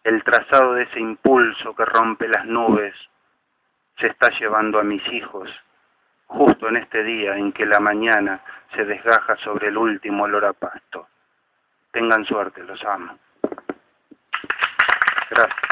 El 0.05 0.23
trazado 0.23 0.75
de 0.75 0.85
ese 0.85 1.01
impulso 1.01 1.75
que 1.75 1.85
rompe 1.85 2.29
las 2.29 2.47
nubes 2.47 2.95
se 3.99 4.07
está 4.07 4.31
llevando 4.39 4.79
a 4.79 4.85
mis 4.85 5.05
hijos 5.13 5.51
justo 6.31 6.69
en 6.69 6.77
este 6.77 7.03
día 7.03 7.37
en 7.37 7.53
que 7.53 7.67
la 7.67 7.81
mañana 7.81 8.41
se 8.75 8.85
desgaja 8.85 9.37
sobre 9.37 9.69
el 9.69 9.77
último 9.77 10.25
olor 10.25 10.45
a 10.45 10.53
pasto. 10.53 11.09
Tengan 11.91 12.25
suerte, 12.25 12.63
los 12.63 12.83
amo. 12.85 13.19
Gracias. 15.31 15.70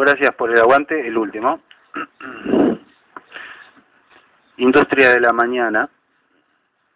Gracias 0.00 0.34
por 0.34 0.50
el 0.50 0.58
aguante. 0.58 1.06
El 1.06 1.16
último. 1.16 1.60
Industria 4.56 5.10
de 5.10 5.20
la 5.20 5.32
mañana, 5.32 5.88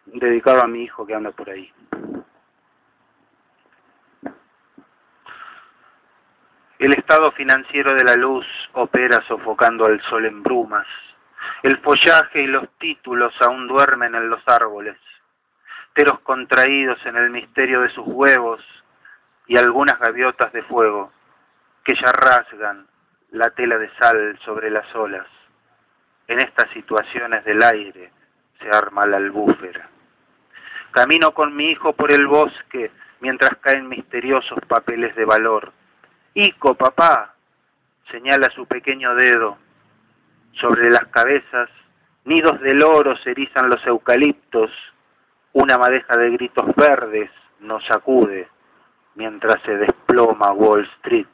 dedicado 0.05 0.61
a 0.61 0.67
mi 0.67 0.83
hijo 0.83 1.05
que 1.05 1.15
anda 1.15 1.31
por 1.31 1.49
ahí. 1.49 1.71
El 6.79 6.93
estado 6.93 7.31
financiero 7.31 7.95
de 7.95 8.03
la 8.03 8.15
luz 8.15 8.45
opera 8.73 9.23
sofocando 9.27 9.85
al 9.85 9.99
sol 10.03 10.25
en 10.25 10.43
brumas. 10.43 10.85
El 11.63 11.79
follaje 11.79 12.43
y 12.43 12.47
los 12.47 12.69
títulos 12.77 13.33
aún 13.41 13.67
duermen 13.67 14.13
en 14.15 14.29
los 14.29 14.41
árboles, 14.47 14.97
teros 15.93 16.19
contraídos 16.19 17.03
en 17.05 17.17
el 17.17 17.31
misterio 17.31 17.81
de 17.81 17.89
sus 17.89 18.05
huevos 18.05 18.61
y 19.47 19.57
algunas 19.57 19.99
gaviotas 19.99 20.53
de 20.53 20.61
fuego 20.63 21.11
que 21.87 21.95
ya 21.95 22.11
rasgan 22.11 22.85
la 23.31 23.49
tela 23.51 23.77
de 23.77 23.89
sal 23.97 24.37
sobre 24.43 24.69
las 24.69 24.93
olas. 24.93 25.25
En 26.27 26.37
estas 26.41 26.69
situaciones 26.71 27.45
del 27.45 27.63
aire 27.63 28.11
se 28.59 28.69
arma 28.69 29.07
la 29.07 29.15
albúfera. 29.15 29.89
Camino 30.91 31.31
con 31.31 31.55
mi 31.55 31.71
hijo 31.71 31.93
por 31.93 32.11
el 32.11 32.27
bosque 32.27 32.91
mientras 33.21 33.51
caen 33.61 33.87
misteriosos 33.87 34.59
papeles 34.67 35.15
de 35.15 35.23
valor. 35.23 35.71
Ico, 36.33 36.75
papá, 36.75 37.35
señala 38.11 38.49
su 38.49 38.65
pequeño 38.65 39.15
dedo. 39.15 39.57
Sobre 40.59 40.91
las 40.91 41.05
cabezas, 41.05 41.69
nidos 42.25 42.59
de 42.59 42.73
loros 42.73 43.25
erizan 43.25 43.69
los 43.69 43.85
eucaliptos. 43.87 44.71
Una 45.53 45.77
madeja 45.77 46.17
de 46.17 46.31
gritos 46.31 46.65
verdes 46.75 47.31
nos 47.61 47.85
sacude 47.85 48.49
mientras 49.15 49.61
se 49.63 49.77
desploma 49.77 50.51
Wall 50.51 50.83
Street. 50.97 51.27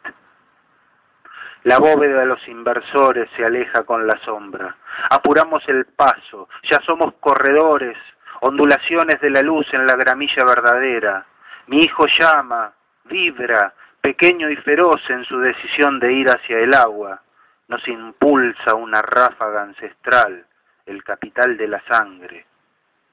La 1.63 1.79
bóveda 1.79 2.19
de 2.19 2.25
los 2.25 2.45
inversores 2.49 3.29
se 3.37 3.45
aleja 3.45 3.83
con 3.83 4.05
la 4.05 4.19
sombra. 4.25 4.75
Apuramos 5.09 5.63
el 5.67 5.85
paso, 5.85 6.49
ya 6.69 6.79
somos 6.85 7.13
corredores, 7.21 7.97
ondulaciones 8.41 9.21
de 9.21 9.29
la 9.29 9.41
luz 9.41 9.65
en 9.73 9.85
la 9.85 9.95
gramilla 9.95 10.43
verdadera. 10.43 11.25
Mi 11.67 11.79
hijo 11.79 12.05
llama, 12.19 12.73
vibra, 13.05 13.73
pequeño 14.01 14.49
y 14.49 14.57
feroz 14.57 15.01
en 15.09 15.23
su 15.23 15.39
decisión 15.39 16.01
de 16.01 16.11
ir 16.11 16.27
hacia 16.27 16.59
el 16.59 16.73
agua. 16.73 17.21
Nos 17.69 17.87
impulsa 17.87 18.75
una 18.75 19.01
ráfaga 19.01 19.61
ancestral, 19.61 20.45
el 20.85 21.01
capital 21.01 21.55
de 21.55 21.67
la 21.69 21.81
sangre. 21.87 22.45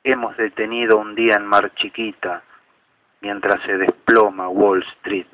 Hemos 0.03 0.37
detenido 0.37 0.99
un 0.99 1.15
día 1.15 1.37
en 1.37 1.47
Mar 1.47 1.73
Chiquita, 1.77 2.43
mientras 3.21 3.63
se 3.63 3.77
desploma 3.79 4.49
Wall 4.49 4.83
Street. 4.97 5.29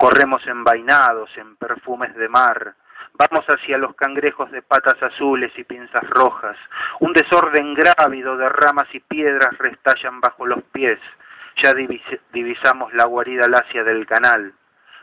Corremos 0.00 0.40
envainados 0.46 1.28
en 1.36 1.56
perfumes 1.56 2.14
de 2.14 2.26
mar. 2.30 2.74
Vamos 3.18 3.44
hacia 3.44 3.76
los 3.76 3.94
cangrejos 3.94 4.50
de 4.50 4.62
patas 4.62 4.96
azules 5.02 5.52
y 5.58 5.64
pinzas 5.64 6.08
rojas. 6.08 6.56
Un 7.00 7.12
desorden 7.12 7.74
grávido 7.74 8.34
de 8.38 8.46
ramas 8.46 8.86
y 8.94 9.00
piedras 9.00 9.58
restallan 9.58 10.18
bajo 10.22 10.46
los 10.46 10.62
pies. 10.72 10.98
Ya 11.62 11.74
divisamos 12.32 12.94
la 12.94 13.04
guarida 13.04 13.46
lacia 13.46 13.84
del 13.84 14.06
canal. 14.06 14.54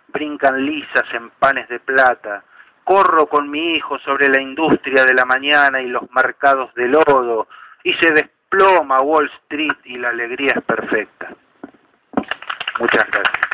Brincan 0.07 0.65
lisas 0.65 1.05
en 1.13 1.29
panes 1.29 1.69
de 1.69 1.79
plata. 1.79 2.43
Corro 2.83 3.27
con 3.27 3.51
mi 3.51 3.75
hijo 3.75 3.99
sobre 3.99 4.29
la 4.29 4.41
industria 4.41 5.05
de 5.05 5.13
la 5.13 5.25
mañana 5.25 5.79
y 5.79 5.89
los 5.89 6.09
marcados 6.09 6.73
de 6.73 6.87
lodo. 6.87 7.47
Y 7.83 7.93
se 8.01 8.13
desploma 8.13 8.97
Wall 9.01 9.29
Street 9.43 9.77
y 9.83 9.99
la 9.99 10.09
alegría 10.09 10.53
es 10.55 10.63
perfecta. 10.63 11.35
Muchas 12.79 13.05
gracias. 13.11 13.47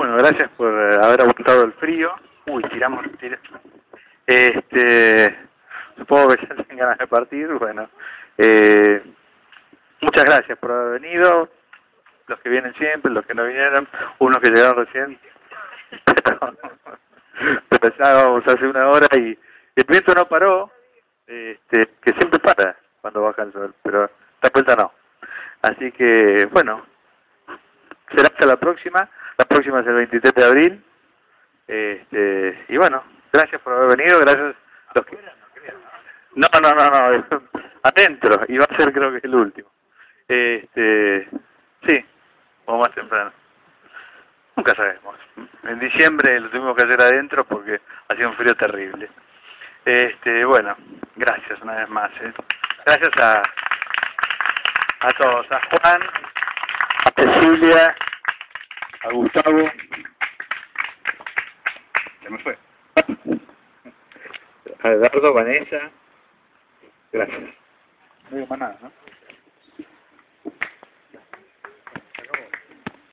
Bueno, 0.00 0.09
gracias 0.22 0.50
por 0.56 0.68
eh, 0.68 0.98
haber 1.02 1.22
aguantado 1.22 1.64
el 1.64 1.72
frío. 1.74 2.12
Uy, 2.46 2.62
tiramos, 2.64 3.04
Este, 4.26 5.36
supongo 5.96 6.28
que 6.28 6.46
ya 6.46 6.54
tienen 6.64 6.78
ganas 6.78 6.98
de 6.98 7.06
partir. 7.06 7.48
Bueno, 7.54 7.88
eh, 8.38 9.02
muchas 10.00 10.24
gracias 10.24 10.58
por 10.58 10.70
haber 10.70 11.00
venido. 11.00 11.48
Los 12.26 12.40
que 12.40 12.48
vienen 12.48 12.74
siempre, 12.74 13.10
los 13.10 13.26
que 13.26 13.34
no 13.34 13.44
vinieron, 13.44 13.88
unos 14.18 14.38
que 14.38 14.50
llegaron 14.50 14.84
recién. 14.84 15.18
Pero, 17.80 17.94
vamos 17.98 18.44
hace 18.46 18.66
una 18.66 18.88
hora 18.88 19.08
y 19.16 19.36
el 19.74 19.84
viento 19.88 20.12
no 20.14 20.26
paró, 20.28 20.70
este, 21.26 21.88
que 22.02 22.12
siempre 22.12 22.38
para 22.38 22.76
cuando 23.00 23.22
baja 23.22 23.42
el 23.42 23.52
sol, 23.52 23.74
pero 23.82 24.10
esta 24.34 24.50
vuelta 24.52 24.76
no. 24.76 24.92
Así 25.62 25.90
que, 25.92 26.46
bueno, 26.52 26.84
será 28.14 28.28
hasta 28.28 28.46
la 28.46 28.56
próxima. 28.56 29.08
La 29.40 29.46
próxima 29.46 29.80
es 29.80 29.86
el 29.86 29.94
23 29.94 30.34
de 30.34 30.44
abril. 30.44 30.84
Este, 31.66 32.66
y 32.68 32.76
bueno, 32.76 33.02
gracias 33.32 33.58
por 33.62 33.72
haber 33.72 33.96
venido, 33.96 34.18
gracias. 34.20 34.54
No, 36.34 36.46
no, 36.60 36.70
no, 36.72 36.90
no, 36.90 37.42
adentro, 37.82 38.44
y 38.48 38.58
va 38.58 38.66
a 38.68 38.76
ser 38.76 38.92
creo 38.92 39.10
que 39.12 39.26
el 39.26 39.34
último. 39.34 39.70
Este, 40.28 41.26
sí, 41.88 42.04
o 42.66 42.76
más 42.76 42.94
temprano. 42.94 43.32
Nunca 44.56 44.74
sabemos. 44.74 45.16
En 45.62 45.78
diciembre 45.78 46.38
lo 46.38 46.50
tuvimos 46.50 46.76
que 46.76 46.86
hacer 46.86 47.00
adentro 47.00 47.42
porque 47.44 47.80
hacía 48.10 48.28
un 48.28 48.36
frío 48.36 48.54
terrible. 48.56 49.08
Este, 49.86 50.44
bueno, 50.44 50.76
gracias 51.16 51.62
una 51.62 51.76
vez 51.76 51.88
más. 51.88 52.10
¿eh? 52.20 52.34
Gracias 52.84 53.10
a, 53.22 53.40
a 55.00 55.10
todos, 55.18 55.46
a 55.50 55.60
Juan, 55.70 56.02
a 57.06 57.22
Cecilia 57.22 57.96
a 59.00 59.12
Gustavo. 59.12 59.70
Se 62.22 62.30
me 62.30 62.38
fue. 62.38 62.58
A 64.82 64.88
Eduardo, 64.88 65.34
Vanessa. 65.34 65.90
Gracias. 67.12 67.40
No 68.30 68.36
digo 68.36 68.46
más 68.48 68.58
nada, 68.58 68.78
¿no? 68.82 68.99